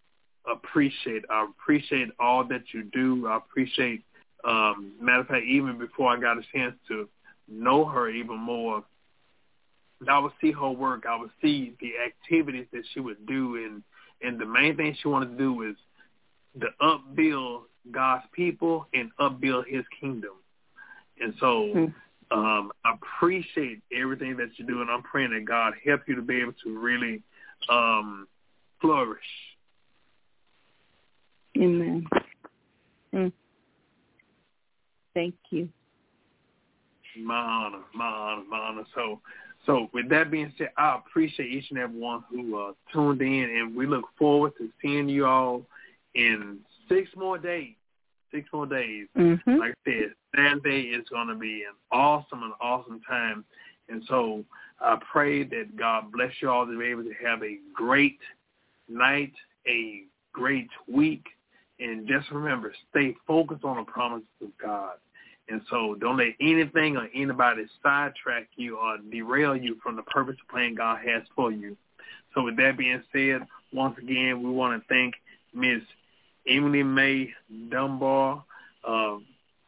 appreciate. 0.50 1.26
I 1.30 1.46
appreciate 1.50 2.10
all 2.20 2.44
that 2.46 2.64
you 2.74 2.84
do. 2.84 3.28
I 3.28 3.38
appreciate. 3.38 4.04
Um, 4.44 4.94
matter 5.02 5.22
of 5.22 5.28
fact, 5.28 5.46
even 5.46 5.78
before 5.78 6.16
I 6.16 6.20
got 6.20 6.38
a 6.38 6.44
chance 6.54 6.76
to 6.88 7.10
know 7.50 7.86
her 7.86 8.10
even 8.10 8.38
more, 8.38 8.84
I 10.08 10.20
would 10.20 10.34
see 10.40 10.52
her 10.52 10.70
work. 10.70 11.06
I 11.10 11.20
would 11.20 11.32
see 11.42 11.74
the 11.82 11.94
activities 12.06 12.68
that 12.72 12.84
she 12.94 13.00
would 13.00 13.26
do, 13.26 13.56
and 13.56 13.84
and 14.22 14.40
the 14.40 14.46
main 14.46 14.78
thing 14.78 14.96
she 15.02 15.08
wanted 15.08 15.32
to 15.32 15.38
do 15.38 15.54
was 15.54 15.76
to 16.60 16.68
upbuild 16.82 17.64
God's 17.92 18.24
people 18.34 18.88
and 18.94 19.12
upbuild 19.20 19.66
His 19.68 19.84
kingdom. 20.00 20.34
And 21.20 21.34
so 21.40 21.46
mm-hmm. 21.46 22.38
um, 22.40 22.72
I 22.86 22.94
appreciate 22.94 23.82
everything 23.98 24.38
that 24.38 24.50
you 24.58 24.66
do, 24.66 24.82
and 24.82 24.90
I'm 24.90 25.04
praying 25.04 25.32
that 25.32 25.46
God 25.46 25.74
help 25.86 26.02
you 26.08 26.16
to 26.16 26.22
be 26.22 26.42
able 26.42 26.54
to 26.64 26.78
really 26.78 27.22
um, 27.70 28.28
flourish. 28.82 29.20
Amen. 31.58 32.06
Mm. 33.14 33.32
Thank 35.14 35.36
you. 35.50 35.70
My 37.20 37.36
honor, 37.36 37.80
my 37.96 38.06
honor, 38.06 38.44
my 38.48 38.58
honor. 38.58 38.84
So, 38.94 39.20
so 39.66 39.90
with 39.92 40.08
that 40.10 40.30
being 40.30 40.54
said, 40.58 40.70
I 40.78 40.98
appreciate 40.98 41.52
each 41.52 41.72
and 41.72 41.80
every 41.80 42.00
one 42.00 42.24
who 42.30 42.60
uh, 42.60 42.74
tuned 42.94 43.22
in, 43.22 43.44
and 43.44 43.76
we 43.76 43.88
look 43.88 44.06
forward 44.20 44.54
to 44.60 44.70
seeing 44.82 45.10
you 45.10 45.26
all 45.26 45.64
in 46.18 46.60
six 46.90 47.10
more 47.16 47.38
days 47.38 47.76
six 48.32 48.48
more 48.54 48.66
days. 48.66 49.08
Mm-hmm. 49.18 49.58
Like 49.58 49.74
I 49.86 49.90
said, 49.90 50.14
Saturday 50.36 50.90
is 50.90 51.08
going 51.10 51.28
to 51.28 51.36
be 51.36 51.64
an 51.64 51.76
awesome 51.92 52.44
and 52.44 52.54
awesome 52.62 53.02
time. 53.08 53.44
And 53.90 54.04
so 54.08 54.44
I 54.80 54.98
pray 55.12 55.44
that 55.44 55.78
God 55.78 56.12
bless 56.12 56.32
you 56.42 56.50
all 56.50 56.66
to 56.66 56.78
be 56.78 56.86
able 56.86 57.04
to 57.04 57.14
have 57.26 57.42
a 57.44 57.58
great 57.74 58.20
night, 58.90 59.34
a 59.68 60.04
great 60.34 60.70
week. 60.88 61.26
And 61.80 62.08
just 62.08 62.30
remember, 62.32 62.74
stay 62.90 63.16
focused 63.26 63.64
on 63.64 63.78
the 63.78 63.84
promises 63.84 64.28
of 64.42 64.50
God. 64.62 64.94
And 65.50 65.62
so 65.70 65.96
don't 65.96 66.18
let 66.18 66.34
anything 66.42 66.98
or 66.98 67.08
anybody 67.16 67.66
sidetrack 67.82 68.50
you 68.58 68.78
or 68.78 68.98
derail 69.10 69.56
you 69.56 69.78
from 69.82 69.96
the 69.96 70.02
purpose 70.04 70.36
and 70.40 70.50
plan 70.50 70.76
God 70.76 71.00
has 71.08 71.24
for 71.36 71.52
you. 71.52 71.78
So 72.34 72.44
with 72.44 72.58
that 72.58 72.78
being 72.78 73.02
said, 73.14 73.48
once 73.72 73.98
again, 73.98 74.44
we 74.44 74.50
want 74.50 74.82
to 74.82 74.88
thank 74.90 75.14
Ms. 75.54 75.82
Emily 76.48 76.84
May 76.84 77.30
Dunbar, 77.70 78.44
uh, 78.88 79.18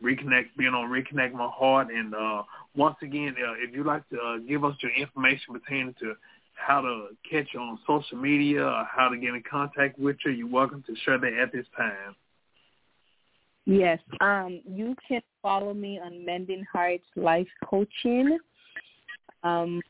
reconnect, 0.04 0.50
being 0.58 0.74
on 0.74 0.90
Reconnect 0.90 1.34
My 1.34 1.50
Heart. 1.52 1.90
And 1.94 2.16
uh, 2.16 2.44
once 2.76 2.96
again, 3.02 3.36
uh, 3.38 3.54
if 3.58 3.74
you'd 3.74 3.86
like 3.86 4.08
to 4.10 4.20
uh, 4.20 4.38
give 4.38 4.64
us 4.64 4.76
your 4.82 4.92
information 4.94 5.54
pertaining 5.54 5.96
to 6.00 6.16
how 6.54 6.82
to 6.82 7.08
catch 7.30 7.48
you 7.54 7.60
on 7.60 7.80
social 7.88 8.18
media 8.18 8.64
or 8.64 8.86
how 8.96 9.10
to 9.10 9.18
get 9.18 9.34
in 9.34 9.44
contact 9.50 9.98
with 9.98 10.18
you, 10.26 10.32
you're 10.32 10.48
welcome 10.48 10.84
to 10.88 10.96
share 11.04 11.18
that 11.18 11.34
at 11.34 11.52
this 11.52 11.66
time. 11.78 12.16
Yes, 13.66 14.00
um, 14.20 14.62
you 14.66 14.96
can 15.08 15.22
follow 15.42 15.74
me 15.74 16.00
on 16.00 16.26
Mending 16.26 16.66
Hearts 16.72 17.04
Life 17.16 17.48
Coaching 17.64 18.38
um, 19.44 19.82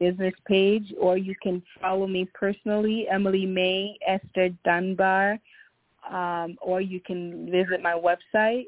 business 0.00 0.34
page, 0.46 0.92
or 1.00 1.16
you 1.16 1.34
can 1.42 1.62
follow 1.80 2.06
me 2.06 2.28
personally, 2.34 3.06
Emily 3.08 3.46
May 3.46 3.96
Esther 4.06 4.50
Dunbar 4.64 5.38
um, 6.10 6.56
or 6.60 6.80
you 6.80 6.98
can 7.00 7.50
visit 7.50 7.82
my 7.82 7.92
website, 7.92 8.64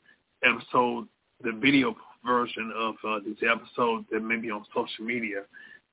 episode, 0.43 1.07
the 1.43 1.51
video 1.51 1.95
version 2.25 2.71
of 2.75 2.95
uh, 3.07 3.19
this 3.25 3.37
episode 3.49 4.05
that 4.11 4.21
may 4.21 4.37
be 4.37 4.51
on 4.51 4.65
social 4.73 5.05
media. 5.05 5.43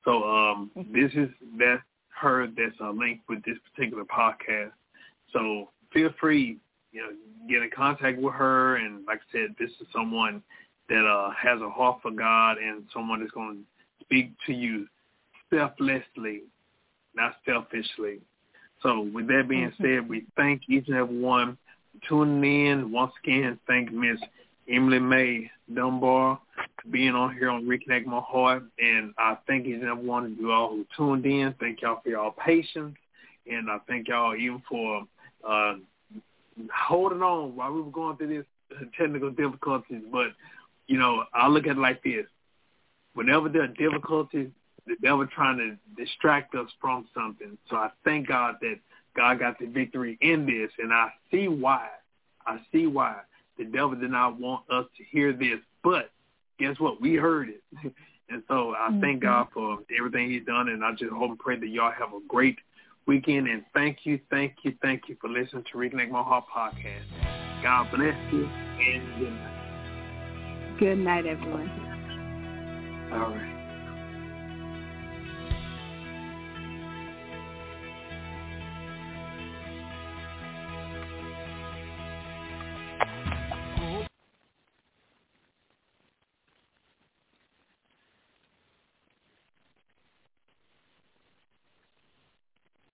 So 0.05 0.23
um, 0.23 0.71
mm-hmm. 0.77 0.93
this 0.93 1.11
is 1.13 1.29
that 1.57 1.81
her 2.19 2.47
that's 2.47 2.79
a 2.81 2.89
link 2.89 3.21
with 3.27 3.43
this 3.43 3.57
particular 3.73 4.03
podcast. 4.05 4.71
So 5.33 5.69
feel 5.93 6.09
free, 6.19 6.57
you 6.91 7.01
know, 7.01 7.09
get 7.47 7.63
in 7.63 7.69
contact 7.75 8.19
with 8.19 8.33
her. 8.33 8.77
And 8.77 9.05
like 9.05 9.19
I 9.19 9.31
said, 9.31 9.55
this 9.59 9.69
is 9.79 9.87
someone 9.93 10.41
that 10.89 11.05
uh, 11.05 11.31
has 11.31 11.61
a 11.61 11.69
heart 11.69 11.99
for 12.01 12.11
God 12.11 12.57
and 12.57 12.83
someone 12.93 13.19
that's 13.19 13.31
going 13.31 13.57
to 13.57 14.05
speak 14.05 14.31
to 14.47 14.53
you 14.53 14.87
selflessly, 15.53 16.43
not 17.15 17.35
selfishly. 17.45 18.19
So 18.81 19.01
with 19.13 19.27
that 19.27 19.47
being 19.47 19.71
mm-hmm. 19.71 19.83
said, 19.83 20.09
we 20.09 20.25
thank 20.35 20.63
each 20.69 20.87
and 20.87 20.97
every 20.97 21.19
one 21.19 21.57
tuning 22.07 22.67
in. 22.67 22.91
Once 22.91 23.11
again, 23.23 23.59
thank 23.67 23.91
Miss 23.91 24.19
Emily 24.69 24.99
May 24.99 25.51
Dunbar 25.73 26.39
being 26.91 27.13
on 27.13 27.33
here 27.33 27.49
on 27.49 27.65
Reconnect 27.65 28.05
My 28.05 28.19
Heart. 28.19 28.63
And 28.79 29.13
I 29.17 29.37
thank 29.47 29.65
each 29.65 29.75
and 29.75 29.89
every 29.89 30.05
one 30.05 30.25
of 30.25 30.31
you 30.31 30.51
all 30.51 30.69
who 30.69 30.85
tuned 30.95 31.25
in. 31.25 31.53
Thank 31.59 31.81
y'all 31.81 31.99
for 32.03 32.09
y'all 32.09 32.31
patience. 32.31 32.95
And 33.49 33.69
I 33.69 33.77
thank 33.87 34.07
y'all 34.07 34.35
even 34.35 34.61
for 34.69 35.03
uh, 35.47 35.75
holding 36.73 37.21
on 37.21 37.55
while 37.55 37.71
we 37.71 37.81
were 37.81 37.91
going 37.91 38.17
through 38.17 38.37
this 38.37 38.79
technical 38.97 39.31
difficulties. 39.31 40.03
But, 40.11 40.27
you 40.87 40.97
know, 40.97 41.23
I 41.33 41.47
look 41.47 41.65
at 41.65 41.77
it 41.77 41.79
like 41.79 42.03
this. 42.03 42.25
Whenever 43.13 43.49
there 43.49 43.63
are 43.63 43.67
difficulties, 43.67 44.49
the 44.85 44.95
devil 45.01 45.25
trying 45.27 45.57
to 45.57 46.03
distract 46.03 46.55
us 46.55 46.69
from 46.79 47.07
something. 47.13 47.57
So 47.69 47.75
I 47.75 47.89
thank 48.03 48.27
God 48.27 48.55
that 48.61 48.79
God 49.15 49.39
got 49.39 49.59
the 49.59 49.65
victory 49.65 50.17
in 50.21 50.45
this, 50.45 50.71
and 50.77 50.93
I 50.93 51.09
see 51.31 51.47
why. 51.47 51.87
I 52.45 52.59
see 52.71 52.87
why 52.87 53.17
the 53.59 53.65
devil 53.65 53.95
did 53.95 54.09
not 54.09 54.39
want 54.39 54.63
us 54.71 54.85
to 54.97 55.03
hear 55.11 55.33
this, 55.33 55.59
but 55.83 56.09
guess 56.57 56.79
what? 56.79 56.99
We 56.99 57.15
heard 57.15 57.49
it. 57.49 57.61
and 58.29 58.41
so 58.47 58.73
I 58.73 58.89
mm-hmm. 58.89 59.01
thank 59.01 59.21
God 59.21 59.47
for 59.53 59.79
everything 59.95 60.31
he's 60.31 60.45
done, 60.45 60.69
and 60.69 60.83
I 60.83 60.91
just 60.91 61.11
hope 61.11 61.29
and 61.29 61.39
pray 61.39 61.59
that 61.59 61.67
y'all 61.67 61.91
have 61.91 62.13
a 62.13 62.19
great 62.27 62.57
weekend. 63.05 63.47
And 63.47 63.63
thank 63.73 63.99
you, 64.03 64.19
thank 64.31 64.55
you, 64.63 64.73
thank 64.81 65.03
you 65.07 65.17
for 65.19 65.29
listening 65.29 65.65
to 65.71 65.77
Reconnect 65.77 66.09
My 66.09 66.23
Heart 66.23 66.45
podcast. 66.55 67.03
God 67.61 67.91
bless 67.93 68.15
you, 68.33 68.45
and 68.45 69.19
good 69.19 69.33
night. 69.33 70.79
Good 70.79 70.97
night, 70.97 71.25
everyone. 71.25 71.69
All 73.11 73.31
right. 73.31 73.58